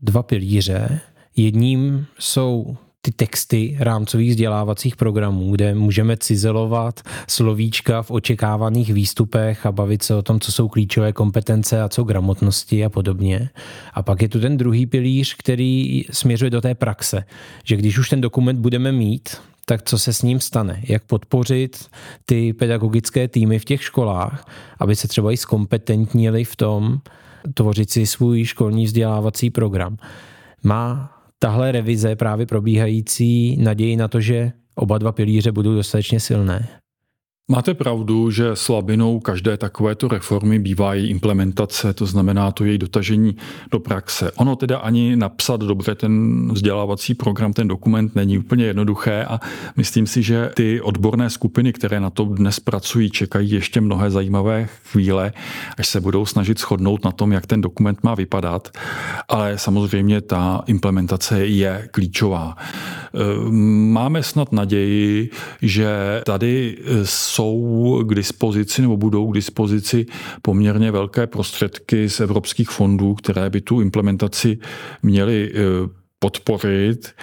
dva 0.00 0.22
pilíře. 0.22 1.00
Jedním 1.36 2.06
jsou 2.18 2.76
ty 3.06 3.12
texty 3.12 3.76
rámcových 3.80 4.30
vzdělávacích 4.30 4.96
programů, 4.96 5.50
kde 5.50 5.74
můžeme 5.74 6.16
cizelovat 6.16 7.00
slovíčka 7.28 8.02
v 8.02 8.10
očekávaných 8.10 8.92
výstupech 8.92 9.66
a 9.66 9.72
bavit 9.72 10.02
se 10.02 10.14
o 10.14 10.22
tom, 10.22 10.40
co 10.40 10.52
jsou 10.52 10.68
klíčové 10.68 11.12
kompetence 11.12 11.82
a 11.82 11.88
co 11.88 12.04
gramotnosti 12.04 12.84
a 12.84 12.88
podobně. 12.88 13.50
A 13.94 14.02
pak 14.02 14.22
je 14.22 14.28
tu 14.28 14.40
ten 14.40 14.56
druhý 14.56 14.86
pilíř, 14.86 15.34
který 15.38 16.04
směřuje 16.10 16.50
do 16.50 16.60
té 16.60 16.74
praxe, 16.74 17.24
že 17.64 17.76
když 17.76 17.98
už 17.98 18.08
ten 18.08 18.20
dokument 18.20 18.58
budeme 18.58 18.92
mít, 18.92 19.36
tak 19.64 19.82
co 19.82 19.98
se 19.98 20.12
s 20.12 20.22
ním 20.22 20.40
stane? 20.40 20.80
Jak 20.82 21.04
podpořit 21.04 21.86
ty 22.24 22.52
pedagogické 22.52 23.28
týmy 23.28 23.58
v 23.58 23.64
těch 23.64 23.82
školách, 23.82 24.48
aby 24.78 24.96
se 24.96 25.08
třeba 25.08 25.32
i 25.32 25.36
zkompetentnili 25.36 26.44
v 26.44 26.56
tom 26.56 26.98
tvořit 27.54 27.90
si 27.90 28.06
svůj 28.06 28.44
školní 28.44 28.84
vzdělávací 28.84 29.50
program. 29.50 29.96
Má 30.62 31.15
tahle 31.38 31.72
revize 31.72 32.16
právě 32.16 32.46
probíhající 32.46 33.56
naději 33.56 33.96
na 33.96 34.08
to, 34.08 34.20
že 34.20 34.52
oba 34.74 34.98
dva 34.98 35.12
pilíře 35.12 35.52
budou 35.52 35.74
dostatečně 35.74 36.20
silné? 36.20 36.68
Máte 37.50 37.74
pravdu, 37.74 38.30
že 38.30 38.56
slabinou 38.56 39.20
každé 39.20 39.56
takovéto 39.56 40.08
reformy 40.08 40.58
bývá 40.58 40.94
její 40.94 41.10
implementace, 41.10 41.94
to 41.94 42.06
znamená 42.06 42.52
to 42.52 42.64
její 42.64 42.78
dotažení 42.78 43.36
do 43.70 43.80
praxe. 43.80 44.32
Ono 44.32 44.56
teda 44.56 44.78
ani 44.78 45.16
napsat 45.16 45.60
dobře 45.60 45.94
ten 45.94 46.48
vzdělávací 46.52 47.14
program, 47.14 47.52
ten 47.52 47.68
dokument 47.68 48.14
není 48.14 48.38
úplně 48.38 48.64
jednoduché 48.64 49.24
a 49.24 49.40
myslím 49.76 50.06
si, 50.06 50.22
že 50.22 50.50
ty 50.54 50.80
odborné 50.80 51.30
skupiny, 51.30 51.72
které 51.72 52.00
na 52.00 52.10
to 52.10 52.24
dnes 52.24 52.60
pracují, 52.60 53.10
čekají 53.10 53.50
ještě 53.50 53.80
mnohé 53.80 54.10
zajímavé 54.10 54.68
chvíle, 54.84 55.32
až 55.78 55.88
se 55.88 56.00
budou 56.00 56.26
snažit 56.26 56.60
shodnout 56.60 57.04
na 57.04 57.12
tom, 57.12 57.32
jak 57.32 57.46
ten 57.46 57.60
dokument 57.60 57.98
má 58.02 58.14
vypadat, 58.14 58.68
ale 59.28 59.58
samozřejmě 59.58 60.20
ta 60.20 60.62
implementace 60.66 61.46
je 61.46 61.88
klíčová. 61.90 62.56
Máme 63.90 64.22
snad 64.22 64.52
naději, 64.52 65.30
že 65.62 65.88
tady 66.24 66.78
jsou 67.36 68.02
k 68.06 68.14
dispozici 68.14 68.82
nebo 68.82 68.96
budou 68.96 69.30
k 69.30 69.34
dispozici 69.34 70.06
poměrně 70.42 70.90
velké 70.90 71.26
prostředky 71.26 72.10
z 72.10 72.20
evropských 72.20 72.70
fondů, 72.70 73.14
které 73.14 73.50
by 73.50 73.60
tu 73.60 73.80
implementaci 73.80 74.58
měly 75.02 75.52
eh, 75.54 75.58
podporit 76.18 77.14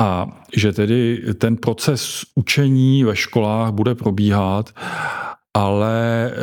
a 0.00 0.40
že 0.56 0.72
tedy 0.72 1.22
ten 1.38 1.56
proces 1.56 2.22
učení 2.34 3.04
ve 3.04 3.16
školách 3.16 3.72
bude 3.72 3.94
probíhat 3.94 4.70
ale 5.54 6.30
eh, 6.30 6.36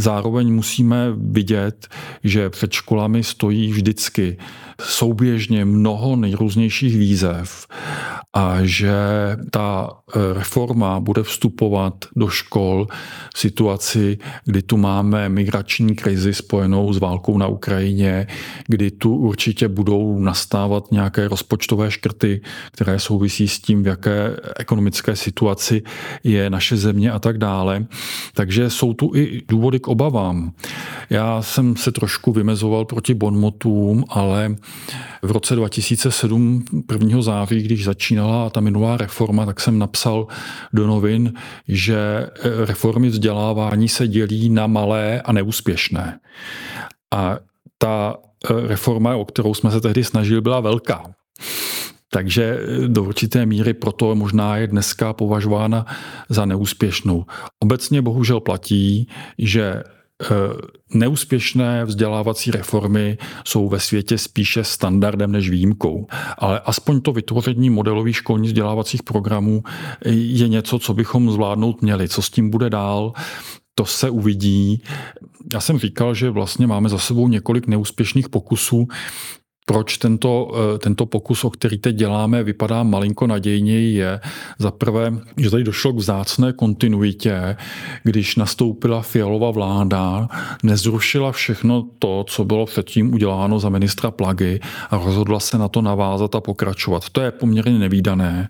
zároveň 0.00 0.54
musíme 0.54 1.12
vidět, 1.16 1.88
že 2.24 2.50
před 2.50 2.72
školami 2.72 3.24
stojí 3.24 3.72
vždycky 3.72 4.36
souběžně 4.82 5.64
mnoho 5.64 6.16
nejrůznějších 6.16 6.98
výzev 6.98 7.66
a 8.36 8.56
že 8.62 8.92
ta 9.50 9.90
e, 9.90 10.34
reforma 10.34 11.00
bude 11.00 11.22
vstupovat 11.22 11.94
do 12.16 12.28
škol 12.28 12.86
v 13.34 13.38
situaci, 13.38 14.18
kdy 14.44 14.62
tu 14.62 14.76
máme 14.76 15.28
migrační 15.28 15.94
krizi 15.94 16.34
spojenou 16.34 16.92
s 16.92 16.98
válkou 16.98 17.38
na 17.38 17.46
Ukrajině, 17.46 18.26
kdy 18.66 18.90
tu 18.90 19.16
určitě 19.16 19.68
budou 19.68 20.18
nastávat 20.18 20.92
nějaké 20.92 21.28
rozpočtové 21.28 21.90
škrty, 21.90 22.40
které 22.72 22.98
souvisí 22.98 23.48
s 23.48 23.60
tím, 23.60 23.82
v 23.82 23.86
jaké 23.86 24.36
ekonomické 24.56 25.16
situaci 25.16 25.82
je 26.24 26.50
naše 26.50 26.76
země 26.76 27.12
a 27.12 27.18
tak 27.18 27.38
dále. 27.38 27.86
Takže 28.34 28.70
jsou 28.70 28.94
tu 28.94 29.10
i 29.14 29.42
důvody 29.48 29.80
k 29.80 29.88
obavám. 29.88 30.52
Já 31.10 31.42
jsem 31.42 31.76
se 31.76 31.92
trošku 31.92 32.32
vymezoval 32.32 32.84
proti 32.84 33.14
bonmotům, 33.14 34.04
ale 34.08 34.56
v 35.22 35.30
roce 35.30 35.54
2007, 35.54 36.64
1. 36.92 37.22
září, 37.22 37.62
když 37.62 37.84
začínala 37.84 38.50
ta 38.50 38.60
minulá 38.60 38.96
reforma, 38.96 39.46
tak 39.46 39.60
jsem 39.60 39.78
napsal 39.78 40.26
do 40.72 40.86
novin, 40.86 41.32
že 41.68 41.98
eh, 41.98 42.30
reformy 42.66 43.08
vzdělávání 43.08 43.88
se 43.88 44.08
dělí 44.08 44.48
na 44.48 44.66
malé 44.66 45.22
a 45.22 45.32
neúspěšné. 45.32 46.18
A 47.14 47.38
ta 47.78 48.16
eh, 48.16 48.68
reforma, 48.68 49.16
o 49.16 49.24
kterou 49.24 49.54
jsme 49.54 49.70
se 49.70 49.80
tehdy 49.80 50.04
snažili, 50.04 50.40
byla 50.40 50.60
velká. 50.60 51.02
Takže 52.10 52.58
eh, 52.60 52.88
do 52.88 53.02
určité 53.02 53.46
míry 53.46 53.74
proto 53.74 54.14
možná 54.14 54.56
je 54.56 54.66
dneska 54.66 55.12
považována 55.12 55.86
za 56.28 56.44
neúspěšnou. 56.44 57.24
Obecně 57.60 58.02
bohužel 58.02 58.40
platí, 58.40 59.08
že 59.38 59.82
neúspěšné 60.94 61.84
vzdělávací 61.84 62.50
reformy 62.50 63.18
jsou 63.44 63.68
ve 63.68 63.80
světě 63.80 64.18
spíše 64.18 64.64
standardem 64.64 65.32
než 65.32 65.50
výjimkou. 65.50 66.06
Ale 66.38 66.60
aspoň 66.60 67.00
to 67.00 67.12
vytvoření 67.12 67.70
modelových 67.70 68.16
školních 68.16 68.50
vzdělávacích 68.50 69.02
programů 69.02 69.62
je 70.06 70.48
něco, 70.48 70.78
co 70.78 70.94
bychom 70.94 71.30
zvládnout 71.30 71.82
měli. 71.82 72.08
Co 72.08 72.22
s 72.22 72.30
tím 72.30 72.50
bude 72.50 72.70
dál, 72.70 73.12
to 73.74 73.84
se 73.84 74.10
uvidí. 74.10 74.82
Já 75.52 75.60
jsem 75.60 75.78
říkal, 75.78 76.14
že 76.14 76.30
vlastně 76.30 76.66
máme 76.66 76.88
za 76.88 76.98
sebou 76.98 77.28
několik 77.28 77.66
neúspěšných 77.66 78.28
pokusů 78.28 78.88
proč 79.66 79.98
tento, 79.98 80.52
eh, 80.54 80.78
tento 80.78 81.06
pokus, 81.06 81.44
o 81.44 81.50
který 81.50 81.78
teď 81.78 81.96
děláme, 81.96 82.42
vypadá 82.42 82.82
malinko 82.82 83.26
nadějněji, 83.26 83.94
je 83.94 84.20
za 84.58 84.70
prvé, 84.70 85.12
že 85.36 85.50
tady 85.50 85.64
došlo 85.64 85.92
k 85.92 85.96
vzácné 85.96 86.52
kontinuitě, 86.52 87.56
když 88.02 88.36
nastoupila 88.36 89.02
fialová 89.02 89.50
vláda, 89.50 90.28
nezrušila 90.62 91.32
všechno 91.32 91.84
to, 91.98 92.24
co 92.28 92.44
bylo 92.44 92.66
předtím 92.66 93.14
uděláno 93.14 93.58
za 93.58 93.68
ministra 93.68 94.10
Plagy 94.10 94.60
a 94.90 94.98
rozhodla 94.98 95.40
se 95.40 95.58
na 95.58 95.68
to 95.68 95.82
navázat 95.82 96.34
a 96.34 96.40
pokračovat. 96.40 97.10
To 97.10 97.20
je 97.20 97.30
poměrně 97.30 97.78
nevýdané, 97.78 98.48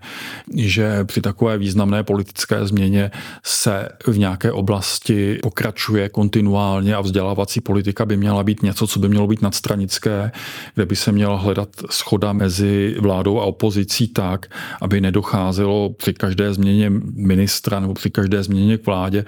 že 0.55 1.05
při 1.05 1.21
takové 1.21 1.59
významné 1.59 2.03
politické 2.03 2.67
změně 2.67 3.11
se 3.45 3.89
v 4.07 4.19
nějaké 4.19 4.53
oblasti 4.53 5.39
pokračuje 5.43 6.09
kontinuálně 6.09 6.95
a 6.95 7.01
vzdělávací 7.01 7.61
politika 7.61 8.07
by 8.07 8.17
měla 8.17 8.45
být 8.45 8.63
něco, 8.63 8.87
co 8.87 8.99
by 8.99 9.09
mělo 9.09 9.27
být 9.27 9.43
nadstranické, 9.43 10.33
kde 10.75 10.87
by 10.87 10.97
se 10.97 11.06
měla 11.13 11.37
hledat 11.37 11.69
schoda 11.91 12.33
mezi 12.33 12.97
vládou 13.01 13.41
a 13.41 13.45
opozicí 13.45 14.09
tak, 14.09 14.47
aby 14.81 15.01
nedocházelo 15.01 15.91
při 15.93 16.15
každé 16.15 16.55
změně 16.55 16.91
ministra 17.15 17.81
nebo 17.81 17.95
při 17.95 18.11
každé 18.11 18.43
změně 18.43 18.79
k 18.79 18.87
vládě 18.87 19.25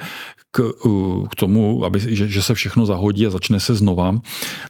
k, 0.50 0.72
k 1.30 1.34
tomu, 1.36 1.84
aby, 1.84 2.00
že, 2.00 2.28
že 2.28 2.42
se 2.42 2.54
všechno 2.54 2.86
zahodí 2.86 3.26
a 3.26 3.30
začne 3.30 3.60
se 3.60 3.74
znova. 3.74 4.20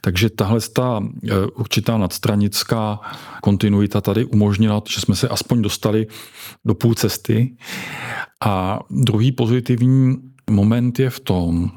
Takže 0.01 0.29
tahle 0.29 0.59
ta 0.73 1.03
e, 1.29 1.45
určitá 1.45 1.97
nadstranická 1.97 2.99
kontinuita 3.41 4.01
tady 4.01 4.25
umožnila, 4.25 4.83
že 4.89 5.01
jsme 5.01 5.15
se 5.15 5.27
aspoň 5.27 5.61
dostali 5.61 6.07
do 6.65 6.75
půl 6.75 6.93
cesty. 6.93 7.57
A 8.45 8.79
druhý 8.89 9.31
pozitivní 9.31 10.15
moment 10.49 10.99
je 10.99 11.09
v 11.09 11.19
tom, 11.19 11.71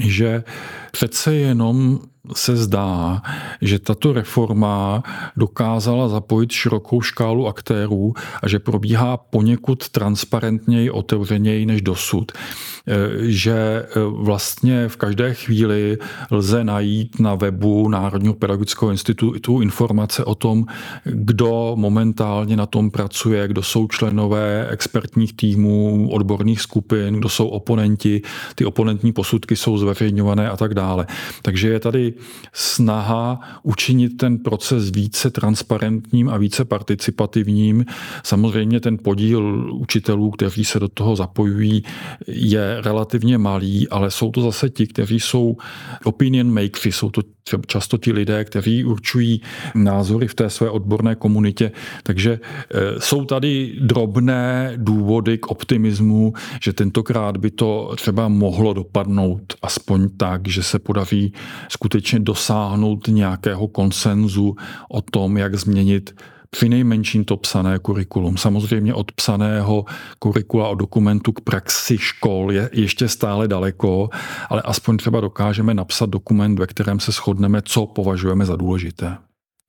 že 0.00 0.44
přece 0.92 1.34
jenom 1.34 2.00
se 2.34 2.56
zdá, 2.56 3.22
že 3.60 3.78
tato 3.78 4.12
reforma 4.12 5.02
dokázala 5.36 6.08
zapojit 6.08 6.52
širokou 6.52 7.00
škálu 7.00 7.48
aktérů 7.48 8.14
a 8.42 8.48
že 8.48 8.58
probíhá 8.58 9.16
poněkud 9.16 9.88
transparentněji, 9.88 10.90
otevřeněji 10.90 11.66
než 11.66 11.82
dosud. 11.82 12.32
E, 12.32 13.30
že 13.30 13.52
e, 13.52 13.86
vlastně 14.10 14.88
v 14.88 14.96
každé 14.96 15.34
chvíli 15.34 15.98
lze 16.30 16.64
najít 16.64 17.20
na 17.20 17.34
webu 17.34 17.88
Národního 17.88 18.34
pedagogického 18.34 18.90
institutu 18.90 19.60
informace 19.60 20.24
o 20.24 20.34
tom, 20.34 20.66
kdo 21.04 21.72
momentálně 21.76 22.56
na 22.56 22.66
tom 22.66 22.90
pracuje, 22.90 23.48
kdo 23.48 23.62
jsou 23.62 23.88
členové 23.88 24.68
expertních 24.70 25.32
týmů, 25.32 26.08
odborných 26.12 26.60
skupin, 26.60 27.14
kdo 27.14 27.28
jsou 27.28 27.48
oponenti, 27.48 28.22
ty 28.54 28.64
oponentní 28.64 29.12
posudky 29.12 29.56
jsou 29.56 29.78
zveřejňované 29.78 30.50
a 30.50 30.56
tak 30.56 30.74
dále. 30.74 31.06
Takže 31.42 31.68
je 31.68 31.80
tady 31.80 32.11
snaha 32.52 33.40
učinit 33.62 34.08
ten 34.08 34.38
proces 34.38 34.90
více 34.90 35.30
transparentním 35.30 36.28
a 36.28 36.36
více 36.36 36.64
participativním. 36.64 37.84
Samozřejmě 38.22 38.80
ten 38.80 38.98
podíl 38.98 39.68
učitelů, 39.74 40.30
kteří 40.30 40.64
se 40.64 40.80
do 40.80 40.88
toho 40.88 41.16
zapojují, 41.16 41.82
je 42.26 42.76
relativně 42.80 43.38
malý, 43.38 43.88
ale 43.88 44.10
jsou 44.10 44.30
to 44.30 44.40
zase 44.40 44.70
ti, 44.70 44.86
kteří 44.86 45.20
jsou 45.20 45.56
opinion 46.04 46.54
makers, 46.54 46.96
jsou 46.96 47.10
to 47.10 47.22
často 47.66 47.98
ti 47.98 48.12
lidé, 48.12 48.44
kteří 48.44 48.84
určují 48.84 49.40
názory 49.74 50.28
v 50.28 50.34
té 50.34 50.50
své 50.50 50.70
odborné 50.70 51.14
komunitě. 51.14 51.72
Takže 52.02 52.32
e, 52.32 53.00
jsou 53.00 53.24
tady 53.24 53.76
drobné 53.80 54.72
důvody 54.76 55.38
k 55.38 55.46
optimismu, 55.46 56.32
že 56.62 56.72
tentokrát 56.72 57.36
by 57.36 57.50
to 57.50 57.94
třeba 57.96 58.28
mohlo 58.28 58.72
dopadnout 58.72 59.54
aspoň 59.62 60.08
tak, 60.16 60.48
že 60.48 60.62
se 60.62 60.78
podaří 60.78 61.32
skutečně 61.68 62.20
dosáhnout 62.20 63.08
nějakého 63.08 63.68
konsenzu 63.68 64.56
o 64.88 65.02
tom, 65.02 65.36
jak 65.36 65.54
změnit 65.54 66.14
při 66.56 66.68
nejmenším 66.68 67.24
to 67.24 67.36
psané 67.36 67.78
kurikulum. 67.78 68.36
Samozřejmě 68.36 68.94
od 68.94 69.12
psaného 69.12 69.84
kurikula 70.18 70.68
o 70.68 70.74
dokumentu 70.74 71.32
k 71.32 71.40
praxi 71.40 71.98
škol 71.98 72.52
je 72.52 72.70
ještě 72.72 73.08
stále 73.08 73.48
daleko, 73.48 74.08
ale 74.48 74.62
aspoň 74.62 74.96
třeba 74.96 75.20
dokážeme 75.20 75.74
napsat 75.74 76.10
dokument, 76.10 76.58
ve 76.58 76.66
kterém 76.66 77.00
se 77.00 77.12
shodneme, 77.12 77.62
co 77.64 77.86
považujeme 77.86 78.46
za 78.46 78.56
důležité. 78.56 79.16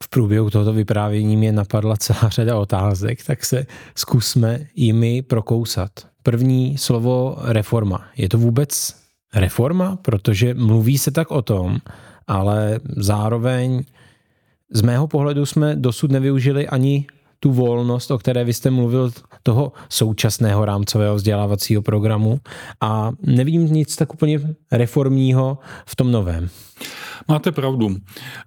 V 0.04 0.10
průběhu 0.10 0.50
tohoto 0.50 0.74
vyprávění 0.74 1.38
mě 1.38 1.52
napadla 1.52 1.98
celá 1.98 2.30
řada 2.30 2.58
otázek, 2.58 3.26
tak 3.26 3.46
se 3.46 3.66
zkusme 3.96 4.60
jimi 4.76 5.22
prokousat. 5.22 5.90
První 6.24 6.78
slovo 6.78 7.38
reforma. 7.42 8.06
Je 8.18 8.30
to 8.30 8.38
vůbec 8.38 8.96
reforma? 9.36 9.96
Protože 9.96 10.54
mluví 10.54 10.98
se 10.98 11.12
tak 11.12 11.32
o 11.32 11.42
tom, 11.42 11.78
ale 12.28 12.80
zároveň 12.98 13.84
z 14.72 14.82
mého 14.82 15.08
pohledu 15.08 15.46
jsme 15.46 15.76
dosud 15.76 16.12
nevyužili 16.12 16.68
ani 16.68 17.06
tu 17.40 17.52
volnost, 17.52 18.12
o 18.12 18.18
které 18.18 18.44
vy 18.44 18.54
jste 18.54 18.72
mluvil, 18.72 19.12
toho 19.44 19.72
současného 19.90 20.66
rámcového 20.66 21.16
vzdělávacího 21.16 21.82
programu 21.82 22.40
a 22.82 23.12
nevidím 23.22 23.74
nic 23.74 23.96
tak 23.96 24.14
úplně 24.14 24.40
reformního 24.72 25.58
v 25.86 25.96
tom 25.96 26.12
novém. 26.12 26.50
Máte 27.28 27.52
pravdu. 27.52 27.96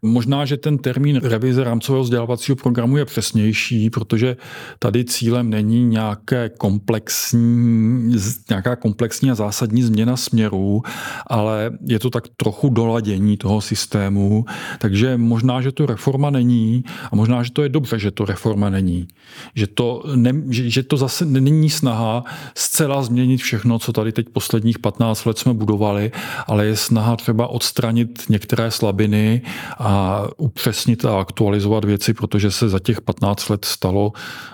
Možná, 0.03 0.45
že 0.45 0.57
ten 0.57 0.79
termín 0.79 1.21
revize 1.23 1.65
rámcového 1.65 2.03
vzdělávacího 2.03 2.57
programu 2.57 2.97
je 2.97 3.05
přesnější, 3.05 3.91
protože 3.91 4.37
tady 4.79 5.05
cílem 5.05 5.51
není 5.51 5.85
nějaké 5.85 6.49
komplexní, 6.49 8.17
nějaká 8.51 8.77
komplexní 8.77 9.31
a 9.31 9.35
zásadní 9.35 9.83
změna 9.83 10.17
směru, 10.17 10.83
ale 11.27 11.71
je 11.87 11.99
to 11.99 12.11
tak 12.11 12.25
trochu 12.37 12.69
doladění 12.69 13.37
toho 13.37 13.61
systému. 13.61 14.45
Takže 14.79 15.17
možná, 15.17 15.61
že 15.61 15.73
to 15.73 15.87
reforma 15.87 16.31
není 16.31 16.85
a 17.13 17.17
možná, 17.17 17.43
že 17.43 17.51
to 17.51 17.63
je 17.63 17.69
dobře, 17.69 17.99
že 17.99 18.11
to 18.11 18.25
reforma 18.25 18.71
není. 18.71 19.09
Že 19.55 19.67
to, 19.67 20.03
ne, 20.15 20.33
že, 20.51 20.71
že 20.71 20.83
to 20.83 20.97
zase 20.97 21.25
není 21.25 21.71
snaha 21.71 22.25
zcela 22.55 23.03
změnit 23.03 23.37
všechno, 23.37 23.79
co 23.79 23.93
tady 23.93 24.13
teď 24.13 24.29
posledních 24.29 24.79
15 24.79 25.25
let 25.25 25.39
jsme 25.39 25.55
budovali, 25.55 26.13
ale 26.47 26.67
je 26.67 26.77
snaha 26.77 27.17
třeba 27.17 27.47
odstranit 27.47 28.23
některé 28.29 28.66
slabiny 28.71 29.43
a 29.79 30.23
upřesnit 30.37 31.05
a 31.05 31.21
aktualizovat 31.21 31.85
věci, 31.85 32.15
protože 32.15 32.51
se 32.51 32.69
za 32.69 32.79
těch 32.79 33.01
15 33.01 33.49
let 33.49 33.65
stalo 33.65 34.13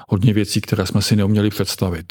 hodně 0.09 0.33
věcí, 0.33 0.61
které 0.61 0.87
jsme 0.87 1.03
si 1.03 1.17
neuměli 1.17 1.51
představit. 1.51 2.07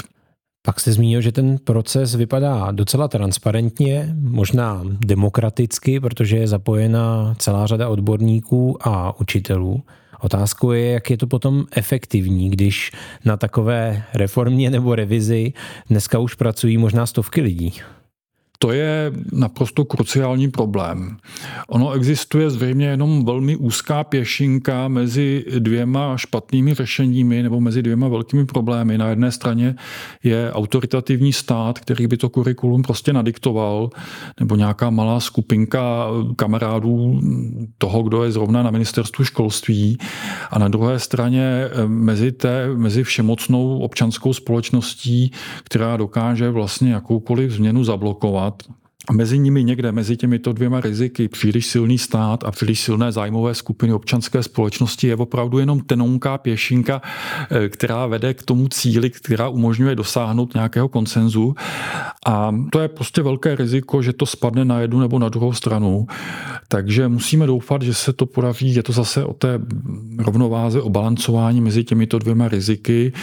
Pak 0.65 0.79
jste 0.79 0.91
zmínil, 0.91 1.21
že 1.21 1.31
ten 1.31 1.57
proces 1.63 2.15
vypadá 2.15 2.71
docela 2.71 3.07
transparentně, 3.07 4.15
možná 4.21 4.81
demokraticky, 5.05 5.99
protože 5.99 6.37
je 6.37 6.47
zapojena 6.47 7.35
celá 7.37 7.67
řada 7.67 7.89
odborníků 7.89 8.87
a 8.87 9.19
učitelů. 9.19 9.83
Otázkou 10.19 10.71
je, 10.71 10.91
jak 10.91 11.09
je 11.09 11.17
to 11.17 11.27
potom 11.27 11.65
efektivní, 11.71 12.49
když 12.49 12.91
na 13.25 13.37
takové 13.37 14.03
reformě 14.13 14.69
nebo 14.69 14.95
revizi 14.95 15.53
dneska 15.89 16.19
už 16.19 16.35
pracují 16.35 16.77
možná 16.77 17.05
stovky 17.05 17.41
lidí. 17.41 17.73
To 18.61 18.71
je 18.71 19.11
naprosto 19.31 19.85
kruciální 19.85 20.51
problém. 20.51 21.17
Ono 21.67 21.91
existuje 21.91 22.49
zřejmě 22.49 22.85
jenom 22.85 23.25
velmi 23.25 23.55
úzká 23.55 24.03
pěšinka 24.03 24.87
mezi 24.87 25.45
dvěma 25.59 26.17
špatnými 26.17 26.73
řešeními 26.73 27.43
nebo 27.43 27.59
mezi 27.59 27.81
dvěma 27.81 28.07
velkými 28.07 28.45
problémy. 28.45 28.97
Na 28.97 29.09
jedné 29.09 29.31
straně 29.31 29.75
je 30.23 30.51
autoritativní 30.53 31.33
stát, 31.33 31.79
který 31.79 32.07
by 32.07 32.17
to 32.17 32.29
kurikulum 32.29 32.81
prostě 32.81 33.13
nadiktoval, 33.13 33.89
nebo 34.39 34.55
nějaká 34.55 34.89
malá 34.89 35.19
skupinka 35.19 36.07
kamarádů 36.35 37.21
toho, 37.77 38.03
kdo 38.03 38.23
je 38.23 38.31
zrovna 38.31 38.63
na 38.63 38.71
ministerstvu 38.71 39.25
školství. 39.25 39.97
A 40.51 40.59
na 40.59 40.67
druhé 40.67 40.99
straně 40.99 41.43
eh, 41.43 41.87
mezi, 41.87 42.31
té, 42.31 42.67
mezi 42.75 43.03
všemocnou 43.03 43.79
občanskou 43.79 44.33
společností, 44.33 45.31
která 45.63 45.97
dokáže 45.97 46.49
vlastně 46.49 46.93
jakoukoliv 46.93 47.51
změnu 47.51 47.83
zablokovat 47.83 48.50
Abla. 48.51 48.80
A 49.09 49.13
mezi 49.13 49.39
nimi 49.39 49.63
někde, 49.63 49.91
mezi 49.91 50.17
těmito 50.17 50.53
dvěma 50.53 50.81
riziky, 50.81 51.27
příliš 51.27 51.65
silný 51.65 51.97
stát 51.97 52.43
a 52.43 52.51
příliš 52.51 52.79
silné 52.79 53.11
zájmové 53.11 53.55
skupiny 53.55 53.93
občanské 53.93 54.43
společnosti 54.43 55.07
je 55.07 55.15
opravdu 55.15 55.59
jenom 55.59 55.79
tenonká 55.79 56.37
pěšinka, 56.37 57.01
eh, 57.51 57.69
která 57.69 58.07
vede 58.07 58.33
k 58.33 58.43
tomu 58.43 58.67
cíli, 58.67 59.09
která 59.09 59.49
umožňuje 59.49 59.95
dosáhnout 59.95 60.53
nějakého 60.53 60.89
konsenzu. 60.89 61.55
A 62.27 62.55
to 62.71 62.79
je 62.79 62.87
prostě 62.87 63.21
velké 63.21 63.55
riziko, 63.55 64.01
že 64.01 64.13
to 64.13 64.25
spadne 64.25 64.65
na 64.65 64.79
jednu 64.79 64.99
nebo 64.99 65.19
na 65.19 65.29
druhou 65.29 65.53
stranu. 65.53 66.07
Takže 66.67 67.07
musíme 67.07 67.47
doufat, 67.47 67.81
že 67.81 67.93
se 67.93 68.13
to 68.13 68.25
podaří. 68.25 68.75
Je 68.75 68.83
to 68.83 68.91
zase 68.91 69.25
o 69.25 69.33
té 69.33 69.59
rovnováze, 70.17 70.81
o 70.81 70.89
balancování 70.89 71.61
mezi 71.61 71.83
těmito 71.83 72.19
dvěma 72.19 72.47
riziky. 72.47 73.13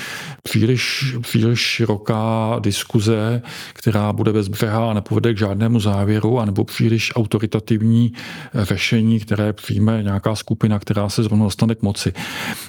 Příliš, 0.42 1.16
příliš 1.20 1.60
široká 1.60 2.56
diskuze, 2.60 3.42
která 3.72 4.12
bude 4.12 4.32
bezbřehá 4.32 4.90
a 4.90 4.94
nepovede 4.94 5.34
k 5.34 5.38
žádné 5.38 5.67
jednotnému 5.68 5.80
závěru 5.80 6.38
anebo 6.38 6.64
příliš 6.64 7.12
autoritativní 7.14 8.12
řešení, 8.54 9.20
které 9.20 9.52
přijme 9.52 10.02
nějaká 10.02 10.34
skupina, 10.34 10.78
která 10.78 11.08
se 11.08 11.22
zrovna 11.22 11.44
dostane 11.44 11.74
k 11.74 11.82
moci. 11.82 12.12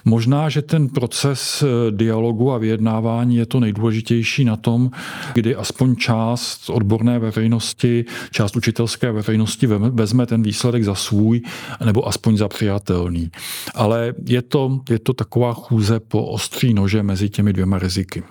Možná, 0.05 0.49
že 0.49 0.61
ten 0.61 0.89
proces 0.89 1.63
dialogu 1.91 2.51
a 2.51 2.57
vyjednávání 2.57 3.35
je 3.35 3.45
to 3.45 3.59
nejdůležitější 3.59 4.45
na 4.45 4.55
tom, 4.55 4.91
kdy 5.33 5.55
aspoň 5.55 5.95
část 5.95 6.69
odborné 6.69 7.19
veřejnosti, 7.19 8.05
část 8.31 8.55
učitelské 8.55 9.11
veřejnosti 9.11 9.67
vezme 9.67 10.25
ten 10.25 10.43
výsledek 10.43 10.83
za 10.83 10.95
svůj 10.95 11.41
nebo 11.85 12.07
aspoň 12.07 12.37
za 12.37 12.47
přijatelný. 12.47 13.31
Ale 13.75 14.13
je 14.27 14.41
to, 14.41 14.79
je 14.89 14.99
to 14.99 15.13
taková 15.13 15.53
chůze 15.53 15.99
po 15.99 16.25
ostří 16.25 16.73
nože 16.73 17.03
mezi 17.03 17.29
těmi 17.29 17.53
dvěma 17.53 17.79
riziky. 17.79 18.23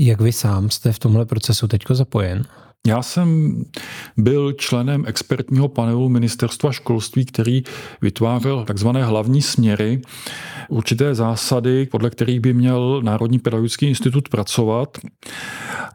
Jak 0.00 0.20
vy 0.20 0.32
sám 0.32 0.70
jste 0.70 0.92
v 0.92 0.98
tomhle 0.98 1.26
procesu 1.26 1.68
teďko 1.68 1.94
zapojen? 1.94 2.44
Já 2.86 3.02
jsem 3.02 3.56
byl 4.16 4.52
členem 4.52 5.04
expertního 5.06 5.68
panelu 5.68 6.08
ministerstva 6.08 6.72
školství, 6.72 7.24
který 7.24 7.62
vytvářel 8.02 8.64
takzvané 8.64 9.04
hlavní 9.04 9.42
směry, 9.42 10.02
určité 10.68 11.14
zásady, 11.14 11.86
podle 11.86 12.10
kterých 12.10 12.40
by 12.40 12.52
měl 12.52 13.02
Národní 13.02 13.38
pedagogický 13.38 13.86
institut 13.86 14.28
pracovat. 14.28 14.98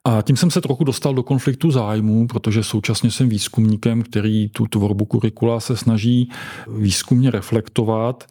A 0.10 0.22
tím 0.22 0.38
jsem 0.38 0.52
se 0.52 0.62
trochu 0.62 0.84
dostal 0.84 1.14
do 1.14 1.24
konfliktu 1.24 1.72
zájmů, 1.72 2.28
protože 2.28 2.64
současně 2.64 3.12
jsem 3.12 3.30
výzkumníkem, 3.30 4.02
který 4.02 4.50
tu 4.50 4.68
tvorbu 4.68 5.06
kurikula 5.06 5.60
se 5.60 5.78
snaží 5.78 6.30
výzkumně 6.68 7.32
reflektovat. 7.32 8.24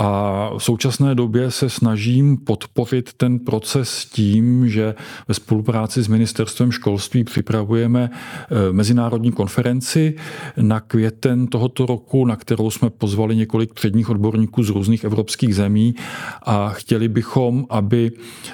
A 0.00 0.50
v 0.58 0.62
současné 0.62 1.14
době 1.14 1.50
se 1.50 1.70
snažím 1.70 2.36
podpořit 2.36 3.12
ten 3.12 3.38
proces 3.38 4.04
tím, 4.04 4.68
že 4.68 4.94
ve 5.28 5.34
spolupráci 5.34 6.02
s 6.02 6.08
ministerstvem 6.08 6.72
školství 6.72 7.24
připravujeme 7.24 8.10
eh, 8.12 8.72
mezinárodní 8.72 9.32
konferenci 9.32 10.16
na 10.56 10.80
květen 10.80 11.46
tohoto 11.46 11.86
roku, 11.86 12.24
na 12.24 12.36
kterou 12.36 12.70
jsme 12.70 12.90
pozvali 12.90 13.36
několik 13.36 13.74
předních 13.74 14.10
odborníků 14.10 14.62
z 14.62 14.68
různých 14.68 15.04
evropských 15.04 15.54
zemí. 15.54 15.94
A 16.42 16.68
chtěli 16.68 17.08
bychom, 17.08 17.66
aby 17.70 18.10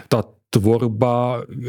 ta 0.09 0.23
tvorba 0.55 1.43
eh, 1.43 1.67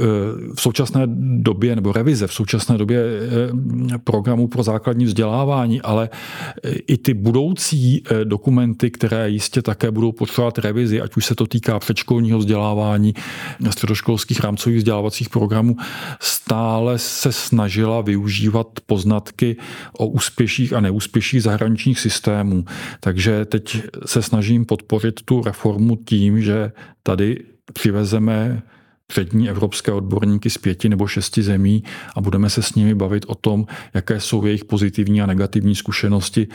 v 0.55 0.61
současné 0.61 1.01
době, 1.37 1.75
nebo 1.75 1.91
revize 1.91 2.27
v 2.27 2.33
současné 2.33 2.77
době 2.77 3.01
eh, 3.01 3.97
programů 3.97 4.47
pro 4.47 4.63
základní 4.63 5.05
vzdělávání, 5.05 5.81
ale 5.81 6.09
eh, 6.63 6.69
i 6.69 6.97
ty 6.97 7.13
budoucí 7.13 8.03
dokumenty, 8.23 8.91
které 8.91 9.29
jistě 9.29 9.61
také 9.61 9.91
budou 9.91 10.11
potřebovat 10.11 10.57
revizi, 10.57 11.01
ať 11.01 11.17
už 11.17 11.25
se 11.25 11.35
to 11.35 11.47
týká 11.47 11.79
předškolního 11.79 12.39
vzdělávání, 12.39 13.13
středoškolských 13.69 14.39
rámcových 14.39 14.77
vzdělávacích 14.77 15.29
programů, 15.29 15.75
stále 16.19 16.97
se 16.97 17.31
snažila 17.31 18.01
využívat 18.01 18.67
poznatky 18.85 19.57
o 19.97 20.07
úspěších 20.07 20.73
a 20.73 20.79
neúspěších 20.79 21.43
zahraničních 21.43 21.99
systémů. 21.99 22.65
Takže 22.99 23.45
teď 23.45 23.81
se 24.05 24.21
snažím 24.21 24.65
podpořit 24.65 25.21
tu 25.25 25.43
reformu 25.43 25.95
tím, 25.95 26.41
že 26.41 26.71
tady 27.03 27.55
přivezeme 27.73 28.61
přední 29.07 29.49
evropské 29.49 29.91
odborníky 29.91 30.49
z 30.49 30.57
pěti 30.57 30.89
nebo 30.89 31.07
šesti 31.07 31.43
zemí 31.43 31.83
a 32.15 32.21
budeme 32.21 32.49
se 32.49 32.61
s 32.61 32.75
nimi 32.75 32.95
bavit 32.95 33.25
o 33.27 33.35
tom, 33.35 33.65
jaké 33.93 34.19
jsou 34.19 34.45
jejich 34.45 34.65
pozitivní 34.65 35.21
a 35.21 35.25
negativní 35.25 35.75
zkušenosti 35.75 36.47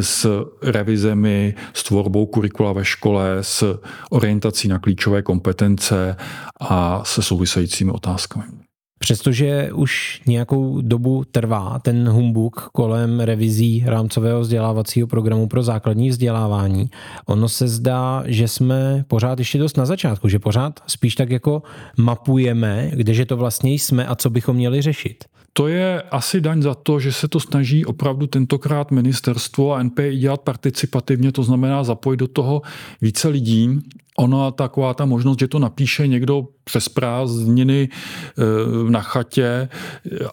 s 0.00 0.44
revizemi, 0.62 1.54
s 1.72 1.82
tvorbou 1.82 2.26
kurikula 2.26 2.72
ve 2.72 2.84
škole, 2.84 3.38
s 3.40 3.80
orientací 4.10 4.68
na 4.68 4.78
klíčové 4.78 5.22
kompetence 5.22 6.16
a 6.60 7.04
se 7.04 7.22
souvisejícími 7.22 7.90
otázkami. 7.90 8.65
Přestože 8.98 9.72
už 9.72 10.22
nějakou 10.26 10.80
dobu 10.80 11.24
trvá 11.30 11.78
ten 11.78 12.08
humbuk 12.08 12.68
kolem 12.72 13.20
revizí 13.20 13.84
rámcového 13.86 14.40
vzdělávacího 14.40 15.06
programu 15.06 15.48
pro 15.48 15.62
základní 15.62 16.08
vzdělávání, 16.08 16.90
ono 17.26 17.48
se 17.48 17.68
zdá, 17.68 18.22
že 18.26 18.48
jsme 18.48 19.04
pořád 19.08 19.38
ještě 19.38 19.58
dost 19.58 19.76
na 19.76 19.86
začátku, 19.86 20.28
že 20.28 20.38
pořád 20.38 20.80
spíš 20.86 21.14
tak 21.14 21.30
jako 21.30 21.62
mapujeme, 21.96 22.90
kdeže 22.94 23.26
to 23.26 23.36
vlastně 23.36 23.72
jsme 23.72 24.06
a 24.06 24.14
co 24.14 24.30
bychom 24.30 24.56
měli 24.56 24.82
řešit. 24.82 25.24
To 25.52 25.68
je 25.68 26.02
asi 26.02 26.40
daň 26.40 26.62
za 26.62 26.74
to, 26.74 27.00
že 27.00 27.12
se 27.12 27.28
to 27.28 27.40
snaží 27.40 27.84
opravdu 27.84 28.26
tentokrát 28.26 28.90
ministerstvo 28.90 29.74
a 29.74 29.82
NPI 29.82 30.16
dělat 30.16 30.40
participativně, 30.40 31.32
to 31.32 31.42
znamená 31.42 31.84
zapojit 31.84 32.16
do 32.16 32.28
toho 32.28 32.62
více 33.00 33.28
lidí. 33.28 33.80
Ona 34.18 34.50
taková 34.50 34.94
ta 34.94 35.04
možnost, 35.04 35.38
že 35.38 35.48
to 35.48 35.58
napíše 35.58 36.06
někdo 36.06 36.48
přes 36.64 36.88
prázdniny 36.88 37.88
eh, 37.88 38.90
na 38.90 39.00
chatě 39.00 39.68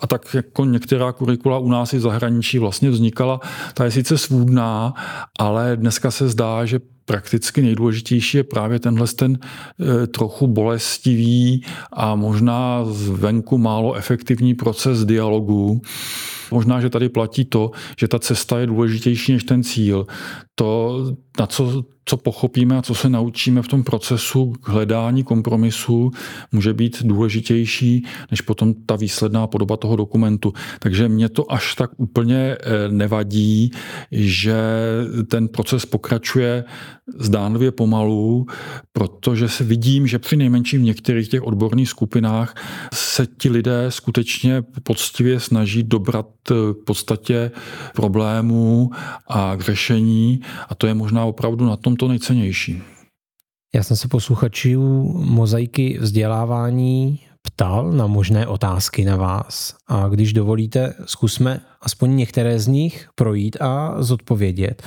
a 0.02 0.08
tak 0.08 0.34
jako 0.34 0.66
některá 0.66 1.12
kurikula 1.12 1.58
u 1.58 1.70
nás 1.70 1.94
i 1.94 1.98
v 1.98 2.02
zahraničí 2.02 2.60
vlastně 2.60 2.90
vznikala, 2.90 3.40
ta 3.74 3.86
je 3.86 3.92
sice 3.92 4.18
svůdná, 4.18 4.94
ale 5.40 5.78
dneska 5.78 6.12
se 6.12 6.30
zdá, 6.30 6.66
že 6.66 6.80
prakticky 7.06 7.62
nejdůležitější 7.62 8.38
je 8.38 8.44
právě 8.44 8.80
tenhle 8.80 9.08
ten 9.08 9.40
eh, 9.44 10.08
trochu 10.08 10.48
bolestivý 10.48 11.64
a 11.94 12.16
možná 12.16 12.86
zvenku 12.86 13.58
málo 13.58 13.94
efektivní 13.94 14.54
proces 14.54 15.06
dialogu. 15.06 15.82
Možná, 16.52 16.82
že 16.82 16.90
tady 16.90 17.10
platí 17.10 17.46
to, 17.46 17.72
že 17.98 18.08
ta 18.08 18.20
cesta 18.20 18.60
je 18.60 18.68
důležitější 18.68 19.34
než 19.34 19.44
ten 19.44 19.64
cíl. 19.64 20.08
To, 20.56 21.00
na 21.40 21.48
co, 21.48 21.84
co 22.06 22.18
pochopíme 22.18 22.78
a 22.78 22.82
co 22.82 22.96
se 22.96 23.10
naučíme 23.10 23.62
v 23.62 23.68
tom 23.68 23.84
procesu 23.84 24.52
k 24.52 24.70
hledání 24.70 25.24
kompromisu, 25.24 26.12
může 26.52 26.74
být 26.74 27.04
důležitější 27.04 28.06
než 28.32 28.42
potom 28.42 28.74
ta 28.74 28.96
výsledná 28.96 29.48
podoba 29.48 29.78
toho 29.78 29.96
dokumentu. 29.96 30.54
Takže 30.80 31.10
mě 31.10 31.30
to 31.30 31.52
až 31.52 31.76
tak 31.76 31.92
úplně 31.98 32.38
eh, 32.38 32.58
nevadí, 32.90 33.72
že 34.12 34.56
ten 35.28 35.48
proces 35.48 35.86
pokračuje 35.86 36.64
zdánlivě 37.18 37.72
pomalu, 37.72 38.46
protože 38.94 39.50
se 39.50 39.64
vidím, 39.64 40.08
že 40.08 40.20
při 40.20 40.38
nejmenším 40.38 40.82
v 40.82 40.86
některých 40.86 41.30
těch 41.30 41.44
odborných 41.44 41.90
skupinách 41.90 42.56
se 42.94 43.28
ti 43.38 43.50
lidé 43.50 43.86
skutečně 43.90 44.64
poctivě 44.84 45.40
snaží 45.40 45.84
dobrat 45.84 46.28
k 46.50 46.76
podstatě 46.86 47.52
problémů 47.96 48.92
a 49.28 49.56
k 49.56 49.62
řešení 49.62 50.42
a 50.70 50.76
to 50.76 50.88
je 50.88 50.94
možná 50.94 51.23
opravdu 51.26 51.66
na 51.66 51.76
tom 51.76 51.96
to 51.96 52.08
nejcennější. 52.08 52.82
Já 53.76 53.84
jsem 53.84 53.98
se 53.98 54.08
posluchačů 54.08 54.82
mozaiky 55.18 55.98
vzdělávání 56.02 57.20
ptal 57.42 57.92
na 57.92 58.08
možné 58.08 58.48
otázky 58.48 59.06
na 59.06 59.16
vás 59.16 59.76
a 59.88 60.08
když 60.08 60.34
dovolíte, 60.34 60.94
zkusme 61.06 61.62
aspoň 61.82 62.16
některé 62.16 62.60
z 62.60 62.68
nich 62.68 63.10
projít 63.16 63.58
a 63.62 63.96
zodpovědět. 64.04 64.84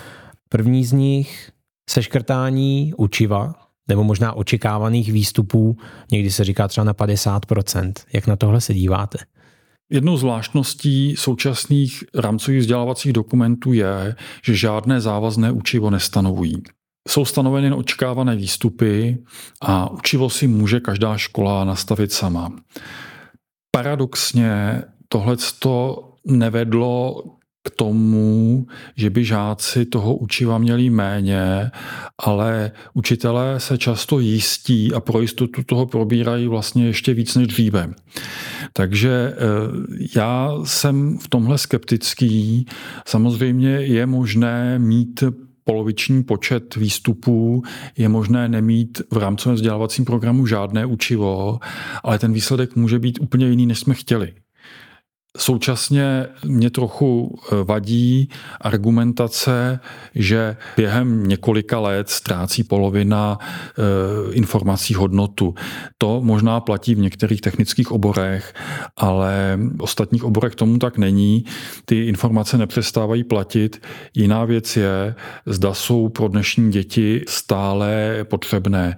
První 0.49 0.85
z 0.85 0.93
nich 0.93 1.51
seškrtání 1.91 2.95
učiva, 2.97 3.55
nebo 3.89 4.05
možná 4.05 4.33
očekávaných 4.33 5.13
výstupů, 5.13 5.77
někdy 6.13 6.31
se 6.31 6.45
říká 6.45 6.69
třeba 6.69 6.85
na 6.85 6.95
50%. 6.95 7.93
Jak 8.13 8.27
na 8.27 8.37
tohle 8.37 8.61
se 8.61 8.75
díváte? 8.75 9.19
Jednou 9.91 10.17
zvláštností 10.17 11.17
současných 11.17 12.05
rámcových 12.15 12.61
vzdělávacích 12.61 13.13
dokumentů 13.13 13.73
je, 13.73 14.17
že 14.45 14.55
žádné 14.55 15.01
závazné 15.01 15.51
učivo 15.51 15.91
nestanovují. 15.91 16.63
Jsou 17.09 17.25
stanoveny 17.25 17.73
očekávané 17.73 18.37
výstupy 18.37 19.19
a 19.63 19.91
učivo 19.91 20.31
si 20.31 20.47
může 20.47 20.81
každá 20.81 21.17
škola 21.17 21.65
nastavit 21.65 22.13
sama. 22.13 22.53
Paradoxně 23.71 24.83
tohle 25.09 25.37
nevedlo 26.27 27.23
k 27.67 27.71
tomu, 27.71 28.67
že 28.97 29.11
by 29.11 29.25
žáci 29.25 29.85
toho 29.85 30.17
učiva 30.17 30.59
měli 30.59 30.91
méně, 30.91 31.71
ale 32.19 32.73
učitelé 32.95 33.61
se 33.61 33.79
často 33.79 34.21
jistí 34.21 34.95
a 34.95 35.01
pro 35.01 35.21
jistotu 35.21 35.63
toho 35.63 35.87
probírají 35.87 36.49
vlastně 36.49 36.87
ještě 36.87 37.15
víc 37.15 37.35
než 37.35 37.47
dříve. 37.47 37.95
Takže 38.73 39.11
eh, 39.11 39.37
já 40.17 40.53
jsem 40.65 41.19
v 41.19 41.29
tomhle 41.29 41.59
skeptický. 41.59 42.67
Samozřejmě 43.07 43.71
je 43.71 44.07
možné 44.07 44.79
mít 44.79 45.25
poloviční 45.65 46.25
počet 46.25 46.77
výstupů, 46.77 47.63
je 47.99 48.09
možné 48.09 48.49
nemít 48.49 49.03
v 49.11 49.17
rámcovém 49.17 49.57
vzdělávacím 49.57 50.05
programu 50.05 50.47
žádné 50.47 50.87
učivo, 50.87 51.59
ale 52.03 52.19
ten 52.19 52.33
výsledek 52.33 52.77
může 52.77 52.99
být 52.99 53.21
úplně 53.21 53.49
jiný, 53.49 53.67
než 53.67 53.79
jsme 53.79 53.95
chtěli. 53.95 54.35
Současně 55.37 56.27
mě 56.45 56.71
trochu 56.71 57.39
eh, 57.53 57.65
vadí 57.65 58.29
argumentace, 58.61 59.81
že 60.15 60.57
během 60.77 61.27
několika 61.27 61.81
let 61.81 62.11
ztrácí 62.11 62.65
polovina 62.65 63.39
eh, 63.41 63.83
informací 64.33 64.95
hodnotu. 64.95 65.55
To 65.99 66.21
možná 66.21 66.61
platí 66.61 66.95
v 66.95 66.99
některých 66.99 67.41
technických 67.41 67.93
oborech, 67.93 68.55
ale 68.97 69.59
v 69.77 69.83
ostatních 69.83 70.25
oborech 70.25 70.55
tomu 70.55 70.79
tak 70.79 70.99
není. 70.99 71.45
Ty 71.85 72.07
informace 72.07 72.59
nepřestávají 72.59 73.25
platit. 73.25 73.83
Jiná 74.15 74.45
věc 74.45 74.77
je, 74.77 75.15
zda 75.47 75.75
jsou 75.75 76.09
pro 76.09 76.29
dnešní 76.29 76.73
děti 76.73 77.25
stále 77.29 78.19
potřebné. 78.25 78.97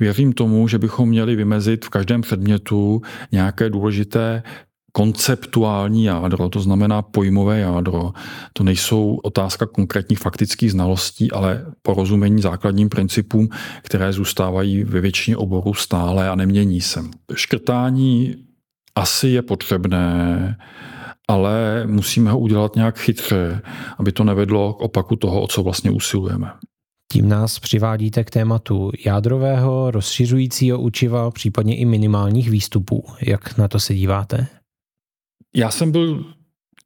Věřím 0.00 0.32
tomu, 0.32 0.68
že 0.68 0.78
bychom 0.78 1.08
měli 1.08 1.36
vymezit 1.36 1.84
v 1.84 1.88
každém 1.88 2.20
předmětu 2.20 3.02
nějaké 3.32 3.70
důležité 3.70 4.42
konceptuální 4.92 6.04
jádro, 6.04 6.48
to 6.48 6.60
znamená 6.60 7.02
pojmové 7.02 7.58
jádro. 7.58 8.12
To 8.52 8.64
nejsou 8.64 9.18
otázka 9.22 9.66
konkrétních 9.66 10.18
faktických 10.18 10.72
znalostí, 10.72 11.32
ale 11.32 11.66
porozumění 11.82 12.42
základním 12.42 12.88
principům, 12.88 13.48
které 13.82 14.12
zůstávají 14.12 14.84
ve 14.84 15.00
většině 15.00 15.36
oborů 15.36 15.74
stále 15.74 16.28
a 16.28 16.34
nemění 16.34 16.80
se. 16.80 17.04
Škrtání 17.34 18.34
asi 18.94 19.28
je 19.28 19.42
potřebné, 19.42 20.56
ale 21.28 21.84
musíme 21.86 22.30
ho 22.30 22.38
udělat 22.38 22.76
nějak 22.76 22.98
chytře, 22.98 23.62
aby 23.98 24.12
to 24.12 24.24
nevedlo 24.24 24.72
k 24.72 24.80
opaku 24.80 25.16
toho, 25.16 25.42
o 25.42 25.46
co 25.46 25.62
vlastně 25.62 25.90
usilujeme. 25.90 26.50
Tím 27.12 27.28
nás 27.28 27.58
přivádíte 27.58 28.24
k 28.24 28.30
tématu 28.30 28.90
jádrového, 29.06 29.90
rozšiřujícího 29.90 30.80
učiva, 30.80 31.30
případně 31.30 31.76
i 31.76 31.84
minimálních 31.84 32.50
výstupů. 32.50 33.04
Jak 33.22 33.58
na 33.58 33.68
to 33.68 33.80
se 33.80 33.94
díváte? 33.94 34.46
Já 35.54 35.70
jsem 35.70 35.92
byl 35.92 36.24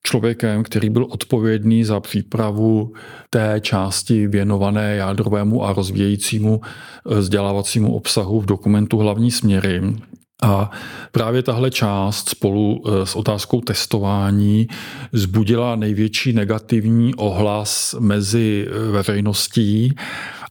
člověkem, 0.07 0.63
který 0.63 0.91
byl 0.91 1.07
odpovědný 1.11 1.85
za 1.85 2.01
přípravu 2.01 2.93
té 3.31 3.61
části 3.61 4.27
věnované 4.27 4.97
jádrovému 4.97 5.65
a 5.65 5.73
rozvíjejícímu 5.73 6.61
eh, 6.61 7.15
vzdělávacímu 7.15 7.95
obsahu 7.95 8.41
v 8.41 8.47
dokumentu 8.47 8.99
Hlavní 8.99 9.31
směry. 9.31 9.83
A 10.43 10.71
právě 11.13 11.43
tahle 11.43 11.71
část 11.71 12.29
spolu 12.29 12.83
eh, 12.87 13.07
s 13.07 13.17
otázkou 13.17 13.61
testování 13.61 14.69
zbudila 15.13 15.77
největší 15.77 16.33
negativní 16.33 17.15
ohlas 17.15 17.95
mezi 18.01 18.67
eh, 18.69 18.91
veřejností 18.91 19.95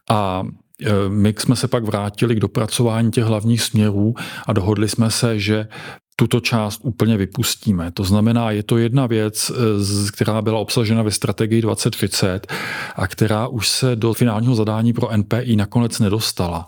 a 0.09 0.43
my 1.09 1.34
jsme 1.38 1.55
se 1.55 1.68
pak 1.68 1.84
vrátili 1.84 2.36
k 2.36 2.39
dopracování 2.39 3.11
těch 3.11 3.24
hlavních 3.24 3.61
směrů 3.61 4.14
a 4.47 4.53
dohodli 4.53 4.89
jsme 4.89 5.11
se, 5.11 5.39
že 5.39 5.68
tuto 6.24 6.39
část 6.39 6.80
úplně 6.84 7.17
vypustíme. 7.17 7.91
To 7.91 8.03
znamená, 8.03 8.51
je 8.51 8.63
to 8.63 8.78
jedna 8.78 9.07
věc, 9.07 9.51
eh, 9.51 10.11
která 10.11 10.41
byla 10.41 10.59
obsažena 10.59 11.03
ve 11.03 11.11
strategii 11.11 11.61
2030 11.61 12.47
a 12.95 13.07
která 13.07 13.47
už 13.47 13.69
se 13.69 13.95
do 13.95 14.13
finálního 14.13 14.55
zadání 14.55 14.93
pro 14.93 15.11
NPI 15.11 15.55
nakonec 15.55 15.99
nedostala. 15.99 16.67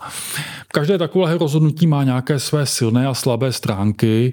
Každé 0.72 0.98
takové 0.98 1.38
rozhodnutí 1.38 1.86
má 1.86 2.04
nějaké 2.04 2.38
své 2.38 2.66
silné 2.66 3.06
a 3.06 3.14
slabé 3.14 3.52
stránky. 3.52 4.32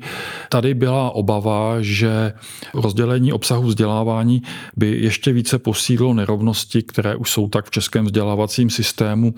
Tady 0.50 0.74
byla 0.74 1.12
obava, 1.12 1.76
že 1.80 2.34
rozdělení 2.74 3.34
obsahu 3.34 3.64
vzdělávání 3.64 4.42
by 4.76 4.98
ještě 5.02 5.34
více 5.34 5.60
posílilo 5.60 6.14
nerovnosti, 6.14 6.84
které 6.84 7.16
už 7.16 7.32
jsou 7.32 7.48
tak 7.48 7.66
v 7.66 7.72
českém 7.72 8.06
vzdělávacím 8.06 8.70
systému, 8.70 9.34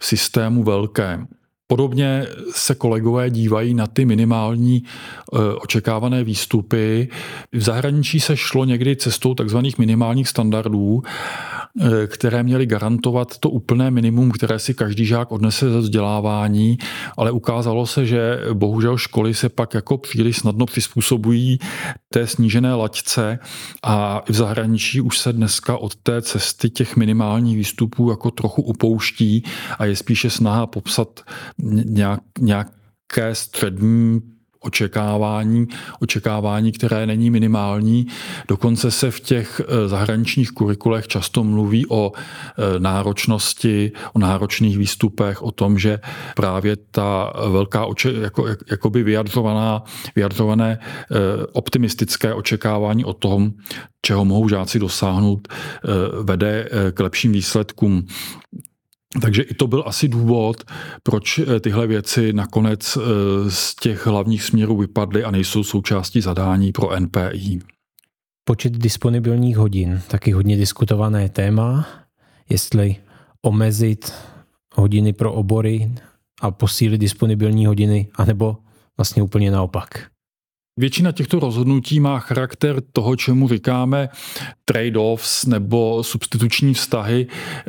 systému 0.00 0.64
velké. 0.64 1.26
Podobně 1.70 2.26
se 2.52 2.74
kolegové 2.74 3.30
dívají 3.30 3.74
na 3.74 3.86
ty 3.86 4.04
minimální 4.04 4.82
e, 4.82 5.38
očekávané 5.54 6.24
výstupy. 6.24 7.08
V 7.52 7.62
zahraničí 7.62 8.20
se 8.20 8.36
šlo 8.36 8.64
někdy 8.64 8.96
cestou 8.96 9.34
takzvaných 9.34 9.78
minimálních 9.78 10.28
standardů 10.28 11.02
Eh, 11.02 11.67
které 12.06 12.42
měly 12.42 12.66
garantovat 12.66 13.38
to 13.38 13.50
úplné 13.50 13.90
minimum, 13.90 14.30
které 14.30 14.58
si 14.58 14.74
každý 14.74 15.04
žák 15.04 15.32
odnese 15.32 15.70
ze 15.70 15.78
vzdělávání, 15.78 16.78
ale 17.16 17.30
ukázalo 17.30 17.86
se, 17.86 18.06
že 18.06 18.40
bohužel 18.52 18.96
školy 18.96 19.34
se 19.34 19.48
pak 19.48 19.74
jako 19.74 19.98
příliš 19.98 20.36
snadno 20.36 20.66
přizpůsobují 20.66 21.58
té 22.08 22.26
snížené 22.26 22.74
laťce 22.74 23.38
a 23.82 24.22
v 24.28 24.34
zahraničí 24.34 25.00
už 25.00 25.18
se 25.18 25.32
dneska 25.32 25.76
od 25.76 25.96
té 25.96 26.22
cesty 26.22 26.70
těch 26.70 26.96
minimálních 26.96 27.56
výstupů 27.56 28.10
jako 28.10 28.30
trochu 28.30 28.62
upouští 28.62 29.42
a 29.78 29.84
je 29.84 29.96
spíše 29.96 30.30
snaha 30.30 30.66
popsat 30.66 31.20
nějak, 31.84 32.20
nějaké 32.40 33.34
střední 33.34 34.20
očekávání, 34.60 35.66
očekávání, 36.00 36.72
které 36.72 37.06
není 37.06 37.30
minimální. 37.30 38.06
Dokonce 38.48 38.90
se 38.90 39.10
v 39.10 39.20
těch 39.20 39.60
eh, 39.60 39.88
zahraničních 39.88 40.50
kurikulech 40.50 41.08
často 41.08 41.44
mluví 41.44 41.86
o 41.88 42.12
eh, 42.12 42.78
náročnosti, 42.78 43.92
o 44.12 44.18
náročných 44.18 44.78
výstupech, 44.78 45.42
o 45.42 45.50
tom, 45.50 45.78
že 45.78 46.00
právě 46.36 46.76
ta 46.76 47.32
velká, 47.48 47.86
oče, 47.86 48.12
jako, 48.12 48.46
jakoby 48.70 49.02
vyjadřovaná, 49.02 49.82
vyjadřované 50.16 50.78
eh, 50.80 51.16
optimistické 51.52 52.34
očekávání 52.34 53.04
o 53.04 53.12
tom, 53.12 53.52
čeho 54.02 54.24
mohou 54.24 54.48
žáci 54.48 54.78
dosáhnout, 54.78 55.48
vede 56.22 56.68
k 56.92 57.00
lepším 57.00 57.32
výsledkům. 57.32 58.06
Takže 59.22 59.42
i 59.42 59.54
to 59.54 59.66
byl 59.66 59.84
asi 59.86 60.08
důvod, 60.08 60.64
proč 61.02 61.38
eh, 61.38 61.60
tyhle 61.60 61.86
věci 61.86 62.32
nakonec 62.32 62.96
eh, 62.96 63.00
z 63.50 63.74
těch 63.74 64.06
hlavních 64.06 64.42
směrů 64.42 64.76
vypadly 64.76 65.24
a 65.24 65.30
nejsou 65.30 65.64
součástí 65.64 66.20
zadání 66.20 66.72
pro 66.72 67.00
NPI. 67.00 67.58
Počet 68.44 68.72
disponibilních 68.72 69.56
hodin, 69.56 70.00
taky 70.08 70.32
hodně 70.32 70.56
diskutované 70.56 71.28
téma, 71.28 71.88
jestli 72.48 72.96
omezit 73.42 74.12
hodiny 74.74 75.12
pro 75.12 75.32
obory 75.32 75.92
a 76.40 76.50
posílit 76.50 77.00
disponibilní 77.00 77.66
hodiny, 77.66 78.08
anebo 78.14 78.56
vlastně 78.96 79.22
úplně 79.22 79.50
naopak. 79.50 80.10
Většina 80.78 81.12
těchto 81.12 81.40
rozhodnutí 81.40 82.00
má 82.00 82.18
charakter 82.18 82.82
toho, 82.92 83.16
čemu 83.16 83.48
říkáme 83.48 84.08
trade-offs 84.64 85.48
nebo 85.48 86.04
substituční 86.04 86.74
vztahy. 86.74 87.26
Eh, 87.30 87.62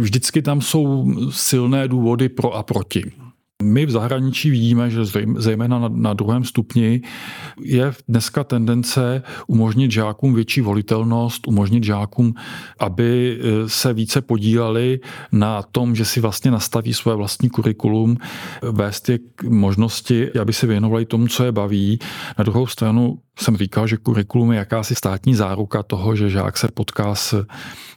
vždycky 0.00 0.42
tam 0.42 0.60
jsou 0.60 1.12
silné 1.30 1.88
důvody 1.88 2.28
pro 2.28 2.52
a 2.54 2.62
proti. 2.62 3.12
My 3.62 3.86
v 3.86 3.90
zahraničí 3.90 4.50
vidíme, 4.50 4.90
že 4.90 5.04
zejména 5.36 5.78
na, 5.78 5.88
na 5.88 6.14
druhém 6.14 6.44
stupni 6.44 7.00
je 7.60 7.92
dneska 8.08 8.44
tendence 8.44 9.22
umožnit 9.46 9.90
žákům 9.90 10.34
větší 10.34 10.60
volitelnost, 10.60 11.48
umožnit 11.48 11.84
žákům, 11.84 12.34
aby 12.78 13.40
e, 13.40 13.68
se 13.68 13.92
více 13.92 14.20
podíleli 14.20 15.00
na 15.32 15.62
tom, 15.62 15.94
že 15.94 16.04
si 16.04 16.20
vlastně 16.20 16.50
nastaví 16.50 16.94
své 16.94 17.14
vlastní 17.14 17.50
kurikulum, 17.50 18.16
vést 18.62 19.08
je 19.08 19.18
k 19.18 19.42
možnosti, 19.42 20.32
aby 20.32 20.52
se 20.52 20.66
věnovali 20.66 21.06
tomu, 21.06 21.28
co 21.28 21.44
je 21.44 21.52
baví. 21.52 21.98
Na 22.38 22.44
druhou 22.44 22.66
stranu 22.66 23.18
jsem 23.38 23.56
říkal, 23.56 23.86
že 23.86 23.96
kurikulum 23.96 24.52
je 24.52 24.58
jakási 24.58 24.94
státní 24.94 25.34
záruka 25.34 25.82
toho, 25.82 26.16
že 26.16 26.30
žák 26.30 26.56
se 26.56 26.68
potká 26.74 27.14
s 27.14 27.46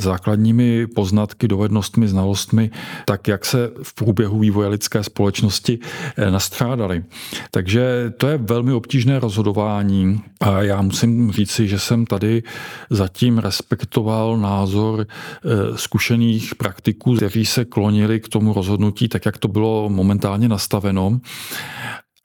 základními 0.01 0.87
poznatky, 0.87 1.47
dovednostmi, 1.47 2.07
znalostmi, 2.07 2.71
tak 3.05 3.27
jak 3.27 3.45
se 3.45 3.71
v 3.83 3.93
průběhu 3.93 4.39
vývoje 4.39 4.67
lidské 4.67 5.03
společnosti 5.03 5.79
eh, 6.17 6.31
nastřádali. 6.31 7.03
Takže 7.51 8.13
to 8.17 8.27
je 8.27 8.37
velmi 8.37 8.73
obtížné 8.73 9.19
rozhodování 9.19 10.21
a 10.39 10.61
já 10.61 10.81
musím 10.81 11.31
říci, 11.31 11.67
že 11.67 11.79
jsem 11.79 12.05
tady 12.05 12.43
zatím 12.89 13.37
respektoval 13.37 14.37
názor 14.37 15.07
eh, 15.07 15.77
zkušených 15.77 16.55
praktiků, 16.55 17.15
kteří 17.15 17.45
se 17.45 17.65
klonili 17.65 18.19
k 18.19 18.27
tomu 18.27 18.53
rozhodnutí 18.53 19.07
tak, 19.09 19.25
jak 19.25 19.37
to 19.37 19.47
bylo 19.47 19.89
momentálně 19.89 20.49
nastaveno. 20.49 21.19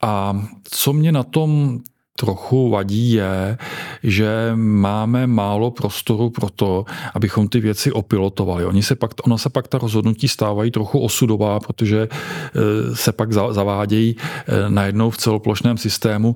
A 0.01 0.41
co 0.63 0.93
mě 0.93 1.11
na 1.11 1.23
tom 1.23 1.79
trochu 2.17 2.69
vadí 2.69 3.11
je, 3.11 3.57
že 4.03 4.51
máme 4.55 5.27
málo 5.27 5.71
prostoru 5.71 6.29
pro 6.29 6.49
to, 6.49 6.85
abychom 7.13 7.47
ty 7.47 7.59
věci 7.59 7.91
opilotovali. 7.91 8.65
Oni 8.65 8.83
se 8.83 8.95
pak, 8.95 9.11
ona 9.23 9.37
se 9.37 9.49
pak 9.49 9.67
ta 9.67 9.77
rozhodnutí 9.77 10.27
stávají 10.27 10.71
trochu 10.71 10.99
osudová, 10.99 11.59
protože 11.59 12.07
eh, 12.07 12.95
se 12.95 13.11
pak 13.11 13.33
zavádějí 13.33 14.15
eh, 14.19 14.69
najednou 14.69 15.09
v 15.09 15.17
celoplošném 15.17 15.77
systému. 15.77 16.35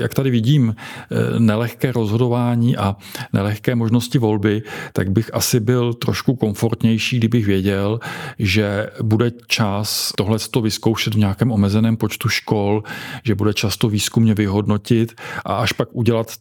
Jak 0.00 0.14
tady 0.14 0.30
vidím 0.30 0.74
eh, 0.76 1.40
nelehké 1.40 1.92
rozhodování 1.92 2.76
a 2.76 2.96
nelehké 3.32 3.74
možnosti 3.74 4.18
volby, 4.18 4.62
tak 4.92 5.10
bych 5.10 5.34
asi 5.34 5.60
byl 5.60 5.94
trošku 5.94 6.36
komfortnější, 6.36 7.18
kdybych 7.18 7.46
věděl, 7.46 8.00
že 8.38 8.90
bude 9.02 9.32
čas 9.46 10.12
tohle 10.16 10.38
to 10.50 10.60
vyzkoušet 10.60 11.14
v 11.14 11.18
nějakém 11.18 11.52
omezeném 11.52 11.96
počtu 11.96 12.28
škol, 12.28 12.82
že 13.22 13.34
bude 13.34 13.54
často 13.54 13.88
výzkumně 13.88 14.34
vyhodnotit 14.34 15.13
a 15.44 15.56
až 15.56 15.72
pak 15.72 15.88
udělat 15.92 16.32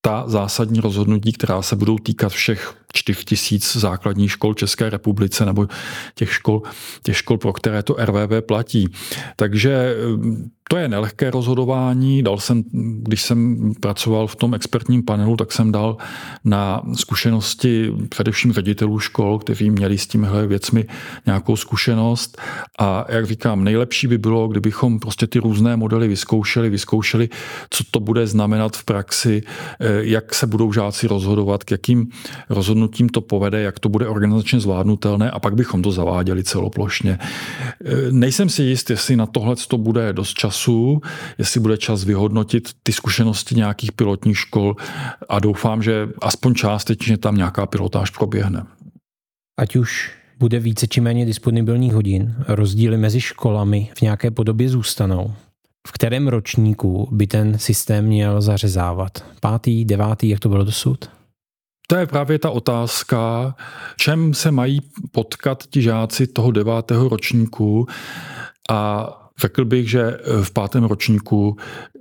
ta 0.00 0.24
zásadní 0.26 0.80
rozhodnutí, 0.80 1.32
která 1.32 1.62
se 1.62 1.76
budou 1.76 1.98
týkat 1.98 2.28
všech 2.28 2.74
4 2.92 3.24
tisíc 3.24 3.76
základních 3.76 4.32
škol 4.32 4.54
České 4.54 4.90
republice 4.90 5.46
nebo 5.46 5.68
těch 6.14 6.32
škol, 6.32 6.62
těch 7.02 7.16
škol, 7.16 7.38
pro 7.38 7.52
které 7.52 7.82
to 7.82 7.96
RVV 7.98 8.46
platí. 8.46 8.88
Takže 9.36 9.96
to 10.70 10.76
je 10.76 10.88
nelehké 10.88 11.30
rozhodování. 11.30 12.22
Dal 12.22 12.38
jsem, 12.38 12.62
když 13.02 13.22
jsem 13.22 13.72
pracoval 13.80 14.26
v 14.26 14.36
tom 14.36 14.54
expertním 14.54 15.02
panelu, 15.02 15.36
tak 15.36 15.52
jsem 15.52 15.72
dal 15.72 15.96
na 16.44 16.82
zkušenosti 16.94 17.92
především 18.08 18.52
ředitelů 18.52 18.98
škol, 18.98 19.38
kteří 19.38 19.70
měli 19.70 19.98
s 19.98 20.06
tímhle 20.06 20.46
věcmi 20.46 20.86
nějakou 21.26 21.56
zkušenost. 21.56 22.40
A 22.78 23.04
jak 23.08 23.26
říkám, 23.26 23.64
nejlepší 23.64 24.06
by 24.06 24.18
bylo, 24.18 24.48
kdybychom 24.48 25.00
prostě 25.00 25.26
ty 25.26 25.38
různé 25.38 25.76
modely 25.76 26.08
vyzkoušeli, 26.08 26.70
vyzkoušeli, 26.70 27.28
co 27.70 27.84
to 27.90 28.00
bude 28.00 28.26
znamenat 28.26 28.76
v 28.76 28.84
praxi, 28.84 29.42
eh, 29.80 29.86
jak 30.00 30.34
se 30.34 30.46
budou 30.46 30.72
žáci 30.72 31.06
rozhodovat, 31.06 31.64
k 31.64 31.70
jakým 31.70 32.08
rozhodnutím 32.48 32.79
rozhodnutím 32.80 33.08
to 33.08 33.20
povede, 33.20 33.60
jak 33.60 33.78
to 33.78 33.88
bude 33.88 34.08
organizačně 34.08 34.60
zvládnutelné 34.60 35.30
a 35.30 35.38
pak 35.38 35.54
bychom 35.54 35.82
to 35.82 35.92
zaváděli 35.92 36.44
celoplošně. 36.44 37.18
E, 37.18 38.12
nejsem 38.12 38.48
si 38.48 38.62
jist, 38.62 38.90
jestli 38.90 39.16
na 39.16 39.26
tohle 39.26 39.56
to 39.68 39.78
bude 39.78 40.12
dost 40.12 40.34
času, 40.34 41.00
jestli 41.38 41.60
bude 41.60 41.76
čas 41.76 42.04
vyhodnotit 42.04 42.70
ty 42.82 42.92
zkušenosti 42.92 43.54
nějakých 43.54 43.92
pilotních 43.92 44.38
škol 44.38 44.76
a 45.28 45.38
doufám, 45.38 45.82
že 45.82 46.08
aspoň 46.22 46.54
částečně 46.54 47.18
tam 47.18 47.36
nějaká 47.36 47.66
pilotáž 47.66 48.10
proběhne. 48.10 48.64
Ať 49.58 49.76
už 49.76 50.12
bude 50.38 50.58
více 50.60 50.86
či 50.86 51.00
méně 51.00 51.26
disponibilních 51.26 51.92
hodin, 51.92 52.34
rozdíly 52.48 52.96
mezi 52.96 53.20
školami 53.20 53.90
v 53.94 54.02
nějaké 54.02 54.30
podobě 54.30 54.68
zůstanou. 54.68 55.32
V 55.88 55.92
kterém 55.92 56.28
ročníku 56.28 57.08
by 57.12 57.26
ten 57.26 57.58
systém 57.58 58.04
měl 58.04 58.40
zařezávat? 58.40 59.24
Pátý, 59.40 59.84
devátý, 59.84 60.28
jak 60.28 60.40
to 60.40 60.48
bylo 60.48 60.64
dosud? 60.64 61.19
To 61.90 61.96
je 61.96 62.06
právě 62.06 62.38
ta 62.38 62.50
otázka, 62.50 63.54
čem 63.96 64.34
se 64.34 64.50
mají 64.50 64.80
potkat 65.12 65.64
ti 65.70 65.82
žáci 65.82 66.26
toho 66.26 66.50
devátého 66.50 67.08
ročníku 67.08 67.86
a 68.70 69.10
Řekl 69.40 69.64
bych, 69.64 69.90
že 69.90 70.18
v 70.42 70.50
pátém 70.50 70.84
ročníku 70.84 71.56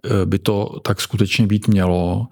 Eh, 0.06 0.26
by 0.26 0.40
to 0.40 0.80
tak 0.84 1.02
skutečně 1.02 1.48
být 1.48 1.68
mělo, 1.68 2.28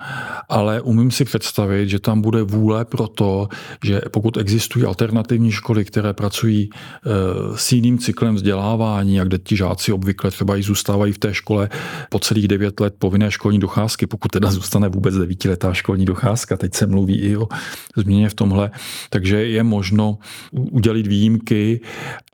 ale 0.50 0.82
umím 0.82 1.12
si 1.12 1.26
představit, 1.26 1.90
že 1.90 2.00
tam 2.00 2.22
bude 2.22 2.44
vůle 2.44 2.86
pro 2.86 3.08
to, 3.08 3.50
že 3.84 4.02
pokud 4.12 4.38
existují 4.38 4.86
alternativní 4.86 5.52
školy, 5.52 5.86
které 5.86 6.14
pracují 6.14 6.70
eh, 6.72 7.10
s 7.56 7.72
jiným 7.72 7.98
cyklem 7.98 8.36
vzdělávání 8.36 9.20
a 9.20 9.24
kde 9.24 9.38
ti 9.38 9.58
žáci 9.58 9.92
obvykle 9.92 10.32
třeba 10.32 10.58
i 10.58 10.64
zůstávají 10.64 11.14
v 11.14 11.18
té 11.18 11.34
škole 11.34 11.70
po 12.10 12.20
celých 12.20 12.48
devět 12.48 12.80
let 12.80 12.94
povinné 13.00 13.32
školní 13.32 13.60
docházky, 13.60 14.08
pokud 14.08 14.32
teda 14.32 14.52
zůstane 14.52 14.90
vůbec 14.90 15.16
devítiletá 15.16 15.74
školní 15.74 16.06
docházka, 16.06 16.58
teď 16.58 16.74
se 16.74 16.88
mluví 16.88 17.20
i 17.20 17.38
o 17.38 17.48
změně 17.96 18.30
v 18.30 18.34
tomhle, 18.34 18.72
takže 19.10 19.46
je 19.46 19.64
možno 19.64 20.18
udělit 20.52 21.08
výjimky 21.08 21.82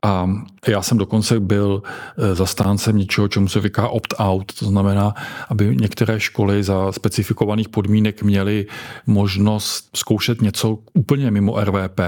a 0.02 0.30
já 0.68 0.82
jsem 0.82 0.98
dokonce 0.98 1.40
byl 1.40 1.82
eh, 2.18 2.34
zastáncem 2.64 2.96
něčeho, 2.96 3.28
čemu 3.28 3.48
se 3.48 3.60
říká 3.60 3.88
opt-out, 3.88 4.52
to 4.58 4.66
znamená, 4.66 5.14
aby 5.48 5.76
některé 5.76 6.20
školy 6.20 6.62
za 6.62 6.92
specifikovaných 6.92 7.68
podmínek 7.68 8.22
měly 8.22 8.66
možnost 9.06 9.88
zkoušet 9.96 10.42
něco 10.42 10.78
úplně 10.94 11.30
mimo 11.30 11.60
RVP. 11.60 12.00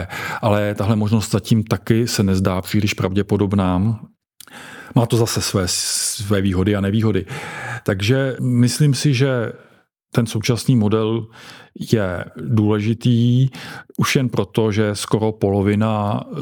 Ale 0.43 0.75
tahle 0.75 0.97
možnost 0.97 1.31
zatím 1.31 1.65
taky 1.65 2.09
se 2.09 2.23
nezdá 2.23 2.63
příliš 2.63 2.95
pravděpodobná. 2.95 4.01
Má 4.95 5.07
to 5.07 5.17
zase 5.17 5.43
své, 5.43 5.63
své 5.67 6.41
výhody 6.41 6.77
a 6.77 6.81
nevýhody. 6.81 7.27
Takže 7.85 8.37
myslím 8.41 8.95
si, 8.95 9.15
že 9.15 9.53
ten 10.13 10.27
současný 10.27 10.77
model 10.77 11.27
je 11.93 12.25
důležitý 12.37 13.49
už 13.97 14.17
jen 14.17 14.29
proto, 14.29 14.73
že 14.73 14.95
skoro 14.95 15.33
polovina 15.33 16.25
e, 16.25 16.37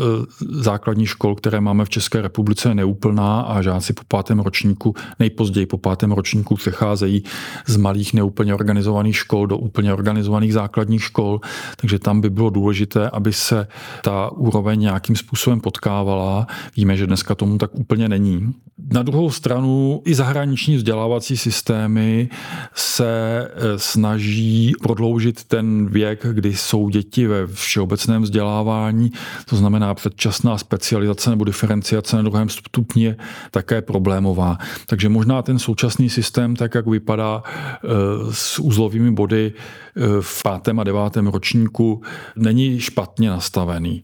základních 0.62 1.08
škol, 1.08 1.34
které 1.34 1.60
máme 1.60 1.84
v 1.84 1.88
České 1.88 2.22
republice, 2.22 2.68
je 2.68 2.74
neúplná 2.74 3.40
a 3.40 3.62
žáci 3.62 3.92
po 3.92 4.02
pátém 4.08 4.40
ročníku, 4.40 4.94
nejpozději 5.18 5.66
po 5.66 5.78
pátém 5.78 6.12
ročníku 6.12 6.54
přecházejí 6.54 7.22
z 7.66 7.76
malých 7.76 8.14
neúplně 8.14 8.54
organizovaných 8.54 9.16
škol 9.16 9.46
do 9.46 9.58
úplně 9.58 9.92
organizovaných 9.92 10.52
základních 10.52 11.02
škol, 11.02 11.40
takže 11.76 11.98
tam 11.98 12.20
by 12.20 12.30
bylo 12.30 12.50
důležité, 12.50 13.10
aby 13.10 13.32
se 13.32 13.66
ta 14.02 14.32
úroveň 14.32 14.80
nějakým 14.80 15.16
způsobem 15.16 15.60
potkávala. 15.60 16.46
Víme, 16.76 16.96
že 16.96 17.06
dneska 17.06 17.34
tomu 17.34 17.58
tak 17.58 17.74
úplně 17.74 18.08
není. 18.08 18.54
Na 18.92 19.02
druhou 19.02 19.30
stranu 19.30 20.02
i 20.04 20.14
zahraniční 20.14 20.76
vzdělávací 20.76 21.36
systémy 21.36 22.28
se 22.74 23.08
e, 23.54 23.78
snaží 23.78 24.72
prodloužit 24.82 25.23
prodloužit 25.24 25.44
ten 25.44 25.86
věk, 25.86 26.26
kdy 26.32 26.56
jsou 26.56 26.88
děti 26.88 27.26
ve 27.26 27.46
všeobecném 27.46 28.22
vzdělávání, 28.22 29.12
to 29.44 29.56
znamená 29.56 29.94
předčasná 29.94 30.58
specializace 30.58 31.30
nebo 31.30 31.44
diferenciace 31.44 32.16
na 32.16 32.22
druhém 32.22 32.48
stupni 32.48 33.16
také 33.50 33.82
problémová. 33.82 34.58
Takže 34.86 35.08
možná 35.08 35.42
ten 35.42 35.58
současný 35.58 36.10
systém, 36.10 36.56
tak 36.56 36.74
jak 36.74 36.86
vypadá 36.86 37.42
eh, 37.44 37.88
s 38.32 38.58
uzlovými 38.58 39.10
body 39.10 39.52
eh, 39.52 40.00
v 40.20 40.42
pátém 40.42 40.80
a 40.80 40.84
devátém 40.84 41.26
ročníku, 41.26 42.02
není 42.36 42.80
špatně 42.80 43.30
nastavený. 43.30 44.02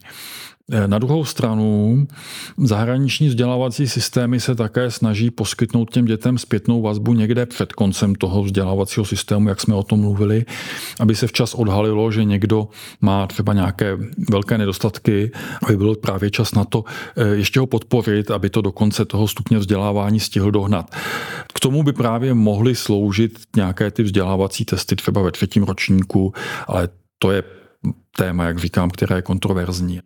Eh, 0.71 0.87
na 0.87 0.99
druhou 0.99 1.25
stranu 1.25 2.07
zahraniční 2.57 3.27
vzdělávací 3.27 3.87
systémy 3.87 4.39
se 4.39 4.55
také 4.55 4.91
snaží 4.91 5.31
poskytnout 5.31 5.93
těm 5.93 6.05
dětem 6.05 6.37
zpětnou 6.37 6.81
vazbu 6.81 7.13
někde 7.13 7.45
před 7.45 7.73
koncem 7.73 8.15
toho 8.15 8.43
vzdělávacího 8.43 9.05
systému, 9.05 9.49
jak 9.49 9.61
jsme 9.61 9.75
o 9.75 9.83
tom 9.83 9.99
mluvili, 9.99 10.45
aby 10.99 11.15
se 11.15 11.27
včas 11.27 11.53
odhalilo, 11.53 12.11
že 12.11 12.23
někdo 12.23 12.67
má 13.01 13.27
třeba 13.27 13.53
nějaké 13.53 13.97
velké 14.29 14.57
nedostatky, 14.57 15.31
aby 15.67 15.77
byl 15.77 15.95
právě 15.95 16.31
čas 16.31 16.53
na 16.53 16.65
to 16.65 16.83
eh, 17.15 17.27
ještě 17.27 17.59
ho 17.59 17.67
podporit, 17.67 18.31
aby 18.31 18.49
to 18.49 18.61
do 18.61 18.71
konce 18.71 19.05
toho 19.05 19.27
stupně 19.27 19.57
vzdělávání 19.57 20.19
stihl 20.19 20.51
dohnat. 20.51 20.95
K 21.53 21.59
tomu 21.59 21.83
by 21.83 21.93
právě 21.93 22.33
mohly 22.33 22.75
sloužit 22.75 23.39
nějaké 23.55 23.91
ty 23.91 24.03
vzdělávací 24.03 24.65
testy 24.65 24.95
třeba 24.95 25.21
ve 25.21 25.31
třetím 25.31 25.63
ročníku, 25.63 26.33
ale 26.67 26.89
to 27.19 27.31
je 27.31 27.43
téma, 28.17 28.45
jak 28.45 28.57
říkám, 28.57 28.89
které 28.89 29.15
je 29.15 29.21
kontroverzní. 29.21 29.99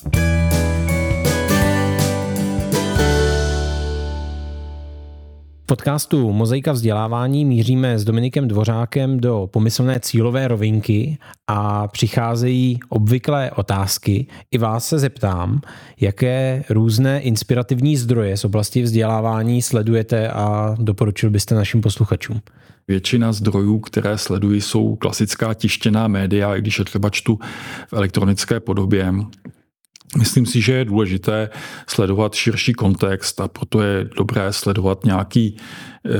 V 5.63 5.67
podcastu 5.67 6.31
Mozaika 6.31 6.71
vzdělávání 6.71 7.45
míříme 7.45 7.99
s 7.99 8.03
Dominikem 8.03 8.47
Dvořákem 8.47 9.19
do 9.19 9.49
pomyslné 9.51 9.99
cílové 9.99 10.47
rovinky 10.47 11.17
a 11.47 11.87
přicházejí 11.87 12.79
obvyklé 12.89 13.51
otázky. 13.51 14.27
I 14.51 14.57
vás 14.57 14.87
se 14.87 14.99
zeptám, 14.99 15.61
jaké 16.01 16.63
různé 16.69 17.19
inspirativní 17.19 17.97
zdroje 17.97 18.37
z 18.37 18.45
oblasti 18.45 18.81
vzdělávání 18.81 19.61
sledujete 19.61 20.29
a 20.29 20.75
doporučil 20.79 21.29
byste 21.29 21.55
našim 21.55 21.81
posluchačům. 21.81 22.41
Většina 22.87 23.33
zdrojů, 23.33 23.79
které 23.79 24.17
sledují, 24.17 24.61
jsou 24.61 24.95
klasická 24.95 25.53
tištěná 25.53 26.07
média, 26.07 26.55
i 26.55 26.61
když 26.61 26.79
je 26.79 26.85
třeba 26.85 27.09
čtu 27.09 27.39
v 27.87 27.93
elektronické 27.93 28.59
podobě. 28.59 29.13
Myslím 30.17 30.45
si, 30.45 30.61
že 30.61 30.73
je 30.73 30.85
důležité 30.85 31.49
sledovat 31.87 32.33
širší 32.35 32.73
kontext 32.73 33.41
a 33.41 33.47
proto 33.47 33.81
je 33.81 34.09
dobré 34.17 34.53
sledovat 34.53 35.05
nějaký 35.05 35.57
eh, 36.05 36.11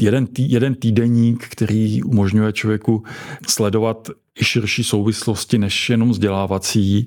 jeden, 0.00 0.26
tý, 0.26 0.52
jeden 0.52 0.74
týdeník, 0.74 1.48
který 1.48 2.02
umožňuje 2.02 2.52
člověku 2.52 3.04
sledovat 3.48 4.08
i 4.40 4.44
širší 4.44 4.84
souvislosti 4.84 5.58
než 5.58 5.90
jenom 5.90 6.10
vzdělávací. 6.10 7.06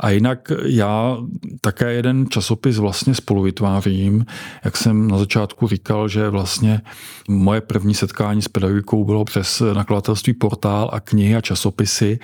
A 0.00 0.10
jinak 0.10 0.52
já 0.64 1.16
také 1.60 1.92
jeden 1.92 2.26
časopis 2.28 2.78
vlastně 2.78 3.14
spolu 3.14 3.42
vytvářím. 3.42 4.26
Jak 4.64 4.76
jsem 4.76 5.08
na 5.08 5.18
začátku 5.18 5.68
říkal, 5.68 6.08
že 6.08 6.30
vlastně 6.30 6.80
moje 7.28 7.60
první 7.60 7.94
setkání 7.94 8.42
s 8.42 8.48
pedagogikou 8.48 9.04
bylo 9.04 9.24
přes 9.24 9.62
nakladatelství 9.72 10.32
Portál 10.32 10.90
a 10.92 11.00
knihy 11.00 11.36
a 11.36 11.40
časopisy. 11.40 12.18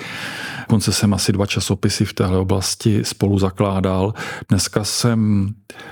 Konce 0.68 0.92
jsem 0.92 1.14
asi 1.14 1.32
dva 1.32 1.46
časopisy 1.46 2.04
v 2.04 2.12
téhle 2.12 2.38
oblasti 2.38 3.04
spolu 3.04 3.38
zakládal. 3.38 4.14
Dneska 4.48 4.84
jsem 4.84 5.48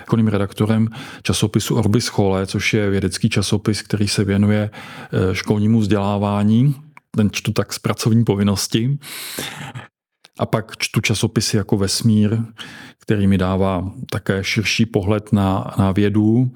koným 0.09 0.28
redaktorem 0.28 0.89
časopisu 1.22 1.76
Orbis 1.76 2.05
Schole, 2.05 2.47
což 2.47 2.74
je 2.74 2.91
vědecký 2.91 3.28
časopis, 3.28 3.83
který 3.83 4.09
se 4.09 4.24
věnuje 4.24 4.70
eh, 4.72 5.35
školnímu 5.35 5.81
vzdělávání 5.81 6.74
ten 7.16 7.31
čtu 7.33 7.53
tak 7.53 7.72
z 7.72 7.78
pracovní 7.78 8.24
povinnosti. 8.24 8.99
A 10.41 10.47
pak 10.47 10.76
čtu 10.76 11.01
časopisy 11.01 11.57
jako 11.57 11.76
Vesmír, 11.76 12.38
který 12.99 13.26
mi 13.26 13.38
dává 13.38 13.91
také 14.11 14.45
širší 14.45 14.86
pohled 14.86 15.32
na, 15.32 15.74
na 15.78 15.93
vědu. 15.93 16.51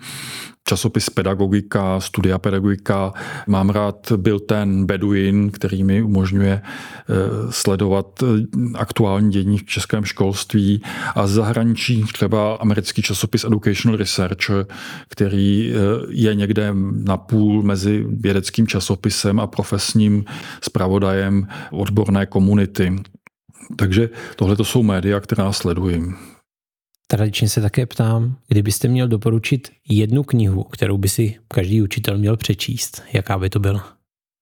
Časopis 0.68 1.10
Pedagogika, 1.10 2.00
Studia 2.00 2.38
Pedagogika. 2.38 3.12
Mám 3.46 3.70
rád 3.70 4.12
byl 4.16 4.40
ten 4.40 4.86
Beduin, 4.86 5.50
který 5.50 5.84
mi 5.84 6.02
umožňuje 6.02 6.62
eh, 6.62 7.12
sledovat 7.50 8.22
eh, 8.22 8.26
aktuální 8.74 9.30
dění 9.30 9.58
v 9.58 9.64
českém 9.64 10.04
školství. 10.04 10.82
A 11.14 11.26
z 11.26 11.30
zahraničí 11.30 12.04
třeba 12.12 12.54
americký 12.54 13.02
časopis 13.02 13.44
Educational 13.44 13.98
Research, 13.98 14.50
který 15.08 15.72
eh, 15.74 15.78
je 16.08 16.34
někde 16.34 16.74
na 17.04 17.16
půl 17.16 17.62
mezi 17.62 18.06
vědeckým 18.08 18.66
časopisem 18.66 19.40
a 19.40 19.46
profesním 19.46 20.24
zpravodajem 20.60 21.48
odborné 21.70 22.26
komunity. 22.26 22.96
Takže 23.76 24.10
tohle 24.36 24.56
to 24.56 24.64
jsou 24.64 24.82
média, 24.82 25.20
která 25.20 25.52
sleduji. 25.52 26.02
Tradičně 27.06 27.48
se 27.48 27.60
také 27.60 27.86
ptám, 27.86 28.36
kdybyste 28.48 28.88
měl 28.88 29.08
doporučit 29.08 29.68
jednu 29.88 30.22
knihu, 30.22 30.62
kterou 30.62 30.98
by 30.98 31.08
si 31.08 31.36
každý 31.48 31.82
učitel 31.82 32.18
měl 32.18 32.36
přečíst, 32.36 33.02
jaká 33.12 33.38
by 33.38 33.50
to 33.50 33.60
byla? 33.60 33.94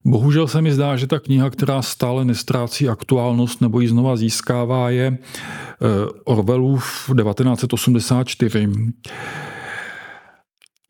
Bohužel 0.05 0.49
se 0.49 0.63
mi 0.63 0.73
zdá, 0.73 0.97
že 0.97 1.07
ta 1.07 1.19
kniha, 1.19 1.51
která 1.51 1.83
stále 1.83 2.25
nestrácí 2.25 2.89
aktuálnost 2.89 3.61
nebo 3.61 3.81
ji 3.81 3.89
znova 3.89 4.17
získává, 4.17 4.91
je 4.91 5.19
eh, 5.19 5.19
Orwellův 6.25 7.11
1984. 7.17 8.69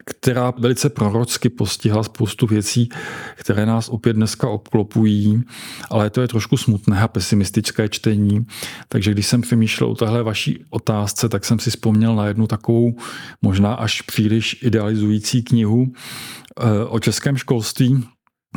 která 0.04 0.52
velice 0.58 0.90
prorocky 0.90 1.48
postihla 1.48 2.02
spoustu 2.02 2.46
věcí, 2.46 2.88
které 3.36 3.66
nás 3.66 3.88
opět 3.88 4.12
dneska 4.12 4.48
obklopují, 4.48 5.42
ale 5.90 6.10
to 6.10 6.20
je 6.20 6.28
trošku 6.28 6.56
smutné 6.56 7.00
a 7.00 7.08
pesimistické 7.08 7.88
čtení. 7.88 8.46
Takže 8.88 9.10
když 9.10 9.26
jsem 9.26 9.40
přemýšlel 9.40 9.90
o 9.90 9.94
téhle 9.94 10.22
vaší 10.22 10.64
otázce, 10.70 11.28
tak 11.28 11.44
jsem 11.44 11.58
si 11.58 11.70
vzpomněl 11.70 12.14
na 12.14 12.26
jednu 12.26 12.46
takovou 12.46 12.96
možná 13.42 13.74
až 13.74 14.02
příliš 14.02 14.62
idealizující 14.62 15.42
knihu 15.42 15.86
eh, 15.86 16.84
o 16.84 16.98
českém 17.00 17.36
školství, 17.36 18.04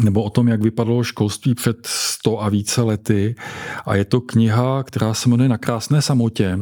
nebo 0.03 0.23
o 0.23 0.29
tom, 0.29 0.47
jak 0.47 0.61
vypadalo 0.61 1.03
školství 1.03 1.55
před 1.55 1.77
100 1.85 2.41
a 2.41 2.49
více 2.49 2.81
lety. 2.81 3.35
A 3.85 3.95
je 3.95 4.05
to 4.05 4.21
kniha, 4.21 4.83
která 4.83 5.13
se 5.13 5.29
jmenuje 5.29 5.49
Na 5.49 5.57
krásné 5.57 6.01
samotě 6.01 6.59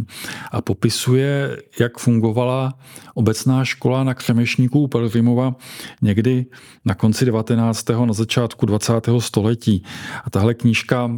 a 0.52 0.62
popisuje, 0.62 1.58
jak 1.80 1.98
fungovala 1.98 2.74
obecná 3.14 3.66
škola 3.66 4.04
na 4.04 4.14
Křemešníku 4.14 4.80
u 4.80 4.88
Pelvimova 4.88 5.56
někdy 6.02 6.46
na 6.86 6.96
konci 6.96 7.26
19. 7.26 7.90
na 7.90 8.14
začátku 8.14 8.66
20. 8.66 8.94
století. 9.20 9.84
A 10.24 10.30
tahle 10.30 10.54
knížka, 10.54 11.12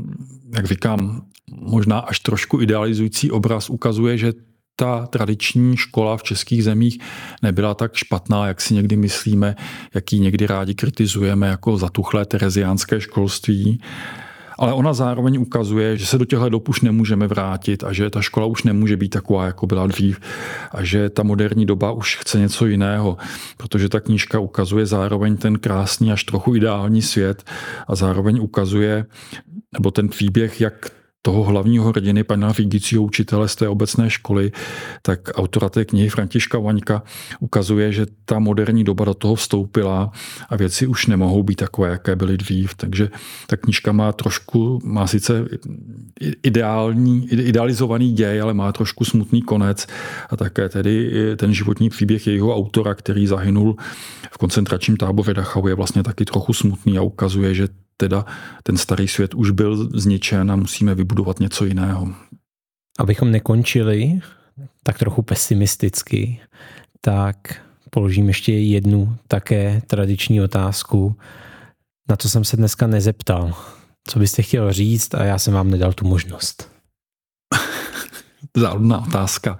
jak 0.56 0.66
říkám, 0.66 1.22
možná 1.52 2.00
až 2.00 2.20
trošku 2.20 2.62
idealizující 2.62 3.32
obraz 3.32 3.70
ukazuje, 3.70 4.18
že 4.18 4.34
ta 4.76 5.06
tradiční 5.06 5.78
škola 5.78 6.18
v 6.18 6.24
českých 6.24 6.64
zemích 6.64 7.00
nebyla 7.42 7.74
tak 7.74 7.96
špatná, 7.96 8.48
jak 8.48 8.62
si 8.62 8.74
někdy 8.74 8.96
myslíme, 8.96 9.56
jak 9.94 10.14
ji 10.14 10.20
někdy 10.20 10.48
rádi 10.48 10.76
kritizujeme 10.76 11.48
jako 11.48 11.78
zatuchlé 11.78 12.26
tereziánské 12.26 13.02
školství. 13.02 13.82
Ale 14.60 14.74
ona 14.74 14.94
zároveň 14.94 15.38
ukazuje, 15.40 15.98
že 15.98 16.06
se 16.06 16.18
do 16.18 16.26
těchto 16.26 16.50
dob 16.50 16.70
už 16.70 16.82
nemůžeme 16.82 17.28
vrátit 17.28 17.84
a 17.84 17.94
že 17.94 18.10
ta 18.10 18.22
škola 18.22 18.46
už 18.46 18.64
nemůže 18.64 18.98
být 18.98 19.10
taková, 19.10 19.46
jako 19.46 19.68
byla 19.68 19.88
dřív 19.88 20.20
a 20.72 20.84
že 20.84 21.10
ta 21.10 21.24
moderní 21.24 21.66
doba 21.66 21.92
už 21.92 22.18
chce 22.18 22.40
něco 22.40 22.66
jiného, 22.66 23.18
protože 23.58 23.90
ta 23.90 24.00
knížka 24.00 24.40
ukazuje 24.40 24.86
zároveň 24.86 25.38
ten 25.38 25.60
krásný 25.60 26.12
až 26.12 26.24
trochu 26.24 26.56
ideální 26.56 27.02
svět 27.02 27.44
a 27.88 27.96
zároveň 27.96 28.40
ukazuje, 28.42 29.06
nebo 29.74 29.92
ten 29.92 30.10
příběh, 30.10 30.62
jak 30.62 30.92
toho 31.26 31.44
hlavního 31.44 31.86
hrdiny, 31.86 32.24
pana 32.24 32.52
řídícího 32.52 33.04
učitele 33.04 33.48
z 33.48 33.56
té 33.56 33.68
obecné 33.68 34.10
školy, 34.10 34.52
tak 35.02 35.20
autora 35.34 35.70
té 35.70 35.86
knihy 35.86 36.10
Františka 36.10 36.60
Vaňka 36.60 37.04
ukazuje, 37.40 37.92
že 37.92 38.06
ta 38.26 38.40
moderní 38.40 38.84
doba 38.84 39.06
do 39.06 39.14
toho 39.14 39.36
vstoupila 39.36 40.12
a 40.50 40.56
věci 40.56 40.88
už 40.88 41.08
nemohou 41.08 41.44
být 41.44 41.56
takové, 41.56 41.90
jaké 41.90 42.16
byly 42.16 42.38
dřív. 42.38 42.76
Takže 42.76 43.10
ta 43.48 43.58
knižka 43.58 43.92
má 43.92 44.12
trošku, 44.12 44.80
má 44.84 45.08
sice 45.08 45.46
ideální, 46.44 47.28
idealizovaný 47.30 48.14
děj, 48.14 48.42
ale 48.42 48.54
má 48.54 48.72
trošku 48.72 49.06
smutný 49.06 49.42
konec 49.42 49.88
a 50.30 50.38
také 50.38 50.70
tedy 50.70 51.12
ten 51.38 51.54
životní 51.54 51.90
příběh 51.90 52.28
jejího 52.28 52.56
autora, 52.56 52.94
který 52.94 53.28
zahynul 53.28 53.76
v 54.32 54.38
koncentračním 54.38 54.98
táboře 54.98 55.34
Dachau, 55.34 55.68
je 55.68 55.76
vlastně 55.76 56.04
taky 56.04 56.26
trochu 56.26 56.54
smutný 56.54 56.98
a 56.98 57.02
ukazuje, 57.02 57.54
že 57.54 57.68
teda 57.98 58.26
ten 58.64 58.78
starý 58.78 59.08
svět 59.08 59.34
už 59.34 59.52
byl 59.52 59.90
zničen 60.00 60.52
a 60.52 60.56
musíme 60.56 60.96
vybudovat 60.96 61.40
něco 61.40 61.66
jiného. 61.66 62.14
Abychom 63.00 63.32
nekončili 63.32 64.20
tak 64.84 65.00
trochu 65.00 65.22
pesimisticky, 65.22 66.40
tak 67.02 67.62
položím 67.90 68.28
ještě 68.28 68.54
jednu 68.54 69.18
také 69.28 69.82
tradiční 69.88 70.42
otázku, 70.42 71.16
na 72.10 72.16
co 72.16 72.30
jsem 72.30 72.44
se 72.44 72.58
dneska 72.58 72.88
nezeptal. 72.88 73.54
Co 74.08 74.20
byste 74.20 74.42
chtěl 74.42 74.74
říct 74.74 75.14
a 75.14 75.24
já 75.24 75.38
jsem 75.38 75.54
vám 75.54 75.72
nedal 75.72 75.94
tu 75.94 76.08
možnost. 76.08 76.72
Záludná 78.58 79.08
otázka. 79.08 79.60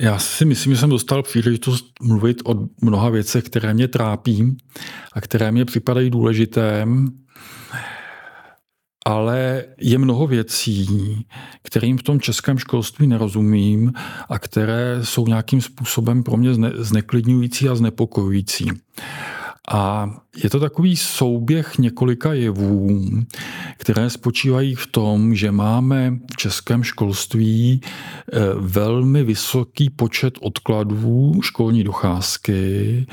Já 0.00 0.18
si 0.18 0.44
myslím, 0.44 0.74
že 0.74 0.80
jsem 0.80 0.90
dostal 0.90 1.22
příležitost 1.22 1.84
mluvit 2.02 2.42
o 2.44 2.54
mnoha 2.82 3.08
věcech, 3.08 3.44
které 3.44 3.74
mě 3.74 3.88
trápí 3.88 4.56
a 5.12 5.20
které 5.20 5.52
mě 5.52 5.64
připadají 5.64 6.10
důležité 6.10 6.86
ale 9.06 9.64
je 9.80 9.98
mnoho 9.98 10.26
věcí, 10.26 11.26
kterým 11.62 11.98
v 11.98 12.02
tom 12.02 12.20
českém 12.20 12.58
školství 12.58 13.06
nerozumím 13.06 13.92
a 14.28 14.38
které 14.38 14.98
jsou 15.02 15.26
nějakým 15.26 15.60
způsobem 15.60 16.22
pro 16.22 16.36
mě 16.36 16.50
zneklidňující 16.74 17.68
a 17.68 17.74
znepokojující. 17.74 18.70
A 19.72 20.10
je 20.36 20.50
to 20.50 20.60
takový 20.60 20.96
souběh 20.96 21.78
několika 21.78 22.32
jevů, 22.32 22.88
které 23.76 24.10
spočívají 24.10 24.74
v 24.74 24.86
tom, 24.86 25.34
že 25.34 25.52
máme 25.52 26.18
v 26.32 26.36
českém 26.36 26.82
školství 26.82 27.80
eh, 27.82 28.38
velmi 28.58 29.24
vysoký 29.24 29.90
počet 29.90 30.38
odkladů 30.40 31.40
školní 31.42 31.84
docházky. 31.84 33.06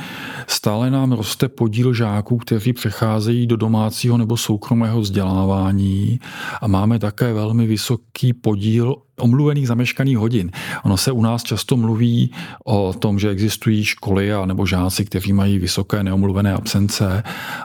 Stále 0.48 0.92
nám 0.92 1.12
roste 1.12 1.50
podíl 1.50 1.94
žáků, 1.94 2.38
kteří 2.38 2.74
přecházejí 2.74 3.48
do 3.48 3.56
domácího 3.56 4.18
nebo 4.18 4.38
soukromého 4.38 5.02
vzdělávání 5.02 6.20
a 6.62 6.68
máme 6.68 7.00
také 7.00 7.34
velmi 7.34 7.68
vysoký 7.68 8.34
podíl 8.34 8.96
omluvených 9.20 9.68
zameškaných 9.68 10.18
hodin. 10.18 10.52
Ono 10.84 10.98
se 10.98 11.12
u 11.12 11.22
nás 11.22 11.44
často 11.44 11.78
mluví 11.78 12.32
o 12.66 12.94
tom, 12.94 13.20
že 13.20 13.30
existují 13.30 13.86
školy 13.86 14.34
a 14.34 14.46
nebo 14.46 14.66
žáci, 14.66 15.06
kteří 15.06 15.34
mají 15.34 15.60
vysoké 15.60 16.04
neomluvené 16.04 16.54
absence, 16.54 17.07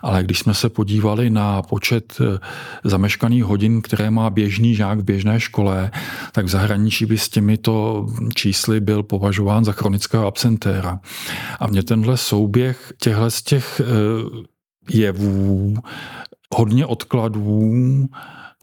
ale 0.02 0.22
když 0.22 0.38
jsme 0.38 0.54
se 0.54 0.68
podívali 0.68 1.30
na 1.30 1.62
počet 1.62 2.20
eh, 2.20 2.38
zameškaných 2.84 3.44
hodin, 3.44 3.82
které 3.82 4.10
má 4.10 4.30
běžný 4.30 4.74
žák 4.74 4.98
v 4.98 5.04
běžné 5.04 5.40
škole, 5.40 5.90
tak 6.32 6.46
v 6.46 6.48
zahraničí 6.48 7.06
by 7.06 7.18
s 7.18 7.28
těmito 7.28 8.06
čísly 8.34 8.80
byl 8.80 9.02
považován 9.02 9.64
za 9.64 9.72
chronického 9.72 10.26
absentéra. 10.26 11.00
A 11.60 11.66
mě 11.66 11.82
tenhle 11.82 12.16
souběh 12.16 12.92
těchto 12.98 13.30
z 13.30 13.42
těch 13.42 13.80
eh, 13.80 13.84
jevů, 14.90 15.74
hodně 16.54 16.86
odkladů, 16.86 18.08